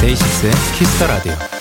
DAY6의 0.00 0.52
Kiss 0.76 0.93
the 0.93 1.06
Radio. 1.06 1.53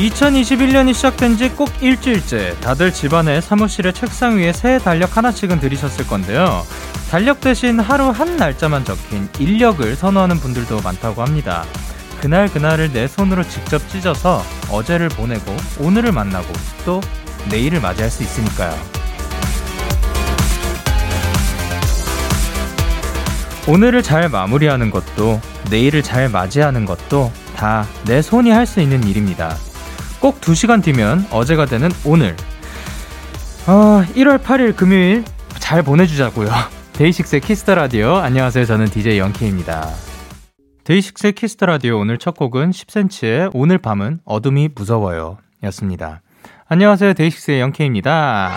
2021년이 0.00 0.94
시작된 0.94 1.36
지 1.36 1.50
꼭 1.50 1.68
일주일째 1.82 2.56
다들 2.60 2.90
집안에 2.92 3.40
사무실의 3.42 3.92
책상 3.92 4.38
위에 4.38 4.52
새 4.52 4.78
달력 4.78 5.16
하나씩은 5.16 5.60
들이셨을 5.60 6.06
건데요. 6.06 6.64
달력 7.10 7.40
대신 7.40 7.78
하루 7.80 8.08
한 8.08 8.36
날짜만 8.36 8.84
적힌 8.84 9.28
일력을 9.38 9.94
선호하는 9.96 10.36
분들도 10.38 10.80
많다고 10.80 11.22
합니다. 11.22 11.64
그날 12.22 12.48
그날을 12.48 12.92
내 12.92 13.08
손으로 13.08 13.42
직접 13.44 13.86
찢어서 13.90 14.42
어제를 14.70 15.08
보내고 15.10 15.54
오늘을 15.80 16.12
만나고 16.12 16.46
또 16.86 17.00
내일을 17.50 17.80
맞이할 17.80 18.10
수 18.10 18.22
있으니까요. 18.22 18.74
오늘을 23.68 24.02
잘 24.02 24.28
마무리하는 24.30 24.90
것도 24.90 25.40
내일을 25.70 26.02
잘 26.02 26.28
맞이하는 26.30 26.86
것도 26.86 27.30
다 27.56 27.86
내 28.06 28.22
손이 28.22 28.50
할 28.50 28.66
수 28.66 28.80
있는 28.80 29.04
일입니다. 29.04 29.56
꼭 30.20 30.40
2시간 30.40 30.82
뒤면 30.82 31.26
어제가 31.30 31.64
되는 31.64 31.88
오늘. 32.04 32.36
어, 33.66 34.04
1월 34.14 34.38
8일 34.42 34.76
금요일 34.76 35.24
잘 35.58 35.82
보내주자고요. 35.82 36.48
DAY6의 36.92 37.40
Kiss 37.40 37.59
the 37.59 37.74
Radio. 37.74 38.16
안녕하세요. 38.16 38.66
저는 38.66 38.86
DJ 38.86 39.18
Young 39.18 39.45
K입니다. 39.45 39.88
DAY6의 40.84 41.32
Kiss 41.32 41.51
the 41.51 41.66
Radio 41.66 41.98
오늘 41.98 42.18
첫 42.18 42.36
곡은 42.36 42.70
10cm의 42.70 43.50
오늘 43.54 43.78
밤은 43.78 44.20
어둠이 44.26 44.70
무서워요. 44.74 45.38
였습니다. 45.64 46.20
안녕하세요. 46.68 47.14
DAY6의 47.14 47.60
Young 47.60 47.95
K입니다. 47.95 48.52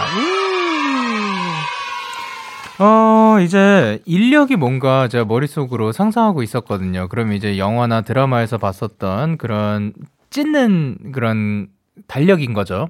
어, 2.80 3.38
이제 3.40 4.00
인력이 4.06 4.58
뭔가 4.58 5.08
제가 5.08 5.24
머릿속으로 5.26 5.94
상상하고 5.94 6.44
있었거든요. 6.44 7.08
그럼 7.08 7.32
이제 7.32 7.58
영화나 7.58 8.02
드라마에서 8.02 8.58
봤었던 8.58 9.38
그런 9.38 9.94
찢는 10.34 11.12
그런 11.14 11.68
달력인 12.08 12.54
거죠. 12.54 12.90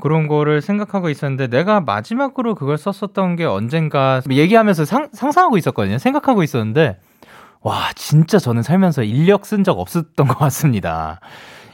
그런 0.00 0.26
거를 0.26 0.60
생각하고 0.60 1.08
있었는데 1.08 1.46
내가 1.46 1.80
마지막으로 1.80 2.56
그걸 2.56 2.76
썼었던 2.76 3.36
게 3.36 3.44
언젠가 3.44 4.20
얘기하면서 4.28 4.84
상, 4.84 5.08
상상하고 5.12 5.56
있었거든요. 5.56 5.98
생각하고 5.98 6.42
있었는데 6.42 6.98
와, 7.60 7.92
진짜 7.94 8.38
저는 8.38 8.62
살면서 8.62 9.04
인력 9.04 9.46
쓴 9.46 9.62
적 9.64 9.78
없었던 9.78 10.26
것 10.26 10.36
같습니다. 10.38 11.20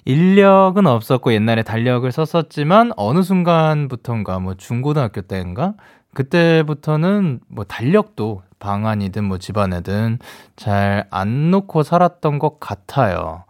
인력은 0.05 0.87
없었고 0.87 1.33
옛날에 1.33 1.63
달력을 1.63 2.11
썼었지만 2.13 2.93
어느 2.97 3.23
순간부터인가 3.23 4.39
뭐 4.39 4.55
중고등학교 4.55 5.23
때인가 5.23 5.75
그때부터는 6.15 7.41
뭐 7.49 7.65
달력도 7.65 8.43
방 8.59 8.87
안이든 8.87 9.25
뭐 9.25 9.39
집안에든 9.39 10.19
잘 10.57 11.07
안 11.11 11.51
놓고 11.51 11.83
살았던 11.83 12.39
것 12.39 12.61
같아요. 12.61 13.45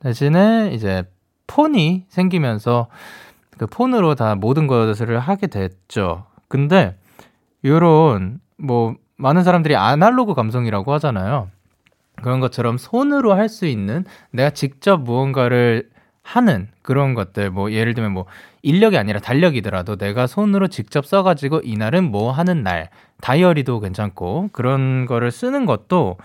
대신에 0.00 0.70
이제 0.72 1.04
폰이 1.46 2.04
생기면서 2.08 2.88
그 3.56 3.66
폰으로 3.66 4.14
다 4.14 4.34
모든 4.34 4.66
것을 4.66 5.18
하게 5.18 5.48
됐죠. 5.48 6.26
근데 6.48 6.96
요런 7.64 8.40
뭐 8.56 8.94
많은 9.16 9.42
사람들이 9.42 9.74
아날로그 9.76 10.34
감성이라고 10.34 10.92
하잖아요. 10.94 11.48
그런 12.22 12.40
것처럼 12.40 12.78
손으로 12.78 13.34
할 13.34 13.48
수 13.48 13.66
있는 13.66 14.04
내가 14.30 14.50
직접 14.50 15.00
무언가를 15.00 15.88
하는 16.22 16.68
그런 16.82 17.14
것들 17.14 17.50
뭐 17.50 17.72
예를 17.72 17.94
들면 17.94 18.12
뭐 18.12 18.26
인력이 18.62 18.98
아니라 18.98 19.18
달력이더라도 19.18 19.96
내가 19.96 20.26
손으로 20.26 20.68
직접 20.68 21.06
써가지고 21.06 21.62
이날은 21.64 22.10
뭐 22.10 22.30
하는 22.32 22.62
날 22.62 22.90
다이어리도 23.22 23.80
괜찮고 23.80 24.50
그런 24.52 25.06
거를 25.06 25.30
쓰는 25.30 25.64
것도 25.64 26.18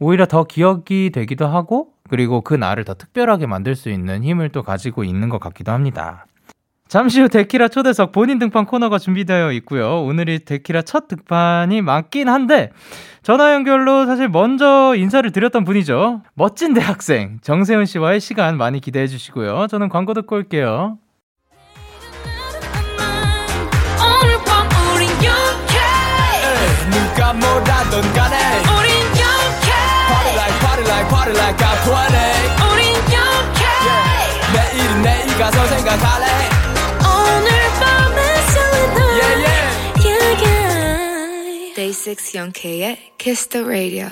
오히려 0.00 0.26
더 0.26 0.44
기억이 0.44 1.10
되기도 1.12 1.46
하고 1.46 1.92
그리고 2.08 2.40
그 2.40 2.54
날을 2.54 2.84
더 2.84 2.94
특별하게 2.94 3.46
만들 3.46 3.74
수 3.74 3.90
있는 3.90 4.22
힘을 4.24 4.50
또 4.50 4.62
가지고 4.62 5.04
있는 5.04 5.28
것 5.28 5.40
같기도 5.40 5.72
합니다. 5.72 6.26
잠시 6.88 7.20
후 7.20 7.28
데키라 7.28 7.68
초대석 7.68 8.12
본인 8.12 8.38
등판 8.38 8.64
코너가 8.64 8.98
준비되어 8.98 9.52
있고요. 9.52 10.02
오늘이 10.04 10.38
데키라 10.46 10.82
첫 10.82 11.06
등판이 11.06 11.82
맞긴 11.82 12.28
한데 12.30 12.70
전화 13.22 13.52
연결로 13.52 14.06
사실 14.06 14.28
먼저 14.28 14.94
인사를 14.96 15.30
드렸던 15.30 15.64
분이죠. 15.64 16.22
멋진 16.32 16.72
대학생 16.72 17.38
정세훈 17.42 17.84
씨와의 17.84 18.20
시간 18.20 18.56
많이 18.56 18.80
기대해 18.80 19.06
주시고요. 19.06 19.66
저는 19.66 19.90
광고 19.90 20.14
듣고 20.14 20.36
올게요. 20.36 20.96
Party 31.28 31.38
like 31.38 31.60
I'm 31.62 31.78
20 31.84 31.92
우린 32.72 32.94
yeah. 33.84 34.02
내일은 34.54 35.02
내일 35.02 35.38
가서 35.38 35.66
생각할래 35.66 36.26
오늘 37.04 37.48
밤에 37.80 38.18
설레는 38.52 38.98
yeah, 39.02 39.34
yeah. 39.44 39.68
yeah, 40.04 40.42
yeah. 40.42 41.74
Day 41.74 41.92
6 41.92 42.34
영케의 42.34 43.12
Kiss 43.18 43.48
the 43.48 43.64
Radio 43.64 44.08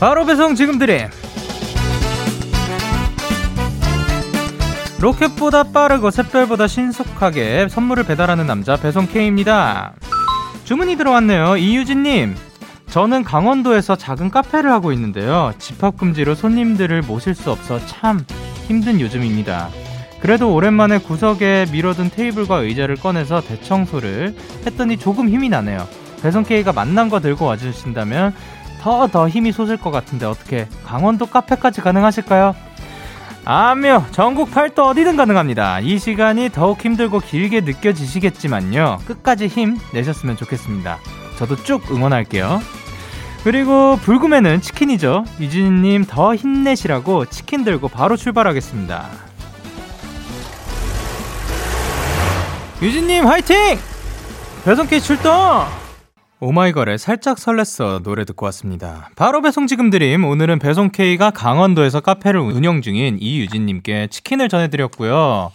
바로 0.00 0.24
배송 0.24 0.54
지금 0.54 0.78
드림 0.78 1.08
로켓보다 5.00 5.62
빠르고 5.64 6.10
샛별보다 6.10 6.66
신속하게 6.66 7.68
선물을 7.68 8.04
배달하는 8.04 8.46
남자 8.46 8.76
배송 8.76 9.06
K입니다. 9.06 9.94
주문이 10.64 10.96
들어왔네요. 10.96 11.56
이유진님. 11.56 12.34
저는 12.88 13.22
강원도에서 13.22 13.96
작은 13.96 14.30
카페를 14.30 14.72
하고 14.72 14.92
있는데요. 14.92 15.52
집합금지로 15.58 16.34
손님들을 16.34 17.02
모실 17.02 17.34
수 17.34 17.52
없어 17.52 17.78
참 17.86 18.24
힘든 18.66 19.00
요즘입니다. 19.00 19.68
그래도 20.20 20.52
오랜만에 20.52 20.98
구석에 20.98 21.66
밀어둔 21.70 22.10
테이블과 22.10 22.56
의자를 22.56 22.96
꺼내서 22.96 23.40
대청소를 23.42 24.34
했더니 24.66 24.96
조금 24.96 25.28
힘이 25.28 25.48
나네요. 25.48 25.86
배송 26.22 26.42
K가 26.42 26.72
만난 26.72 27.08
거 27.08 27.20
들고 27.20 27.44
와주신다면 27.44 28.34
더더 28.80 29.28
힘이 29.28 29.52
솟을 29.52 29.76
것 29.76 29.92
같은데 29.92 30.26
어떻게 30.26 30.66
강원도 30.84 31.26
카페까지 31.26 31.82
가능하실까요? 31.82 32.54
아며 33.50 34.04
전국 34.10 34.50
팔도 34.50 34.84
어디든 34.88 35.16
가능합니다. 35.16 35.80
이 35.80 35.98
시간이 35.98 36.50
더욱 36.50 36.84
힘들고 36.84 37.20
길게 37.20 37.62
느껴지시겠지만요. 37.62 38.98
끝까지 39.06 39.46
힘 39.46 39.78
내셨으면 39.94 40.36
좋겠습니다. 40.36 40.98
저도 41.38 41.56
쭉 41.62 41.82
응원할게요. 41.90 42.60
그리고 43.44 43.96
불금에는 44.02 44.60
치킨이죠. 44.60 45.24
유진님 45.40 46.04
더 46.04 46.34
힘내시라고 46.34 47.24
치킨 47.24 47.64
들고 47.64 47.88
바로 47.88 48.18
출발하겠습니다. 48.18 49.06
유진님 52.82 53.26
화이팅! 53.26 53.78
배송케이 54.66 55.00
출동! 55.00 55.64
오마이걸의 56.40 56.98
살짝 56.98 57.36
설렜어 57.36 58.02
노래 58.04 58.24
듣고 58.24 58.46
왔습니다. 58.46 59.10
바로 59.16 59.42
배송 59.42 59.66
지금 59.66 59.90
드림. 59.90 60.24
오늘은 60.24 60.60
배송 60.60 60.90
K가 60.90 61.30
강원도에서 61.30 62.00
카페를 62.00 62.38
운영 62.38 62.80
중인 62.80 63.18
이유진님께 63.20 64.06
치킨을 64.08 64.48
전해드렸고요. 64.48 65.50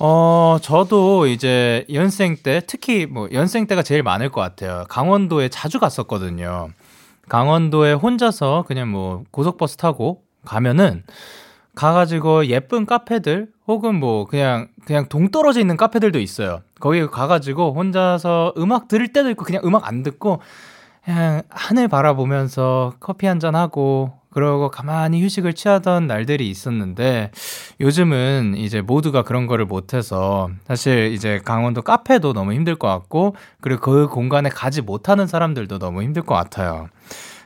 어, 0.00 0.58
저도 0.60 1.26
이제 1.28 1.86
연생 1.92 2.36
때, 2.42 2.60
특히 2.66 3.06
뭐 3.06 3.28
연생 3.32 3.66
때가 3.66 3.82
제일 3.82 4.02
많을 4.02 4.28
것 4.28 4.42
같아요. 4.42 4.84
강원도에 4.90 5.48
자주 5.48 5.80
갔었거든요. 5.80 6.68
강원도에 7.28 7.94
혼자서 7.94 8.64
그냥 8.68 8.90
뭐 8.90 9.22
고속버스 9.30 9.76
타고 9.76 10.22
가면은 10.44 11.04
가가지고 11.74 12.46
예쁜 12.46 12.84
카페들 12.86 13.48
혹은 13.66 13.94
뭐 13.94 14.26
그냥 14.26 14.68
그냥 14.84 15.08
동떨어져 15.08 15.60
있는 15.60 15.76
카페들도 15.76 16.18
있어요. 16.20 16.60
거기 16.80 17.06
가가지고 17.06 17.72
혼자서 17.74 18.54
음악 18.58 18.88
들을 18.88 19.12
때도 19.12 19.30
있고 19.30 19.44
그냥 19.44 19.62
음악 19.64 19.86
안 19.88 20.02
듣고 20.02 20.40
그냥 21.04 21.42
하늘 21.48 21.88
바라보면서 21.88 22.94
커피 23.00 23.26
한 23.26 23.40
잔 23.40 23.54
하고 23.54 24.12
그러고 24.30 24.70
가만히 24.70 25.22
휴식을 25.22 25.52
취하던 25.52 26.06
날들이 26.06 26.48
있었는데 26.48 27.32
요즘은 27.80 28.54
이제 28.56 28.80
모두가 28.80 29.22
그런 29.22 29.46
거를 29.46 29.66
못해서 29.66 30.48
사실 30.66 31.12
이제 31.12 31.40
강원도 31.44 31.82
카페도 31.82 32.32
너무 32.32 32.52
힘들 32.54 32.76
것 32.76 32.88
같고 32.88 33.34
그리고 33.60 33.80
그 33.80 34.08
공간에 34.08 34.48
가지 34.48 34.80
못하는 34.80 35.26
사람들도 35.26 35.78
너무 35.78 36.02
힘들 36.02 36.22
것 36.22 36.34
같아요. 36.34 36.88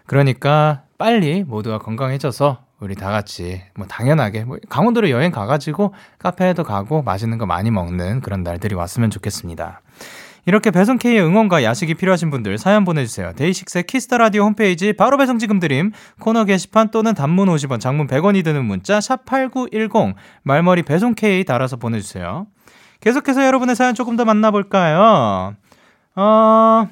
그러니까 0.06 0.82
빨리 0.99 1.43
모두가 1.43 1.78
건강해져서 1.78 2.58
우리 2.81 2.94
다 2.94 3.11
같이 3.11 3.62
뭐 3.75 3.87
당연하게 3.87 4.44
뭐 4.44 4.58
강원도로 4.69 5.11
여행 5.11 5.31
가가지고 5.31 5.94
카페에도 6.19 6.62
가고 6.64 7.02
맛있는 7.02 7.38
거 7.38 7.46
많이 7.46 7.70
먹는 7.70 8.20
그런 8.20 8.43
날들이 8.43 8.75
왔으면 8.75 9.11
좋겠습니다. 9.11 9.81
이렇게 10.44 10.70
Young 10.71 11.02
K의 11.02 11.21
응원과 11.20 11.64
야식이 11.64 11.94
필요하신 11.94 12.31
분들 12.31 12.56
사연 12.58 12.84
보내주세요. 12.84 13.32
DAY6의 13.35 13.85
Kiss 13.85 14.04
the 14.04 14.19
Radio 14.19 14.44
홈페이지 14.44 14.93
바로 14.93 15.19
배송 15.19 15.38
지금 15.38 15.58
드림 15.58 15.90
코너 16.20 16.44
게시판 16.44 16.93
또는 16.93 17.14
단문 17.14 17.49
50원, 17.49 17.81
장문 17.81 18.06
100원이 18.06 18.44
드는 18.44 18.64
문자 18.64 19.00
샵 19.00 19.25
#8910 19.25 20.14
말머리 20.44 20.82
배송K 20.84 21.44
달아서 21.44 21.76
보내주세요. 21.76 22.46
계속해서 23.00 23.44
여러분의 23.44 23.75
사연 23.75 23.94
조금 23.94 24.17
더 24.17 24.25
만나볼까요? 24.25 25.56
어, 26.14 26.88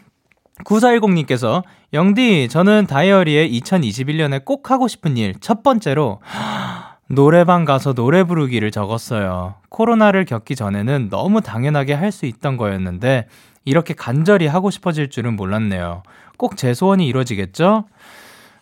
9410님께서 0.65 1.63
영디, 1.93 2.49
저는 2.49 2.87
다이어리에 2.87 3.49
2021년에 3.51 4.45
꼭 4.45 4.71
하고 4.71 4.89
싶은 4.89 5.17
일 5.17 5.35
첫 5.41 5.63
번째로 5.63 6.21
노래방 7.09 7.65
가서 7.65 7.93
노래 7.93 8.25
부르기를 8.25 8.71
적었어요. 8.71 9.55
코로나를 9.69 10.25
겪기 10.25 10.57
전에는 10.57 11.11
너무 11.11 11.41
당연하게 11.43 11.93
할 11.95 12.11
수 12.11 12.27
있던 12.27 12.57
거였는데 12.57 13.27
이렇게 13.65 13.95
간절히 13.95 14.47
하고 14.47 14.71
싶어질 14.71 15.11
줄은 15.11 15.37
몰랐네요. 15.37 16.03
꼭 16.37 16.57
제 16.57 16.75
소원이 16.75 17.07
이루어지겠죠? 17.07 17.85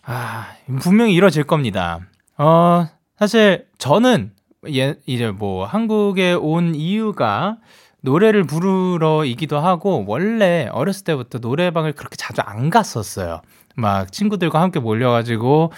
아, 0.04 0.46
분명히 0.80 1.14
이루어질 1.14 1.44
겁니다. 1.44 2.00
어, 2.36 2.88
사실 3.18 3.66
저는 3.78 4.32
예, 4.72 4.94
이제 5.06 5.30
뭐 5.30 5.64
한국에 5.64 6.34
온 6.34 6.74
이유가 6.74 7.56
노래를 8.02 8.44
부르러이기도 8.44 9.58
하고 9.58 10.04
원래 10.06 10.68
어렸을 10.72 11.04
때부터 11.04 11.38
노래방을 11.38 11.92
그렇게 11.92 12.16
자주 12.16 12.40
안 12.42 12.68
갔었어요. 12.70 13.42
막 13.76 14.12
친구들과 14.12 14.60
함께 14.60 14.80
몰려가지고 14.80 15.72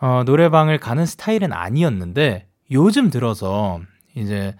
어, 0.00 0.22
노래방을 0.24 0.78
가는 0.78 1.04
스타일은 1.04 1.52
아니었는데 1.52 2.46
요즘 2.70 3.10
들어서 3.10 3.80
이제 4.14 4.54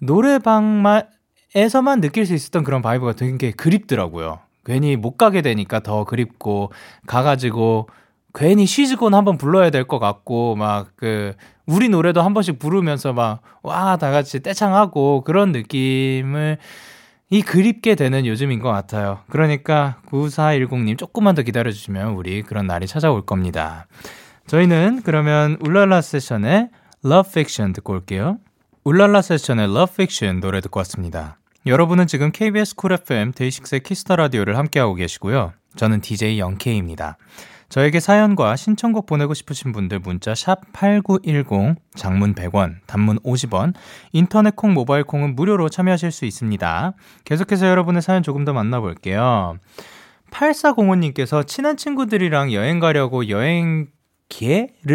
노래방만 0.00 1.08
에서만 1.54 2.00
느낄 2.00 2.26
수 2.26 2.34
있었던 2.34 2.64
그런 2.64 2.82
vibe가 2.82 3.12
되게 3.12 3.50
그립더라고요. 3.52 4.40
괜히 4.64 4.96
못 4.96 5.16
가게 5.16 5.42
되니까 5.42 5.80
더 5.80 6.04
그립고 6.04 6.72
가가지고 7.06 7.88
괜히 8.34 8.64
She's 8.66 8.92
Gone 8.92 9.12
한번 9.14 9.36
불러야 9.36 9.70
될 9.70 9.84
것 9.84 9.98
같고 9.98 10.56
막 10.56 10.92
그 10.96 11.34
우리 11.66 11.88
노래도 11.88 12.22
한 12.22 12.34
번씩 12.34 12.58
부르면서 12.58 13.12
막 13.12 13.40
와 13.62 13.96
다 13.96 14.10
같이 14.10 14.40
떼창하고 14.40 15.22
그런 15.22 15.52
느낌을 15.52 16.58
이 17.30 17.42
그립게 17.42 17.94
되는 17.94 18.26
요즘인 18.26 18.58
것 18.60 18.70
같아요. 18.70 19.20
그러니까 19.30 19.96
9410님 20.10 20.98
조금만 20.98 21.34
더 21.34 21.42
기다려주시면 21.42 22.08
우리 22.14 22.42
그런 22.42 22.66
날이 22.66 22.86
찾아올 22.86 23.24
겁니다. 23.24 23.86
저희는 24.48 25.02
그러면 25.04 25.56
울랄라 25.60 26.00
세션의 26.02 26.68
Love 27.04 27.30
Fiction 27.30 27.72
듣고 27.72 27.92
올게요. 27.94 28.38
울랄라 28.84 29.22
세션의 29.22 29.64
Love 29.66 29.92
Fiction 29.94 30.40
노래 30.40 30.60
듣고 30.60 30.78
왔습니다. 30.80 31.38
여러분은 31.64 32.08
지금 32.08 32.32
KBS 32.32 32.74
쿨 32.74 32.92
FM 32.92 33.32
데이식스의 33.32 33.80
키스터 33.84 34.16
라디오를 34.16 34.58
함께하고 34.58 34.94
계시고요. 34.94 35.52
저는 35.76 36.00
DJ 36.00 36.38
Young 36.40 36.69
K입니다. 36.69 37.16
저에게 37.72 38.00
사연과 38.00 38.56
신청곡 38.56 39.06
보내고 39.06 39.32
싶으신 39.32 39.72
분들 39.72 40.00
문자 40.00 40.34
샵 40.34 40.60
8910, 40.74 41.76
장문 41.94 42.34
100원, 42.34 42.74
단문 42.86 43.18
50원, 43.20 43.72
인터넷 44.12 44.54
콩, 44.54 44.74
모바일 44.74 45.04
콩은 45.04 45.34
무료로 45.34 45.70
참여하실 45.70 46.12
수 46.12 46.26
있습니다. 46.26 46.92
계속해서 47.24 47.66
여러분의 47.66 48.02
사연 48.02 48.22
조금 48.22 48.44
더 48.44 48.52
만나볼게요. 48.52 49.56
8405님께서 50.30 51.46
친한 51.46 51.78
친구들이랑 51.78 52.52
여행 52.52 52.78
가려고 52.78 53.30
여행기를 53.30 53.88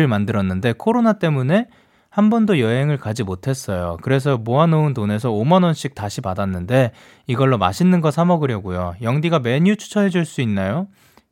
만들었는데 0.07 0.73
코로나 0.77 1.13
때문에 1.13 1.69
한 2.11 2.29
번도 2.29 2.59
여행을 2.59 2.97
가지 2.97 3.23
못했어요. 3.23 3.97
그래서 4.03 4.37
모아놓은 4.37 4.93
돈에서 4.93 5.31
5만원씩 5.31 5.95
다시 5.95 6.21
받았는데 6.21 6.91
이걸로 7.25 7.57
맛있는 7.57 8.01
거 8.01 8.11
사먹으려고요. 8.11 8.97
영디가 9.01 9.39
메뉴 9.39 9.75
추천해 9.77 10.09
줄 10.09 10.25
수 10.25 10.41
있나요? 10.41 10.87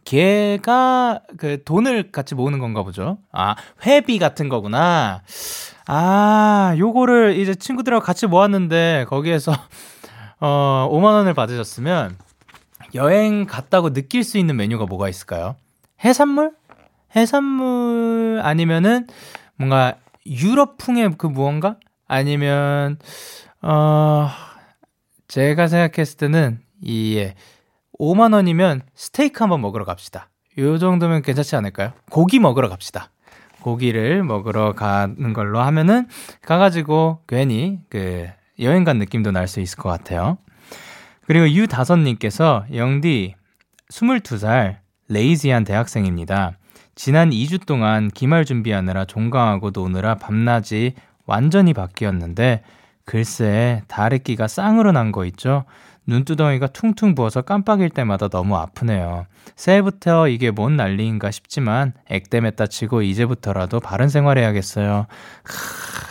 걔가 0.05 1.21
그 1.37 1.63
돈을 1.63 2.11
같이 2.11 2.35
모으는 2.35 2.59
건가 2.59 2.83
보죠. 2.83 3.17
아, 3.31 3.55
회비 3.85 4.19
같은 4.19 4.49
거구나. 4.49 5.23
아, 5.87 6.75
요거를 6.77 7.37
이제 7.37 7.55
친구들하고 7.55 8.03
같이 8.03 8.27
모았는데 8.27 9.05
거기에서 9.09 9.51
어, 10.39 10.87
5만 10.91 11.03
원을 11.03 11.33
받으셨으면 11.33 12.17
여행 12.93 13.45
갔다고 13.45 13.93
느낄 13.93 14.23
수 14.23 14.37
있는 14.37 14.55
메뉴가 14.55 14.85
뭐가 14.85 15.09
있을까요? 15.09 15.55
해산물? 16.03 16.51
해산물 17.15 18.41
아니면은 18.43 19.07
뭔가 19.57 19.95
유럽풍의 20.25 21.15
그 21.17 21.27
무언가? 21.27 21.77
아니면 22.07 22.99
어 23.61 24.29
제가 25.27 25.67
생각했을 25.67 26.17
때는 26.17 26.59
이 26.81 27.17
예, 27.17 27.35
5만 27.99 28.33
원이면 28.33 28.81
스테이크 28.93 29.43
한번 29.43 29.61
먹으러 29.61 29.85
갑시다. 29.85 30.29
요 30.57 30.77
정도면 30.77 31.21
괜찮지 31.21 31.55
않을까요? 31.55 31.91
고기 32.09 32.39
먹으러 32.39 32.69
갑시다. 32.69 33.09
고기를 33.61 34.23
먹으러 34.23 34.73
가는 34.73 35.33
걸로 35.33 35.59
하면은 35.61 36.07
가가지고 36.43 37.19
괜히 37.27 37.79
그 37.89 38.27
여행 38.59 38.83
간 38.83 38.99
느낌도 38.99 39.31
날 39.31 39.47
수 39.47 39.59
있을 39.59 39.77
것 39.77 39.89
같아요. 39.89 40.37
그리고 41.25 41.49
유다선님께서 41.49 42.65
영디 42.73 43.35
22살 43.89 44.77
레이지한 45.09 45.63
대학생입니다. 45.63 46.57
지난 46.93 47.31
2주 47.31 47.65
동안 47.65 48.09
기말 48.09 48.45
준비하느라 48.45 49.05
종강하고 49.05 49.71
노느라 49.71 50.15
밤낮이 50.15 50.93
완전히 51.25 51.73
바뀌었는데 51.73 52.63
글쎄 53.03 53.83
다래끼가 53.87 54.47
쌍으로 54.47 54.91
난 54.91 55.11
거 55.11 55.25
있죠? 55.25 55.65
눈두덩이가 56.07 56.67
퉁퉁 56.67 57.15
부어서 57.15 57.41
깜빡일 57.41 57.89
때마다 57.89 58.27
너무 58.27 58.55
아프네요. 58.57 59.25
새해부터 59.55 60.27
이게 60.27 60.51
뭔 60.51 60.77
난리인가 60.77 61.31
싶지만 61.31 61.93
액땜했다 62.09 62.67
치고 62.67 63.01
이제부터라도 63.01 63.79
바른 63.79 64.09
생활해야겠어요. 64.09 65.07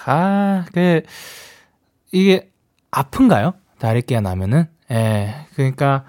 아, 0.07 0.65
그 0.73 1.03
이게 2.13 2.51
아픈가요? 2.91 3.55
다래끼가 3.79 4.21
나면은? 4.21 4.67
예. 4.91 5.35
그러니까 5.55 6.05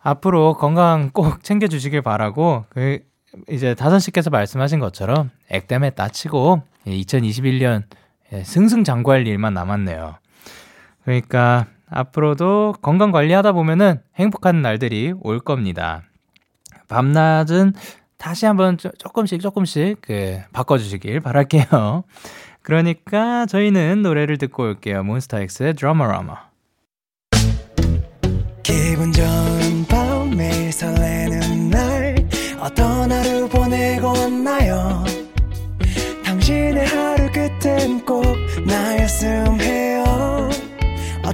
앞으로 0.00 0.54
건강 0.54 1.10
꼭 1.10 1.42
챙겨 1.42 1.66
주시길 1.66 2.02
바라고 2.02 2.66
그 2.68 3.00
이제 3.48 3.74
다선 3.74 4.00
씨께서 4.00 4.30
말씀하신 4.30 4.78
것처럼 4.78 5.30
액땜했다 5.50 6.08
치고 6.08 6.62
2021년 6.86 7.84
승승장구할 8.42 9.26
일만 9.26 9.54
남았네요. 9.54 10.16
그러니까 11.04 11.66
앞으로도 11.88 12.74
건강 12.82 13.10
관리하다 13.12 13.52
보면은 13.52 14.00
행복한 14.16 14.62
날들이 14.62 15.14
올 15.20 15.40
겁니다. 15.40 16.02
밤낮은 16.88 17.74
다시 18.18 18.46
한번 18.46 18.78
조금씩 18.78 19.40
조금씩 19.40 19.98
그 20.00 20.40
바꿔주시길 20.52 21.20
바랄게요. 21.20 22.04
그러니까 22.62 23.44
저희는 23.46 24.02
노래를 24.02 24.38
듣고 24.38 24.62
올게요. 24.62 25.02
몬스타엑스의 25.02 25.74
드라마라마. 25.74 26.36
기분 28.62 29.12
좋은 29.12 29.84
밤 29.86 30.30
매일 30.30 30.72
설레는 30.72 31.70
날 31.70 32.16
어떤 32.58 33.12
하루 33.12 33.46
보내고 33.48 34.08
왔나요? 34.08 35.04
당신의 36.24 36.86
하루 36.86 37.30
끝엔 37.30 38.04
꼭 38.06 38.24
나였음 38.66 39.60
해요. 39.60 40.03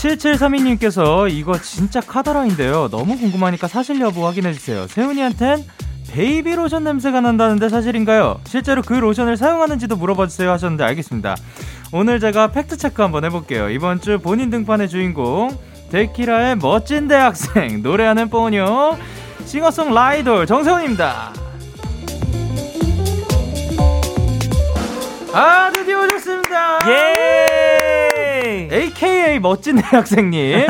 7732님께서 0.00 1.30
이거 1.30 1.60
진짜 1.60 2.00
카더라인데요. 2.00 2.88
너무 2.90 3.18
궁금하니까 3.18 3.68
사실 3.68 4.00
여부 4.00 4.26
확인해주세요. 4.26 4.86
세훈이한텐 4.86 5.64
베이비 6.12 6.56
로션 6.56 6.84
냄새가 6.84 7.20
난다는데 7.20 7.68
사실인가요? 7.68 8.40
실제로 8.46 8.82
그 8.82 8.94
로션을 8.94 9.36
사용하는지도 9.36 9.96
물어봐주세요 9.96 10.50
하셨는데 10.50 10.84
알겠습니다. 10.84 11.36
오늘 11.92 12.18
제가 12.18 12.48
팩트체크 12.48 13.02
한번 13.02 13.24
해볼게요. 13.24 13.68
이번 13.70 14.00
주 14.00 14.18
본인 14.18 14.50
등판의 14.50 14.88
주인공 14.88 15.56
데키라의 15.90 16.56
멋진 16.56 17.06
대학생 17.06 17.82
노래하는 17.82 18.30
포뇨 18.30 18.96
싱어송라이돌 19.44 20.46
정세운입니다. 20.46 21.32
아 25.32 25.70
드디어 25.72 26.04
오셨습니다. 26.04 26.78
예. 26.88 27.49
AKA 28.70 29.38
멋진 29.40 29.76
대학생님. 29.82 30.66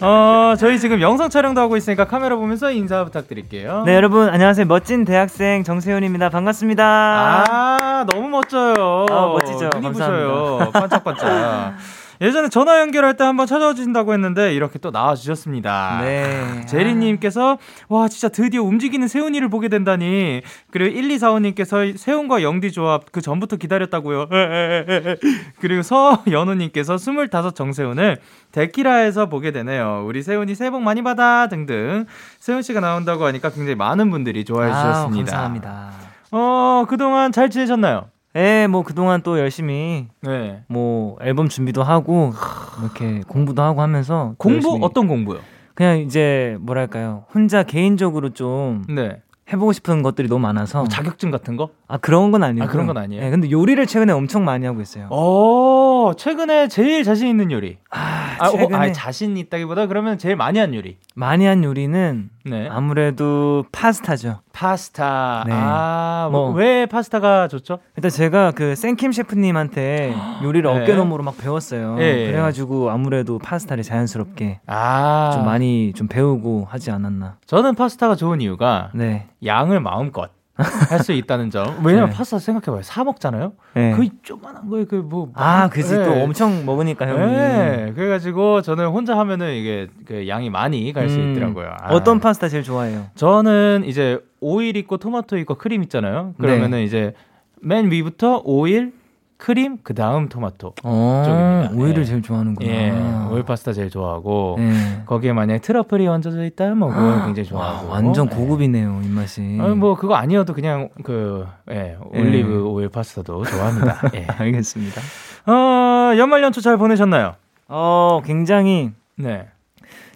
어 0.00 0.54
저희 0.58 0.78
지금 0.78 1.00
영상 1.00 1.28
촬영도 1.28 1.60
하고 1.60 1.76
있으니까 1.76 2.04
카메라 2.06 2.36
보면서 2.36 2.70
인사 2.70 3.04
부탁드릴게요. 3.04 3.82
네 3.86 3.94
여러분 3.94 4.28
안녕하세요 4.28 4.66
멋진 4.66 5.04
대학생 5.04 5.64
정세훈입니다 5.64 6.28
반갑습니다. 6.30 7.44
아 7.48 8.06
너무 8.12 8.28
멋져요. 8.28 9.06
아, 9.10 9.26
멋지죠. 9.26 9.68
눈이 9.74 9.82
감사합니다. 9.82 10.06
부셔요. 10.06 10.70
반짝반짝. 10.72 11.76
예전에 12.20 12.50
전화 12.50 12.80
연결할 12.80 13.16
때 13.16 13.24
한번 13.24 13.46
찾아와 13.46 13.72
주신다고 13.72 14.12
했는데 14.12 14.54
이렇게 14.54 14.78
또 14.78 14.90
나와 14.90 15.14
주셨습니다. 15.14 16.00
네. 16.02 16.66
제리님께서 16.66 17.58
와 17.88 18.08
진짜 18.08 18.28
드디어 18.28 18.62
움직이는 18.62 19.08
세훈이를 19.08 19.48
보게 19.48 19.68
된다니 19.68 20.42
그리고 20.70 20.98
1245님께서 20.98 21.96
세훈과 21.96 22.42
영디 22.42 22.72
조합 22.72 23.10
그 23.12 23.20
전부터 23.20 23.56
기다렸다고요 23.56 24.28
그리고 25.60 25.82
서연우님께서 25.82 26.96
25 26.96 27.52
정세훈을 27.54 28.18
데키라에서 28.52 29.28
보게 29.28 29.50
되네요 29.52 30.04
우리 30.06 30.22
세훈이 30.22 30.54
새해 30.54 30.70
복 30.70 30.82
많이 30.82 31.02
받아 31.02 31.48
등등 31.48 32.06
세훈 32.38 32.62
씨가 32.62 32.80
나온다고 32.80 33.24
하니까 33.26 33.50
굉장히 33.50 33.74
많은 33.76 34.10
분들이 34.10 34.44
좋아해 34.44 34.70
주셨습니다 34.70 35.32
아, 35.32 35.40
감사합니다. 35.40 35.90
어 36.32 36.84
그동안 36.88 37.32
잘 37.32 37.50
지내셨나요? 37.50 38.08
네, 38.34 38.66
뭐 38.68 38.82
그동안 38.82 39.22
또 39.22 39.38
열심히 39.38 40.06
네 40.22 40.62
뭐 40.68 41.16
앨범 41.20 41.48
준비도 41.48 41.82
하고 41.82 42.32
뭐 42.78 42.84
이렇게 42.84 43.22
공부도 43.26 43.62
하고 43.62 43.82
하면서 43.82 44.30
또 44.32 44.36
공부 44.38 44.78
어떤 44.82 45.08
공부요? 45.08 45.40
그냥 45.74 45.98
이제 45.98 46.56
뭐랄까요 46.60 47.24
혼자 47.34 47.62
개인적으로 47.62 48.30
좀 48.30 48.84
네 48.88 49.20
해보고 49.52 49.72
싶은 49.72 50.02
것들이 50.04 50.28
너무 50.28 50.42
많아서 50.42 50.78
뭐 50.78 50.88
자격증 50.88 51.32
같은 51.32 51.56
거? 51.56 51.70
아 51.88 51.96
그런 51.98 52.30
건 52.30 52.44
아니고 52.44 52.64
아, 52.64 52.68
그런 52.68 52.86
건 52.86 52.96
아니에요? 52.98 53.24
네, 53.24 53.30
근데 53.30 53.50
요리를 53.50 53.84
최근에 53.84 54.12
엄청 54.12 54.44
많이 54.44 54.64
하고 54.64 54.80
있어요. 54.80 55.08
어 55.10 56.12
최근에 56.16 56.68
제일 56.68 57.02
자신 57.02 57.26
있는 57.26 57.50
요리 57.50 57.78
아, 57.90 58.36
아, 58.38 58.46
어, 58.48 58.50
최근에 58.52 58.76
아니, 58.76 58.92
자신 58.92 59.36
있다기보다 59.36 59.86
그러면 59.88 60.18
제일 60.18 60.36
많이 60.36 60.60
한 60.60 60.72
요리. 60.72 60.98
많이 61.16 61.46
한 61.46 61.64
요리는 61.64 62.30
네. 62.44 62.68
아무래도 62.68 63.64
파스타죠. 63.72 64.40
파스타. 64.52 65.44
네. 65.46 65.52
아, 65.54 66.28
뭐, 66.30 66.46
뭐. 66.48 66.54
왜 66.54 66.86
파스타가 66.86 67.48
좋죠? 67.48 67.78
일단 67.96 68.10
제가 68.10 68.52
그 68.52 68.74
생킴 68.74 69.12
셰프님한테 69.12 70.14
요리를 70.42 70.72
네. 70.72 70.82
어깨너머로 70.82 71.22
막 71.22 71.36
배웠어요. 71.38 71.96
예, 72.00 72.04
예. 72.26 72.30
그래가지고 72.30 72.90
아무래도 72.90 73.38
파스타를 73.38 73.82
자연스럽게 73.82 74.60
아, 74.66 75.30
좀 75.34 75.44
많이 75.44 75.92
좀 75.94 76.08
배우고 76.08 76.66
하지 76.70 76.90
않았나. 76.90 77.36
저는 77.46 77.74
파스타가 77.74 78.14
좋은 78.14 78.40
이유가 78.40 78.90
네. 78.94 79.26
양을 79.44 79.80
마음껏 79.80 80.30
할 80.62 81.00
수 81.00 81.12
있다는 81.12 81.50
점. 81.50 81.80
왜냐면 81.84 82.10
네. 82.10 82.16
파스타 82.16 82.38
생각해봐요. 82.38 82.82
사 82.82 83.04
먹잖아요. 83.04 83.52
네. 83.74 83.92
그 83.96 84.08
조그만한 84.22 84.68
거에 84.68 84.84
그 84.84 84.96
뭐. 84.96 85.30
아, 85.34 85.68
그지 85.68 85.94
또 85.94 86.14
네. 86.14 86.22
엄청 86.22 86.64
먹으니까 86.66 87.06
형이. 87.08 87.32
네. 87.32 87.92
그래가지고 87.94 88.62
저는 88.62 88.88
혼자 88.88 89.16
하면은 89.18 89.54
이게 89.54 89.88
그 90.06 90.28
양이 90.28 90.50
많이 90.50 90.92
갈 90.92 91.06
수 91.06 91.16
음. 91.18 91.32
있더라고요. 91.32 91.74
아. 91.80 91.94
어떤 91.94 92.20
파스타 92.20 92.48
제일 92.48 92.62
좋아해요? 92.62 93.06
저는 93.14 93.84
이제 93.86 94.18
오일 94.40 94.76
있고 94.76 94.96
토마토 94.98 95.38
있고 95.38 95.54
크림 95.56 95.82
있잖아요. 95.84 96.34
그러면은 96.38 96.78
네. 96.78 96.84
이제 96.84 97.14
맨 97.62 97.90
위부터 97.90 98.42
오일, 98.44 98.92
크림, 99.40 99.78
그 99.82 99.94
다음 99.94 100.28
토마토. 100.28 100.74
어, 100.84 101.22
쪽입니다. 101.24 101.82
오일을 101.82 102.02
예. 102.02 102.04
제일 102.04 102.22
좋아하는구나. 102.22 102.70
예, 102.70 102.92
오일 103.32 103.42
파스타 103.42 103.72
제일 103.72 103.88
좋아하고 103.88 104.56
네. 104.58 105.02
거기에 105.06 105.32
만약에 105.32 105.60
트러플이 105.60 106.06
얹어져 106.06 106.44
있다면 106.44 106.78
뭐 106.78 106.88
그건 106.88 107.24
굉장히 107.24 107.48
와, 107.52 107.70
좋아하고 107.70 107.88
완전 107.88 108.28
예. 108.30 108.36
고급이네요 108.36 109.00
입맛이. 109.02 109.58
아니, 109.60 109.74
뭐 109.74 109.96
그거 109.96 110.14
아니어도 110.14 110.52
그냥 110.52 110.90
그 111.02 111.46
예, 111.70 111.96
올리브 112.12 112.52
예. 112.52 112.56
오일 112.56 112.88
파스타도 112.90 113.42
좋아합니다. 113.44 114.02
예. 114.14 114.26
알겠습니다. 114.28 115.00
어, 115.46 116.16
연말 116.18 116.42
연초 116.42 116.60
잘 116.60 116.76
보내셨나요? 116.76 117.34
어, 117.68 118.20
굉장히 118.24 118.90
네. 119.16 119.48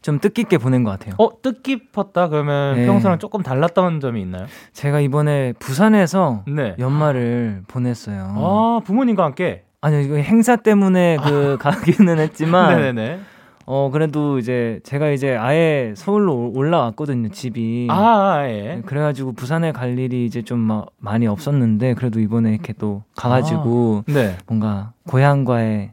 좀 0.05 0.19
뜻깊게 0.19 0.59
보낸 0.59 0.85
것 0.85 0.91
같아요. 0.91 1.15
어 1.17 1.41
뜻깊었다 1.41 2.29
그러면 2.29 2.77
네. 2.77 2.85
평소랑 2.85 3.19
조금 3.19 3.43
달랐던 3.43 4.01
점이 4.01 4.21
있나요? 4.21 4.45
제가 4.75 5.01
이번에 5.01 5.55
부산에서 5.59 6.43
네. 6.47 6.77
연말을 6.79 7.63
보냈어요. 7.69 8.35
아 8.37 8.81
부모님과 8.85 9.25
함께. 9.25 9.65
아니요, 9.81 10.01
이거 10.01 10.17
행사 10.17 10.57
때문에 10.57 11.17
그 11.25 11.57
가기는 11.61 12.19
했지만, 12.19 12.77
네네네. 12.93 13.21
어, 13.67 13.89
그래도 13.91 14.39
이제 14.39 14.79
제가 14.85 15.09
이제 15.09 15.35
아예 15.37 15.95
서울로 15.97 16.53
올라왔거든요, 16.55 17.31
집이. 17.31 17.89
아 17.91 18.43
네, 18.43 18.77
예. 18.77 18.83
그래가지고 18.85 19.33
부산에 19.33 19.73
갈 19.73 19.99
일이 19.99 20.27
이제 20.27 20.43
좀 20.43 20.59
마- 20.59 20.85
많이 20.99 21.27
없었는데, 21.27 21.95
그래도 21.95 22.21
이번에 22.21 22.53
이렇게 22.53 22.75
또 22.75 23.05
가가지고 23.17 24.05
네. 24.09 24.37
뭔가 24.47 24.93
고향과의 25.09 25.93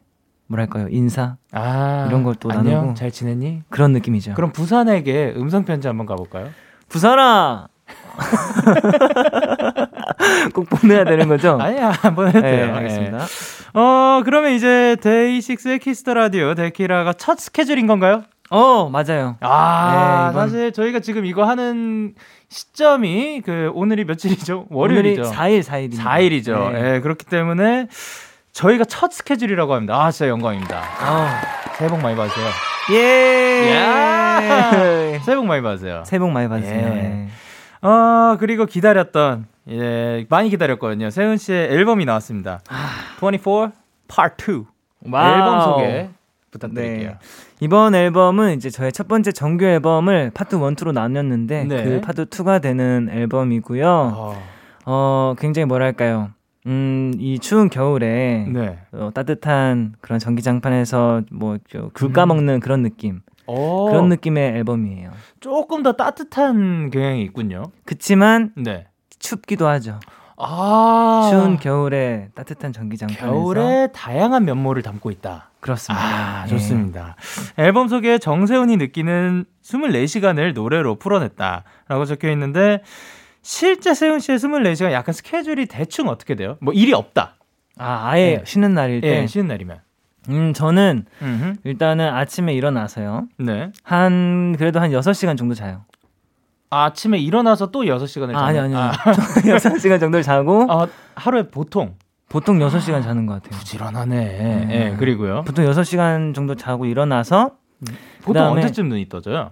뭐랄까요, 0.51 0.87
인사? 0.89 1.37
아 1.53 2.05
이런 2.09 2.23
걸또 2.23 2.51
안녕 2.51 2.73
나누고. 2.73 2.93
잘 2.95 3.09
지냈니? 3.09 3.61
그런 3.69 3.93
느낌이죠. 3.93 4.33
그럼 4.33 4.51
부산에게 4.51 5.33
음성 5.37 5.63
편지 5.63 5.87
한번 5.87 6.05
가볼까요? 6.05 6.49
부산아! 6.89 7.67
꼭 10.53 10.69
보내야 10.69 11.05
되는 11.05 11.27
거죠? 11.29 11.57
아니야 11.59 11.93
안 12.03 12.15
보내도 12.15 12.41
네, 12.41 12.51
돼요. 12.51 12.75
알겠습니다. 12.75 13.17
예. 13.19 13.79
어 13.79 14.21
그러면 14.25 14.51
이제 14.51 14.97
DAY6의 15.01 15.79
Kiss 15.79 15.99
the 15.99 16.13
Radio 16.13 16.53
데키라가 16.53 17.13
첫 17.13 17.39
스케줄인 17.39 17.87
건가요? 17.87 18.23
어, 18.49 18.89
맞아요. 18.89 19.37
아 19.39 20.25
네, 20.27 20.31
이번- 20.33 20.49
사실 20.49 20.73
저희가 20.73 20.99
지금 20.99 21.25
이거 21.25 21.45
하는 21.45 22.13
시점이 22.49 23.41
그 23.45 23.71
오늘이 23.73 24.03
며칠이죠? 24.03 24.65
월요일이죠. 24.69 25.21
오늘이 25.21 25.33
4일, 25.37 25.63
4일입니다. 25.63 26.03
4일이죠. 26.03 26.71
네. 26.73 26.95
예, 26.95 26.99
그렇기 26.99 27.25
때문에 27.25 27.87
저희가 28.53 28.85
첫 28.85 29.11
스케줄이라고 29.11 29.73
합니다. 29.73 29.95
아, 30.03 30.11
진짜 30.11 30.29
영광입니다. 30.29 30.79
어. 30.79 31.27
새해 31.77 31.89
복 31.89 32.01
많이 32.01 32.15
받으세요. 32.15 32.47
예! 32.93 33.73
야! 33.73 35.19
새해 35.23 35.35
복 35.35 35.45
많이 35.45 35.61
받으세요. 35.61 36.03
새해 36.05 36.19
복 36.19 36.31
많이 36.31 36.47
받으세요. 36.49 36.87
예. 36.87 36.89
네. 36.89 37.27
어, 37.81 38.37
그리고 38.39 38.65
기다렸던, 38.65 39.47
예, 39.69 40.25
많이 40.29 40.49
기다렸거든요. 40.49 41.09
세운 41.09 41.37
씨의 41.37 41.71
앨범이 41.71 42.05
나왔습니다. 42.05 42.59
24 43.21 43.71
Part 44.07 44.51
2. 44.51 44.65
Wow. 45.09 45.33
앨범 45.33 45.61
소개 45.61 46.09
부탁드릴게요. 46.51 47.09
네. 47.11 47.17
이번 47.61 47.95
앨범은 47.95 48.55
이제 48.55 48.69
저의 48.69 48.91
첫 48.91 49.07
번째 49.07 49.31
정규 49.31 49.65
앨범을 49.65 50.31
파트 50.33 50.55
1, 50.55 50.61
2로 50.61 50.91
나눴는데 50.91 51.63
네. 51.63 51.83
그 51.83 52.01
파트 52.01 52.25
2가 52.25 52.61
되는 52.61 53.09
앨범이고요. 53.11 53.87
어, 53.87 54.43
어, 54.85 55.35
굉장히 55.39 55.65
뭐랄까요? 55.65 56.31
음, 56.67 57.13
이 57.17 57.39
추운 57.39 57.69
겨울에 57.69 58.45
네. 58.47 58.79
어, 58.91 59.09
따뜻한 59.13 59.95
그런 60.01 60.19
전기장판에서 60.19 61.23
뭐귤 61.31 62.13
까먹는 62.13 62.59
그런 62.59 62.83
느낌. 62.83 63.21
어, 63.47 63.85
그런 63.89 64.09
느낌의 64.09 64.57
앨범이에요. 64.57 65.11
조금 65.39 65.83
더 65.83 65.93
따뜻한 65.93 66.91
경향이 66.91 67.23
있군요. 67.23 67.63
그치만 67.85 68.53
네. 68.55 68.87
춥기도 69.19 69.67
하죠. 69.67 69.99
아, 70.37 71.27
추운 71.29 71.57
겨울에 71.57 72.29
따뜻한 72.33 72.73
전기장판에서 72.73 73.25
겨울에 73.25 73.87
다양한 73.93 74.45
면모를 74.45 74.81
담고 74.81 75.11
있다. 75.11 75.49
그렇습니다. 75.59 76.03
아, 76.03 76.43
예. 76.45 76.49
좋습니다. 76.49 77.15
앨범 77.57 77.87
속에 77.87 78.17
정세훈이 78.17 78.77
느끼는 78.77 79.45
24시간을 79.63 80.53
노래로 80.53 80.95
풀어냈다라고 80.95 82.05
적혀 82.05 82.31
있는데 82.31 82.81
실제 83.41 83.93
세훈 83.93 84.19
씨의 84.19 84.37
24시간 84.39 84.91
약간 84.91 85.13
스케줄이 85.13 85.65
대충 85.65 86.07
어떻게 86.09 86.35
돼요? 86.35 86.57
뭐 86.61 86.73
일이 86.73 86.93
없다. 86.93 87.35
아, 87.77 88.09
아예 88.09 88.39
예. 88.39 88.43
쉬는 88.45 88.73
날일 88.73 89.01
때. 89.01 89.21
예, 89.21 89.27
쉬는 89.27 89.47
날이면. 89.47 89.79
음, 90.29 90.53
저는 90.53 91.05
음흠. 91.21 91.53
일단은 91.63 92.07
아침에 92.13 92.53
일어나서요. 92.53 93.27
네. 93.39 93.71
한 93.83 94.55
그래도 94.57 94.79
한 94.79 94.91
6시간 94.91 95.35
정도 95.37 95.55
자요. 95.55 95.85
아, 96.69 96.85
아침에 96.85 97.17
일어나서 97.17 97.71
또 97.71 97.81
6시간을 97.81 98.35
아, 98.35 98.45
아니 98.45 98.59
자는- 98.59 98.61
아니. 98.63 98.75
아, 98.75 98.91
아니. 99.01 99.51
6시간 99.57 99.99
정도를 99.99 100.21
자고 100.23 100.67
아, 100.69 100.87
하루에 101.15 101.49
보통 101.49 101.95
보통 102.29 102.59
6시간 102.59 103.01
자는 103.03 103.25
것 103.25 103.41
같아요. 103.41 103.57
부지런하네. 103.59 104.39
음. 104.65 104.67
예, 104.71 104.95
그리고요. 104.97 105.43
보통 105.43 105.65
6시간 105.65 106.33
정도 106.35 106.55
자고 106.55 106.85
일어나서 106.85 107.55
보통 108.23 108.43
그다음에- 108.43 108.51
언제쯤 108.57 108.87
눈이 108.89 109.09
떠져요? 109.09 109.51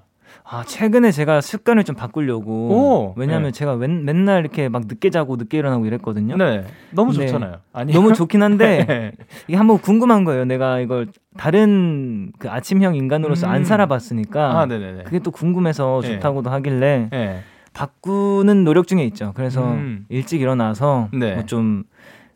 아, 0.52 0.64
최근에 0.66 1.12
제가 1.12 1.42
습관을 1.42 1.84
좀 1.84 1.96
바꾸려고 1.96 2.52
오, 2.52 3.14
왜냐면 3.18 3.44
네. 3.44 3.52
제가 3.52 3.76
맨, 3.76 4.04
맨날 4.04 4.40
이렇게 4.40 4.68
막 4.68 4.84
늦게 4.88 5.12
자고 5.12 5.36
늦게 5.36 5.60
일어나고 5.60 5.86
이랬거든요. 5.86 6.38
네. 6.38 6.66
너무 6.90 7.14
네. 7.14 7.28
좋잖아요. 7.28 7.58
아니 7.72 7.94
너무 7.94 8.14
좋긴 8.14 8.42
한데 8.42 8.84
네. 8.90 9.12
이게 9.48 9.56
한번 9.58 9.78
궁금한 9.78 10.24
거예요. 10.24 10.46
내가 10.46 10.80
이걸 10.80 11.08
다른 11.38 12.32
그 12.40 12.50
아침형 12.50 12.96
인간으로서 12.96 13.46
음. 13.46 13.52
안 13.52 13.64
살아봤으니까 13.64 14.60
아, 14.60 14.66
네, 14.66 14.80
네, 14.80 14.92
네. 14.94 15.04
그게 15.04 15.20
또 15.20 15.30
궁금해서 15.30 16.00
네. 16.02 16.14
좋다고도 16.16 16.50
하길래 16.50 17.10
예. 17.14 17.40
바꾸는 17.74 18.64
노력 18.64 18.88
중에 18.88 19.04
있죠. 19.06 19.34
그래서 19.36 19.74
음. 19.74 20.06
일찍 20.10 20.42
일어나서 20.42 21.10
네. 21.14 21.36
뭐좀 21.36 21.84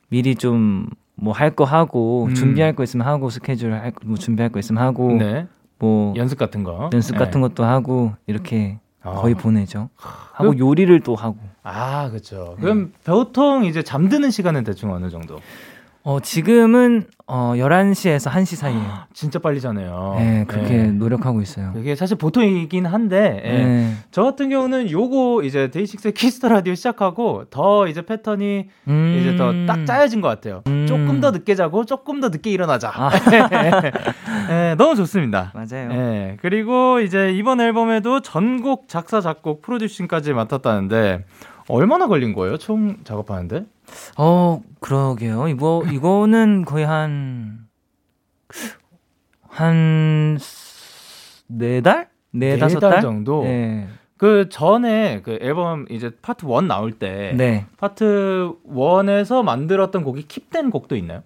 미리 0.10 0.36
좀 0.36 0.88
뭐 1.16 1.32
할 1.32 1.52
거 1.56 1.64
하고 1.64 2.26
음. 2.26 2.34
준비할 2.34 2.74
거 2.76 2.84
있으면 2.84 3.06
하고 3.08 3.30
스케줄 3.30 3.72
할 3.72 3.92
거 3.92 4.02
뭐 4.06 4.18
준비할 4.18 4.52
거 4.52 4.60
있으면 4.60 4.82
하고 4.84 5.14
네. 5.14 5.46
뭐 5.80 6.14
연습 6.16 6.38
같은 6.38 6.64
거. 6.64 6.90
연습 6.94 7.16
예. 7.16 7.20
같은 7.20 7.42
것도 7.42 7.64
하고 7.64 8.14
이렇게 8.28 8.80
거의 9.02 9.36
보내죠. 9.36 9.90
하고 9.96 10.52
그, 10.52 10.58
요리를 10.58 11.00
또 11.02 11.16
하고. 11.16 11.38
아, 11.64 12.10
그렇죠. 12.10 12.56
그럼 12.60 12.94
보통 13.04 13.66
이제 13.66 13.82
잠드는 13.84 14.32
시간은 14.32 14.64
대충 14.64 14.92
어느 14.92 15.10
정도? 15.10 15.40
어, 16.06 16.20
지금은 16.20 17.06
어 17.26 17.54
11시에서 17.56 18.30
1시 18.30 18.58
사이에요. 18.58 18.84
진짜 19.14 19.40
빨리 19.40 19.62
자네요. 19.62 20.16
네, 20.18 20.44
그렇게 20.46 20.74
네. 20.76 20.88
노력하고 20.92 21.42
있어요. 21.42 21.72
그게 21.74 21.96
사실 21.96 22.18
보통이긴 22.18 22.86
한데 22.86 23.42
예. 23.46 23.64
네. 23.64 23.94
저 24.12 24.24
같은 24.24 24.50
경우는 24.50 24.92
요거 24.92 25.44
이제 25.44 25.72
DAY6 25.72 26.12
Kiss 26.12 26.34
the 26.34 26.50
Radio 26.50 26.76
시작하고 26.76 27.46
더 27.50 27.88
이제 27.88 28.02
패턴이 28.06 28.68
음~ 28.90 29.18
이제 29.18 29.38
더 29.38 29.54
딱 29.66 29.86
짜여진 29.86 30.20
것 30.20 30.28
같아요. 30.28 30.62
음~ 30.68 30.86
조금 30.86 31.22
더 31.22 31.32
늦게 31.32 31.56
자고 31.56 31.86
조금 31.86 32.20
더 32.20 32.28
늦게 32.28 32.52
일어나자. 32.52 32.92
아. 32.94 33.10
네, 34.50 34.76
너무 34.76 34.96
좋습니다. 34.96 35.54
맞아요. 35.56 35.88
네, 35.88 36.38
그리고 36.42 37.00
이제 37.00 37.32
이번 37.32 37.62
앨범에도 37.62 38.20
전곡 38.20 38.90
작사 38.90 39.22
작곡 39.22 39.62
프로듀싱까지 39.62 40.34
맡았다는데 40.34 41.24
얼마나 41.68 42.08
걸린 42.08 42.34
거예요? 42.34 42.58
총 42.58 42.98
작업하는데? 43.04 43.66
어, 44.18 44.62
그러게요. 44.80 45.48
이거, 45.48 45.84
이거는 45.92 46.66
거의 46.66 46.86
한, 46.86 47.68
한, 49.48 50.38
네 51.48 51.82
달? 51.82 52.10
네, 52.32 52.58
다섯 52.58 52.80
달? 52.80 53.02
정도? 53.02 53.44
네. 53.44 53.88
그 54.18 54.48
전에 54.50 55.22
그 55.22 55.38
앨범 55.42 55.86
이제 55.90 56.10
파트 56.22 56.46
1 56.46 56.68
나올 56.68 56.94
때 56.94 57.34
네. 57.36 57.66
파트 57.78 58.54
1에서 58.66 59.44
만들었던 59.44 60.04
곡이 60.04 60.28
킵된 60.28 60.72
곡도 60.72 60.96
있나요? 60.96 61.24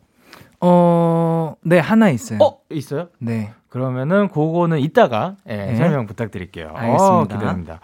어, 0.61 1.55
네, 1.61 1.77
하나 1.77 2.09
있어요. 2.09 2.39
어, 2.41 2.59
있어요? 2.71 3.09
네. 3.19 3.53
그러면은 3.69 4.27
그거는 4.29 4.79
이따가 4.79 5.35
예, 5.47 5.57
네. 5.57 5.75
설명 5.75 6.07
부탁드릴게요. 6.07 6.71
알겠습니다. 6.73 7.15
어, 7.15 7.23
기대됩니다. 7.25 7.79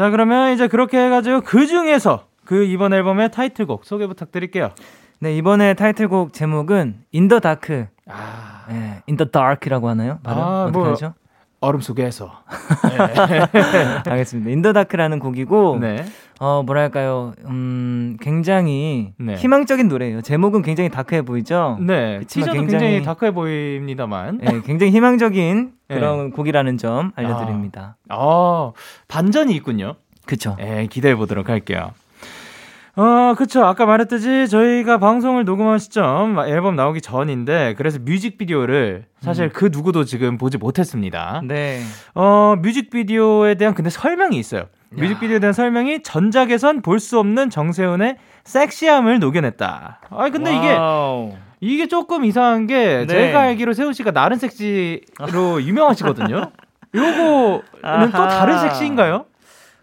자, 0.00 0.08
그러면 0.08 0.54
이제 0.54 0.66
그렇게 0.66 0.98
해가지고 0.98 1.42
그 1.42 1.66
중에서 1.66 2.24
그 2.46 2.64
이번 2.64 2.94
앨범의 2.94 3.32
타이틀곡 3.32 3.84
소개 3.84 4.06
부탁드릴게요. 4.06 4.70
네, 5.18 5.36
이번에 5.36 5.74
타이틀곡 5.74 6.32
제목은 6.32 7.02
In 7.12 7.23
the 7.23 7.40
Dark. 7.40 7.86
아, 8.08 8.64
네, 8.70 9.02
In 9.08 9.15
the 9.15 9.26
Dark라고 9.26 9.90
하나요? 9.90 10.18
발음 10.22 10.42
아, 10.42 10.62
어떻게 10.62 10.78
뭐, 10.78 10.88
하죠? 10.88 11.12
어둠 11.60 11.80
속에서. 11.80 12.42
네. 12.88 13.40
알겠습니다. 14.10 14.50
In 14.50 14.59
the 14.59 14.72
Dark라는 14.72 15.18
곡이고, 15.18 15.78
네. 15.80 16.04
어 16.38 16.62
뭐랄까요, 16.64 17.34
음 17.44 18.16
굉장히 18.20 19.12
네. 19.18 19.34
희망적인 19.34 19.88
노래예요. 19.88 20.22
제목은 20.22 20.62
굉장히 20.62 20.88
dark해 20.88 21.22
보이죠. 21.22 21.76
네. 21.80 22.20
티저도 22.20 22.52
굉장히, 22.52 22.70
굉장히 22.70 23.02
다크해 23.02 23.32
보입니다만. 23.32 24.38
네, 24.38 24.60
굉장히 24.64 24.90
희망적인 24.92 25.72
네. 25.88 25.94
그런 25.94 26.30
곡이라는 26.30 26.78
점 26.78 27.12
알려드립니다. 27.14 27.96
아, 28.08 28.16
아 28.16 28.72
반전이 29.08 29.54
있군요. 29.56 29.96
그쵸. 30.24 30.56
네, 30.58 30.86
기대해 30.86 31.14
보도록 31.14 31.50
할게요. 31.50 31.92
어, 33.00 33.34
그쵸. 33.34 33.64
아까 33.64 33.86
말했듯이 33.86 34.46
저희가 34.48 34.98
방송을 34.98 35.46
녹음한 35.46 35.78
시점 35.78 36.38
앨범 36.40 36.76
나오기 36.76 37.00
전인데 37.00 37.74
그래서 37.78 37.98
뮤직비디오를 37.98 39.06
사실 39.20 39.44
음. 39.44 39.50
그 39.54 39.70
누구도 39.72 40.04
지금 40.04 40.36
보지 40.36 40.58
못했습니다. 40.58 41.40
네. 41.44 41.80
어, 42.14 42.56
뮤직비디오에 42.60 43.54
대한 43.54 43.72
근데 43.74 43.88
설명이 43.88 44.36
있어요. 44.38 44.64
뮤직비디오에 44.90 45.38
대한 45.38 45.54
설명이 45.54 46.02
전작에선 46.02 46.82
볼 46.82 46.98
수 47.00 47.18
없는 47.18 47.48
정세훈의 47.48 48.16
섹시함을 48.44 49.18
녹여냈다. 49.20 50.00
아, 50.10 50.28
근데 50.30 50.50
Wow. 50.76 51.28
이게 51.30 51.36
이게 51.74 51.88
조금 51.88 52.26
이상한 52.26 52.66
게 52.66 53.06
네. 53.06 53.06
제가 53.06 53.40
알기로 53.40 53.72
세운 53.72 53.94
씨가 53.94 54.10
나른 54.10 54.36
섹시로 54.36 55.00
유명하시거든요. 55.64 56.50
요거는 56.94 58.10
또 58.10 58.28
다른 58.28 58.58
섹시인가요? 58.58 59.24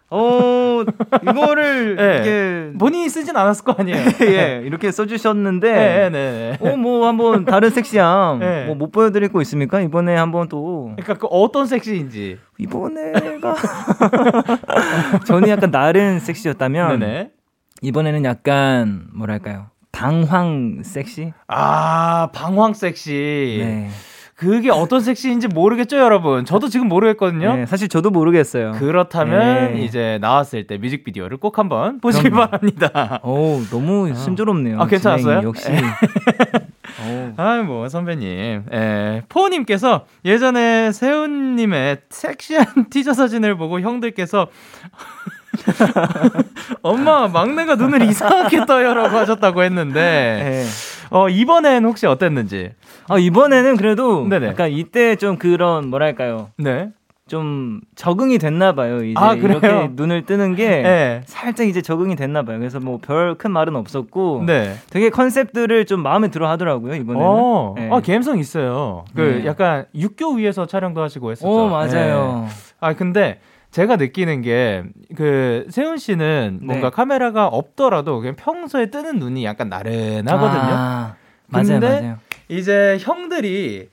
어, 0.09 0.83
이거를 1.21 1.95
네. 1.97 2.15
이렇게 2.15 2.77
본인이 2.77 3.09
쓰진 3.09 3.35
않았을 3.35 3.65
거 3.65 3.75
아니에요. 3.77 3.97
예, 4.23 4.61
이렇게 4.65 4.91
써주셨는데, 4.91 5.71
네, 5.71 6.09
네, 6.09 6.57
네. 6.61 6.69
어, 6.69 6.77
뭐 6.77 7.07
한번 7.07 7.43
다른 7.45 7.69
섹시함 7.69 8.39
네. 8.39 8.65
뭐못 8.65 8.91
보여드릴 8.91 9.29
거 9.29 9.41
있습니까? 9.41 9.81
이번에 9.81 10.15
한번 10.15 10.47
또. 10.47 10.91
그러니까 10.95 11.15
그 11.15 11.27
어떤 11.27 11.65
섹시인지. 11.65 12.39
이번에가 12.57 13.55
저는 15.27 15.49
약간 15.49 15.71
나른 15.71 16.19
섹시였다면, 16.19 16.99
네네. 16.99 17.31
이번에는 17.81 18.23
약간 18.23 19.07
뭐랄까요, 19.13 19.67
방황 19.91 20.83
섹시? 20.83 21.33
아, 21.47 22.29
방황 22.33 22.73
섹시. 22.73 23.57
네. 23.59 23.89
그게 24.37 24.69
어떤 24.69 25.01
섹시인지 25.01 25.47
모르겠죠, 25.47 25.97
여러분. 25.97 26.45
저도 26.45 26.69
지금 26.69 26.87
모르겠거든요. 26.87 27.55
네, 27.55 27.65
사실 27.65 27.89
저도 27.89 28.11
모르겠어요. 28.11 28.73
그렇다면 28.73 29.73
네. 29.73 29.81
이제 29.83 30.19
나왔을 30.21 30.67
때 30.67 30.77
뮤직비디오를 30.77 31.37
꼭 31.37 31.57
한번 31.57 31.99
보시기 31.99 32.29
그럼... 32.29 32.45
바랍니다. 32.45 33.19
오, 33.23 33.63
너무 33.71 34.11
아. 34.11 34.13
순조롭네요. 34.13 34.79
아, 34.79 34.85
괜찮았어요? 34.85 35.41
역시. 35.43 35.69
아, 37.35 37.63
뭐 37.63 37.89
선배님. 37.89 38.65
예. 38.71 39.23
포님께서 39.27 40.05
예전에 40.23 40.91
세훈 40.91 41.55
님의 41.55 41.97
섹시한 42.11 42.89
티저 42.91 43.13
사진을 43.13 43.57
보고 43.57 43.79
형들께서 43.79 44.49
엄마 46.83 47.27
막내가 47.27 47.75
눈을 47.75 48.03
이상하게 48.03 48.65
떠요라고 48.65 49.17
하셨다고 49.17 49.63
했는데 49.63 49.99
네. 50.43 50.65
어 51.11 51.29
이번엔 51.29 51.85
혹시 51.85 52.05
어땠는지? 52.07 52.71
아 53.07 53.17
이번에는 53.17 53.77
그래도 53.77 54.27
네네. 54.27 54.47
약간 54.47 54.71
이때 54.71 55.15
좀 55.15 55.37
그런 55.37 55.87
뭐랄까요? 55.89 56.49
네. 56.57 56.89
좀 57.27 57.81
적응이 57.95 58.37
됐나 58.37 58.71
봐요. 58.73 59.03
이제 59.03 59.13
아, 59.19 59.33
이렇게 59.33 59.89
눈을 59.93 60.25
뜨는 60.25 60.55
게 60.55 60.81
네. 60.81 61.21
살짝 61.25 61.67
이제 61.67 61.81
적응이 61.81 62.15
됐나 62.15 62.43
봐요. 62.43 62.57
그래서 62.57 62.79
뭐 62.79 62.99
별 62.99 63.35
큰 63.37 63.51
말은 63.51 63.75
없었고 63.75 64.43
네. 64.47 64.75
되게 64.89 65.09
컨셉들을 65.09 65.85
좀 65.87 66.01
마음에 66.01 66.29
들어 66.29 66.49
하더라고요, 66.49 66.93
이번에는. 66.95 67.27
어, 67.27 67.73
네. 67.75 67.89
아, 67.91 67.99
감성 67.99 68.39
있어요. 68.39 69.03
그 69.13 69.41
네. 69.41 69.45
약간 69.45 69.85
육교 69.93 70.35
위에서 70.35 70.67
촬영도 70.67 71.01
하시고 71.01 71.31
했었죠. 71.31 71.49
오, 71.49 71.67
맞아요. 71.67 72.45
네. 72.47 72.53
아, 72.79 72.93
근데 72.93 73.41
제가 73.77 73.95
느끼는 73.97 74.41
게 74.41 74.83
그 75.15 75.67
세훈 75.69 75.97
씨는 75.97 76.59
뭔가 76.63 76.89
네. 76.89 76.95
카메라가 76.95 77.45
없더라도 77.47 78.19
그냥 78.19 78.35
평소에 78.35 78.87
뜨는 78.89 79.19
눈이 79.19 79.45
약간 79.45 79.69
나른하거든요. 79.69 80.73
아, 80.75 81.15
맞아요, 81.47 81.79
맞아요. 81.79 82.17
이제 82.49 82.97
형들이 82.99 83.89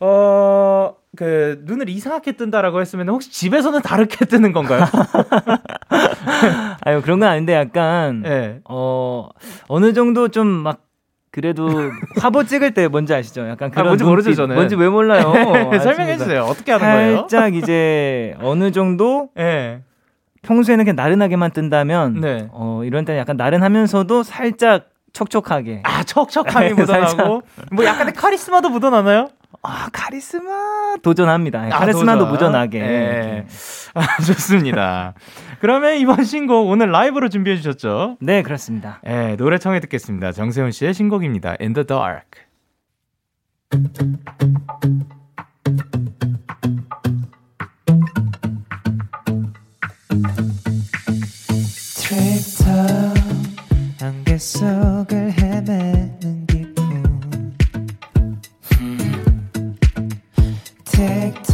어. 0.00 0.94
그 1.14 1.60
눈을 1.64 1.90
이상하게 1.90 2.32
뜬다라고 2.32 2.80
했으면 2.80 3.08
혹시 3.10 3.30
집에서는 3.30 3.82
다르게 3.82 4.24
뜨는 4.24 4.52
건가요? 4.54 4.86
아유 6.86 7.02
그런 7.02 7.20
건 7.20 7.28
아닌데 7.28 7.52
약간 7.54 8.22
네. 8.22 8.60
어 8.64 9.28
어느 9.68 9.92
정도 9.92 10.28
좀 10.28 10.46
막 10.62 10.80
그래도 11.32 11.66
화보 12.20 12.44
찍을 12.44 12.74
때 12.74 12.86
뭔지 12.88 13.12
아시죠? 13.14 13.48
약간 13.48 13.70
아, 13.70 13.72
그런 13.72 13.86
아, 13.86 13.88
뭔지 13.88 14.04
모르죠 14.04 14.34
저는. 14.34 14.54
뭔지 14.54 14.76
왜 14.76 14.88
몰라요? 14.88 15.32
설명해 15.82 16.18
주세요. 16.18 16.42
어떻게 16.42 16.72
하는 16.72 16.86
거예요? 16.86 17.16
살짝 17.20 17.54
이제 17.54 18.36
어느 18.40 18.70
정도 18.70 19.30
네. 19.34 19.80
평소에는 20.42 20.84
그냥 20.84 20.96
나른하게만 20.96 21.52
뜬다면 21.52 22.20
네. 22.20 22.48
어 22.52 22.82
이런 22.84 23.04
때는 23.06 23.18
약간 23.20 23.36
나른하면서도 23.36 24.22
살짝 24.24 24.90
촉촉하게. 25.14 25.80
아 25.84 26.02
촉촉함이 26.04 26.74
묻어나고 26.74 27.42
뭐 27.72 27.84
약간의 27.84 28.12
카리스마도 28.14 28.68
묻어나나요? 28.68 29.28
아 29.62 29.88
카리스마 29.92 30.96
도전합니다. 31.02 31.60
아, 31.66 31.68
카리스마도 31.68 32.26
도전. 32.26 32.32
묻어나게. 32.32 32.80
네. 32.80 33.46
아, 33.94 34.22
좋습니다. 34.26 35.14
그러면 35.60 35.96
이번 35.98 36.24
신곡 36.24 36.68
오늘 36.68 36.90
라이브로 36.90 37.28
준비해 37.28 37.56
주셨죠? 37.56 38.16
네, 38.20 38.42
그렇습니다. 38.42 39.00
네, 39.04 39.36
노래 39.36 39.58
청해 39.58 39.78
듣겠습니다. 39.80 40.32
정세훈 40.32 40.72
씨의 40.72 40.94
신곡입니다. 40.94 41.56
In 41.60 41.74
the 41.74 41.86
Dark. 41.86 42.42
안개 54.02 54.36
속을 54.36 55.21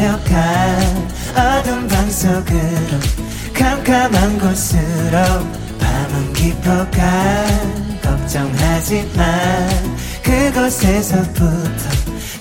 데려가 0.00 0.34
어둠 1.36 1.86
방 1.86 2.10
속으로 2.10 2.98
캄캄한 3.52 4.38
곳으로 4.38 5.18
밤은 5.78 6.32
깊어가 6.32 7.44
걱정하지 8.02 9.12
마 9.14 9.22
그곳에서부터 10.22 11.90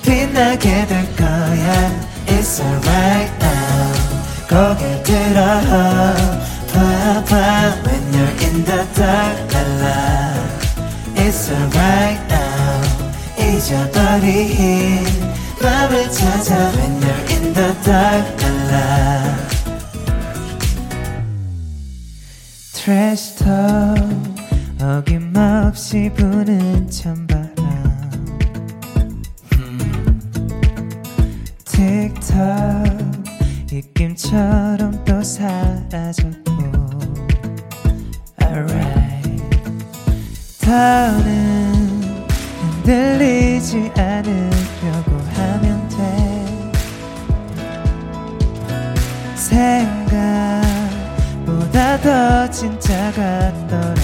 빛나게 0.04 0.88
될 0.88 1.14
거야 1.18 1.92
It's 2.28 2.62
alright 2.62 3.34
now 3.44 3.94
고개 4.48 5.04
들어 5.04 5.60
봐봐 6.74 7.34
When 7.84 8.14
you're 8.14 8.42
in 8.42 8.64
the 8.64 8.88
dark 8.96 9.52
la 9.52 9.64
la 9.82 10.00
It's 11.16 11.52
alright 11.52 12.22
now 12.30 12.82
잊어버린 13.38 15.39
맘을 15.70 16.10
찾아 16.10 16.56
When 16.72 17.00
you're 17.00 17.30
in 17.30 17.54
the 17.54 17.74
dark 17.84 18.26
la 18.42 18.50
la 18.72 19.38
Trash 22.74 23.36
talk 23.36 24.02
어김없이 24.82 26.10
부는 26.16 26.90
찬바람 26.90 27.54
틱톡 31.66 32.34
입김처럼 33.72 35.06
또 35.06 35.22
사라졌고 35.22 36.64
Alright 38.42 39.44
더는 40.62 42.18
흔들리지 42.84 43.92
않으 43.96 44.69
생각보다 50.70 52.00
더 52.02 52.50
진짜 52.52 53.12
같더라 53.12 53.96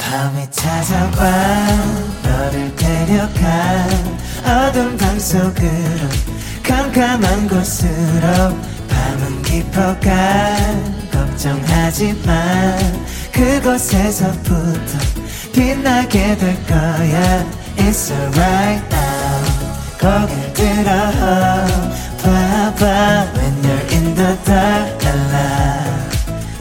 밤이 0.00 0.48
찾아와 0.50 1.66
너를 2.22 2.74
데려가 2.76 3.86
어둠 4.44 4.96
방 4.96 5.18
속으로 5.18 6.08
캄캄한 6.62 7.48
곳으로 7.48 8.56
밤은 8.88 9.42
깊어가 9.42 10.56
걱정하지 11.12 12.14
마. 12.24 12.76
그곳에서부터 13.32 14.98
빛나게 15.52 16.36
될 16.36 16.66
거야. 16.66 17.44
It's 17.76 18.10
alright 18.10 18.95
거길 20.06 20.52
들어 20.52 20.92
봐봐 22.22 22.84
When 23.34 23.54
you're 23.64 23.86
in 23.90 24.14
the 24.14 24.38
dark 24.44 25.02
la 25.02 25.14
la 25.32 25.82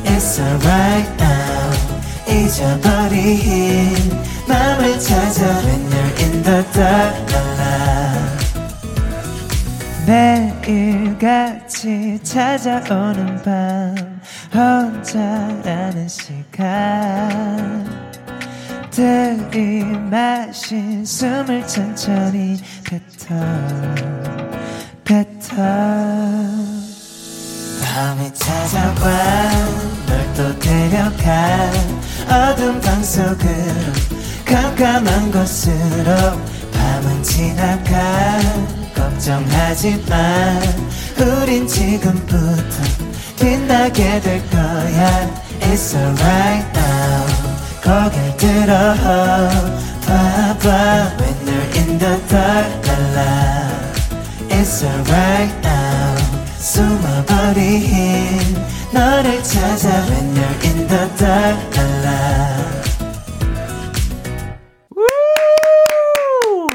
It's 0.03 0.39
alright 0.39 1.11
now 1.21 1.69
잊어버린 2.27 3.93
맘을 4.47 4.97
찾아 4.99 5.45
When 5.59 5.91
you're 5.91 6.23
in 6.23 6.41
the 6.41 6.63
dark 6.73 7.35
매일같이 10.55 12.19
찾아오는 12.23 13.41
밤 13.43 14.21
혼자라는 14.53 16.07
시간 16.07 17.44
들이마신 18.95 21.03
숨을 21.03 21.67
천천히 21.67 22.57
뱉어 22.85 23.35
뱉어. 25.03 25.57
밤이 27.83 28.33
찾아와 28.33 29.51
널 30.07 30.33
또 30.35 30.57
데려가 30.59 31.69
어둠 32.29 32.79
방 32.79 33.03
속으로 33.03 33.43
깜깜한 34.45 35.29
곳으로 35.31 36.15
밤은 36.73 37.21
지나가. 37.23 38.39
걱정하지 38.95 40.05
마 40.09 40.57
우린 41.21 41.67
지금부터 41.67 42.83
빛나게 43.39 44.19
될 44.21 44.49
거야. 44.49 45.29
It's 45.61 45.93
alright 45.95 46.65
now 46.77 46.94
고개 47.85 48.17
들어 48.37 48.95
봐봐 50.07 50.65
When 51.19 51.37
you're 51.45 51.69
in 51.77 51.99
the 51.99 52.17
dark 52.27 52.81
la 52.87 52.97
la 53.13 53.29
It's 54.49 54.81
alright 54.83 55.53
now 55.61 56.17
숨어버린 56.57 57.85
너를 58.91 59.43
찾아 59.43 59.89
When 60.09 60.33
you're 60.33 60.65
in 60.65 60.87
the 60.87 61.05
dark 61.15 61.77
alive 61.77 62.65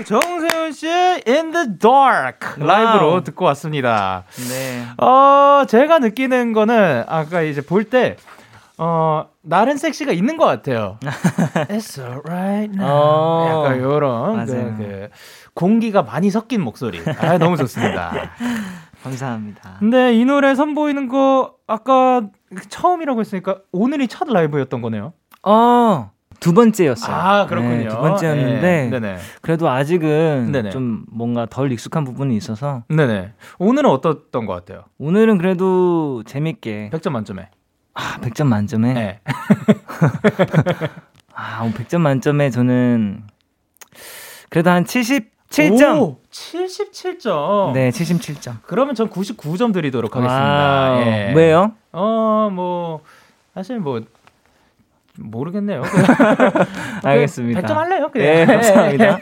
정세훈 0.05 0.71
씨의 0.73 1.23
In 1.27 1.51
the 1.53 1.79
Dark 1.79 2.57
라이브로 2.57 3.23
듣고 3.23 3.45
왔습니다. 3.47 4.25
네. 4.49 4.85
어, 4.97 5.65
제가 5.69 5.99
느끼는 6.01 6.53
거는 6.53 7.05
아까 7.07 7.43
이제 7.43 7.61
볼 7.61 7.85
때, 7.85 8.17
어, 8.77 9.30
나른 9.43 9.77
섹시가 9.77 10.13
있는 10.13 10.37
것 10.37 10.45
같아요. 10.45 10.99
It's 11.69 11.99
alright 11.99 12.73
now. 12.75 12.87
어, 12.87 13.49
약간 13.49 13.81
요런 13.81 14.47
그, 14.47 14.53
그, 14.77 15.09
공기가 15.55 16.03
많이 16.03 16.31
섞인 16.31 16.61
목소리. 16.61 17.01
아, 17.19 17.39
너무 17.39 17.57
좋습니다. 17.57 18.13
감사합니다. 19.03 19.77
근데 19.79 20.15
이 20.15 20.25
노래 20.25 20.55
선보이는 20.55 21.09
거 21.09 21.55
아까 21.67 22.29
처음이라고 22.69 23.21
했으니까 23.21 23.61
오늘이 23.73 24.09
첫 24.09 24.29
라이브였던 24.29 24.83
거네요. 24.83 25.15
어. 25.43 26.11
두 26.39 26.55
번째였어요. 26.55 27.15
아, 27.15 27.47
그렇군요. 27.47 27.77
네, 27.77 27.89
두 27.89 27.97
번째였는데 27.99 28.99
네. 28.99 29.19
그래도 29.43 29.69
아직은 29.69 30.51
네네. 30.53 30.71
좀 30.71 31.05
뭔가 31.11 31.45
덜 31.45 31.71
익숙한 31.71 32.05
부분이 32.05 32.35
있어서 32.37 32.83
네네. 32.89 33.35
오늘은 33.59 33.91
어떻던 33.91 34.47
것 34.47 34.55
같아요? 34.55 34.85
오늘은 34.99 35.37
그래도 35.37 36.23
재밌게 36.25 36.91
100점 36.95 37.11
만점에 37.11 37.51
아, 38.01 38.17
100점 38.21 38.47
만점에? 38.47 38.93
네. 38.95 39.21
아, 41.35 41.71
100점 41.75 42.01
만점에 42.01 42.49
저는 42.51 43.25
그래도 44.49 44.71
한 44.71 44.85
70, 44.87 45.31
7점. 45.51 46.01
오, 46.01 46.21
77점. 46.31 47.73
네, 47.73 47.91
77점. 47.91 48.59
그러면 48.63 48.95
전 48.95 49.11
99점 49.11 49.75
드리도록 49.75 50.17
하겠습니다. 50.17 51.03
예. 51.07 51.33
왜요? 51.35 51.73
어, 51.93 52.49
뭐 52.53 53.03
사실 53.55 53.79
뭐 53.79 54.01
모르겠네요. 55.19 55.83
알겠습니다. 57.05 57.61
100점 57.61 57.75
할래요? 57.75 58.11
그냥. 58.11 58.27
네, 58.27 58.47
감사합니다. 58.47 59.19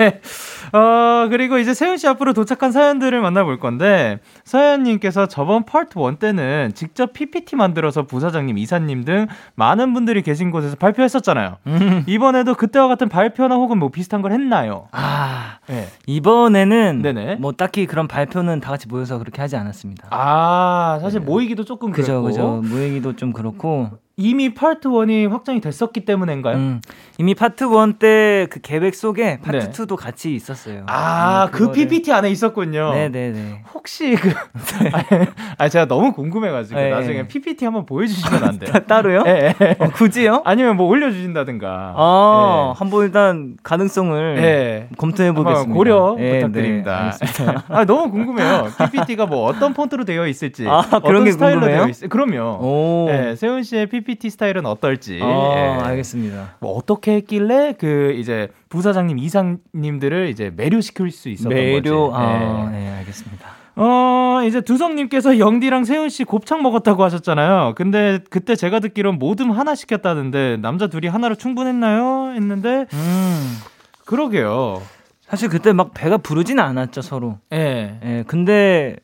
어, 0.72 1.28
그리고 1.30 1.58
이제 1.58 1.74
세훈 1.74 1.96
씨 1.96 2.06
앞으로 2.08 2.32
도착한 2.32 2.72
사연들을 2.72 3.20
만나볼 3.20 3.58
건데, 3.58 4.18
서현님께서 4.44 5.26
저번 5.26 5.64
파트 5.64 5.98
1 5.98 6.16
때는 6.16 6.72
직접 6.74 7.12
PPT 7.12 7.56
만들어서 7.56 8.02
부사장님, 8.04 8.58
이사님 8.58 9.04
등 9.04 9.26
많은 9.54 9.94
분들이 9.94 10.22
계신 10.22 10.50
곳에서 10.50 10.76
발표했었잖아요. 10.76 11.56
음. 11.66 12.04
이번에도 12.06 12.54
그때와 12.54 12.88
같은 12.88 13.08
발표나 13.08 13.54
혹은 13.56 13.78
뭐 13.78 13.88
비슷한 13.90 14.22
걸 14.22 14.32
했나요? 14.32 14.88
아, 14.92 15.58
네. 15.66 15.86
이번에는 16.06 17.02
네네. 17.02 17.36
뭐 17.36 17.52
딱히 17.52 17.86
그런 17.86 18.08
발표는 18.08 18.60
다 18.60 18.70
같이 18.70 18.88
모여서 18.88 19.18
그렇게 19.18 19.40
하지 19.40 19.56
않았습니다. 19.56 20.08
아, 20.10 20.98
사실 21.00 21.20
네. 21.20 21.26
모이기도 21.26 21.64
조금 21.64 21.92
그죠, 21.92 22.22
그랬고. 22.22 22.26
그죠. 22.62 22.74
모이기도 22.74 23.16
좀 23.16 23.32
그렇고. 23.32 23.90
이미 24.20 24.52
파트 24.52 24.88
1이 24.88 25.30
확정이 25.30 25.60
됐었기 25.60 26.04
때문인가요? 26.04 26.56
음, 26.56 26.80
이미 27.18 27.34
파트 27.34 27.64
1 27.64 27.94
때 27.94 28.48
그 28.50 28.60
계획 28.60 28.94
속에 28.94 29.38
파트 29.40 29.58
네. 29.58 29.70
2도 29.70 29.96
같이 29.96 30.34
있었어요. 30.34 30.84
아, 30.88 31.44
음, 31.46 31.50
그 31.52 31.70
PPT 31.70 32.12
안에 32.12 32.30
있었군요. 32.30 32.92
네네네. 32.92 33.62
혹시 33.72 34.16
그, 34.16 34.30
아, 35.56 35.68
제가 35.68 35.86
너무 35.86 36.12
궁금해가지고 36.12 36.78
네. 36.78 36.90
나중에 36.90 37.26
PPT 37.28 37.64
한번 37.64 37.86
보여주시면 37.86 38.44
안 38.44 38.58
돼요? 38.58 38.72
따로요? 38.86 39.22
네. 39.22 39.54
어, 39.78 39.88
굳이요? 39.90 40.42
아니면 40.44 40.76
뭐 40.76 40.86
올려주신다든가. 40.88 41.94
아, 41.96 42.72
네. 42.74 42.78
한번 42.78 43.04
일단 43.04 43.56
가능성을 43.62 44.34
네. 44.36 44.88
고려해보겠습니다 44.96 45.74
고려 45.74 46.16
네, 46.18 46.34
부탁드립니다. 46.40 47.12
아, 47.68 47.84
너무 47.84 48.10
궁금해요. 48.10 48.68
PPT가 48.90 49.26
뭐 49.26 49.44
어떤 49.46 49.74
폰트로 49.74 50.04
되어 50.04 50.26
있을지. 50.26 50.66
아, 50.66 50.82
그런 51.04 51.24
게 51.24 51.32
스타일로 51.32 51.60
궁금해요? 51.60 51.84
되어 51.84 51.88
있... 51.88 52.08
그럼요. 52.08 52.58
오. 52.60 53.06
네, 53.08 53.36
세운 53.36 53.62
씨의 53.62 53.86
PPT 53.86 54.07
PPT 54.08 54.30
스타일은 54.30 54.64
어떨지. 54.64 55.20
어, 55.22 55.54
예. 55.54 55.84
알겠습니다. 55.84 56.56
뭐 56.60 56.72
어떻게 56.72 57.16
했길래 57.16 57.74
그 57.78 58.14
이제 58.16 58.48
부사장님 58.70 59.18
이사님들을 59.18 60.28
이제 60.28 60.50
매료시킬 60.56 61.10
수 61.10 61.28
있었던 61.28 61.52
매료, 61.52 62.10
거지. 62.10 62.22
아, 62.22 62.70
네. 62.72 62.78
네, 62.78 62.96
알겠습니다. 62.98 63.46
어, 63.76 64.40
이제 64.46 64.62
두성님께서 64.62 65.38
영디랑 65.38 65.84
세훈 65.84 66.08
씨 66.08 66.24
곱창 66.24 66.62
먹었다고 66.62 67.04
하셨잖아요. 67.04 67.74
근데 67.76 68.20
그때 68.30 68.56
제가 68.56 68.80
듣기론 68.80 69.18
모듬 69.18 69.50
하나 69.50 69.74
시켰다는데 69.74 70.56
남자 70.56 70.86
둘이 70.86 71.06
하나로 71.06 71.34
충분했나요? 71.34 72.32
했는데, 72.34 72.86
음. 72.92 73.58
그러게요. 74.06 74.82
사실 75.20 75.50
그때 75.50 75.72
막 75.74 75.92
배가 75.92 76.16
부르진 76.16 76.58
않았죠, 76.58 77.02
서로. 77.02 77.38
예. 77.52 78.00
예, 78.02 78.24
근데 78.26 78.96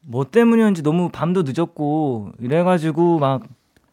뭐 0.00 0.24
때문이었는지 0.24 0.82
너무 0.82 1.10
밤도 1.10 1.42
늦었고 1.44 2.30
이래가지고 2.38 3.18
막 3.18 3.42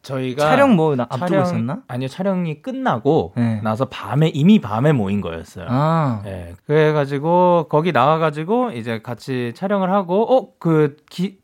저희가 0.01 0.49
촬영 0.49 0.75
뭐 0.75 0.95
앞두고 0.97 1.27
촬영, 1.27 1.43
있었나? 1.43 1.81
아니요 1.87 2.07
촬영이 2.07 2.61
끝나고 2.61 3.33
네. 3.35 3.61
나서 3.61 3.85
밤에 3.85 4.29
이미 4.29 4.59
밤에 4.59 4.93
모인 4.93 5.21
거였어요. 5.21 5.67
아. 5.69 6.21
네, 6.23 6.53
그래가지고 6.65 7.67
거기 7.69 7.91
나와가지고 7.91 8.71
이제 8.71 9.01
같이 9.01 9.53
촬영을 9.55 9.91
하고 9.91 10.23
어그 10.23 10.97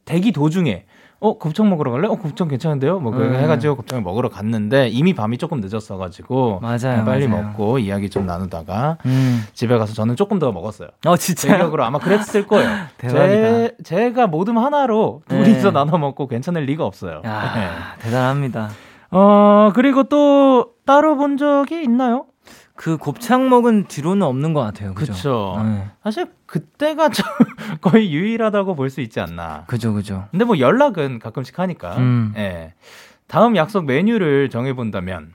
대기 0.06 0.32
도중에 0.32 0.86
어 1.24 1.38
곱창 1.38 1.70
먹으러 1.70 1.90
갈래? 1.92 2.10
어 2.10 2.16
곱창 2.16 2.50
괜찮은데요? 2.50 3.00
뭐 3.00 3.14
음. 3.14 3.34
해가지고 3.34 3.78
곱창을 3.78 4.04
먹으러 4.04 4.28
갔는데 4.28 4.90
이미 4.90 5.14
밤이 5.14 5.38
조금 5.38 5.62
늦었어가지고 5.62 6.60
맞아요, 6.62 7.06
빨리 7.06 7.30
맞아요. 7.30 7.44
먹고 7.46 7.80
이야기 7.80 8.10
좀 8.10 8.26
나누다가 8.26 8.98
음. 9.06 9.46
집에 9.54 9.78
가서 9.78 9.94
저는 9.94 10.18
조금 10.18 10.38
더 10.38 10.52
먹었어요. 10.52 10.90
어 11.06 11.16
진짜 11.16 11.48
대격으로 11.48 11.86
아마 11.86 11.98
그랬을 11.98 12.46
거예요. 12.46 12.70
제, 13.00 13.74
제가 13.86 14.28
모듬 14.28 14.58
하나로 14.58 15.22
둘이서 15.30 15.70
네. 15.70 15.74
나눠 15.74 15.98
먹고 15.98 16.28
괜찮을 16.28 16.66
리가 16.66 16.86
없어요. 16.86 17.22
야, 17.24 17.54
네. 17.56 18.04
대단합니다. 18.04 18.72
어 19.12 19.72
그리고 19.74 20.04
또 20.04 20.72
따로 20.86 21.16
본 21.16 21.38
적이 21.38 21.84
있나요? 21.84 22.26
그 22.76 22.98
곱창 22.98 23.50
먹은 23.50 23.86
뒤로는 23.88 24.26
없는 24.26 24.54
것 24.54 24.62
같아요. 24.62 24.94
그죠? 24.94 25.62
네. 25.64 25.90
사실 26.04 26.26
그때가 26.48 27.10
좀 27.10 27.26
거의 27.82 28.12
유일하다고 28.12 28.76
볼 28.76 28.90
수 28.90 29.02
있지 29.02 29.20
않나. 29.20 29.66
그죠, 29.68 29.94
그죠. 29.94 30.26
근데 30.32 30.44
뭐 30.46 30.58
연락은 30.60 31.20
가끔씩 31.20 31.60
하니까. 31.60 31.98
음. 31.98 32.34
예. 32.36 32.74
다음 33.28 33.56
약속 33.56 33.86
메뉴를 33.86 34.50
정해 34.50 34.74
본다면. 34.74 35.34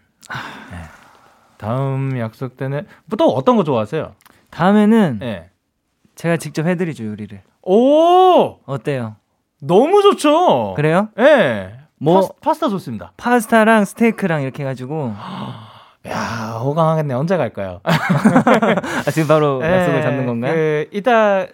예. 0.73 0.77
다음 1.59 2.19
약속 2.19 2.57
때는 2.57 2.87
또 3.17 3.29
어떤 3.31 3.57
거 3.57 3.65
좋아하세요? 3.65 4.15
다음에는 4.51 5.21
예. 5.23 5.51
제가 6.17 6.37
직접 6.39 6.67
해드리죠 6.67 7.05
요리를. 7.05 7.41
오 7.63 8.59
어때요? 8.67 9.17
너무 9.61 10.03
좋죠. 10.03 10.75
그래요? 10.75 11.09
예. 11.19 11.79
뭐 12.01 12.17
파스, 12.21 12.33
파스타 12.41 12.69
좋습니다. 12.69 13.13
파스타랑 13.17 13.85
스테이크랑 13.85 14.43
이렇게 14.43 14.63
해가지고. 14.65 15.15
야, 16.11 16.59
호강하겠네. 16.63 17.15
언제 17.15 17.37
갈까요? 17.37 17.81
아, 17.85 19.11
지금 19.11 19.29
바로 19.29 19.59
네, 19.61 19.79
약속을 19.81 20.03
잡는 20.03 20.27
건가요? 20.27 20.55
그, 20.55 20.89
이따 20.93 21.47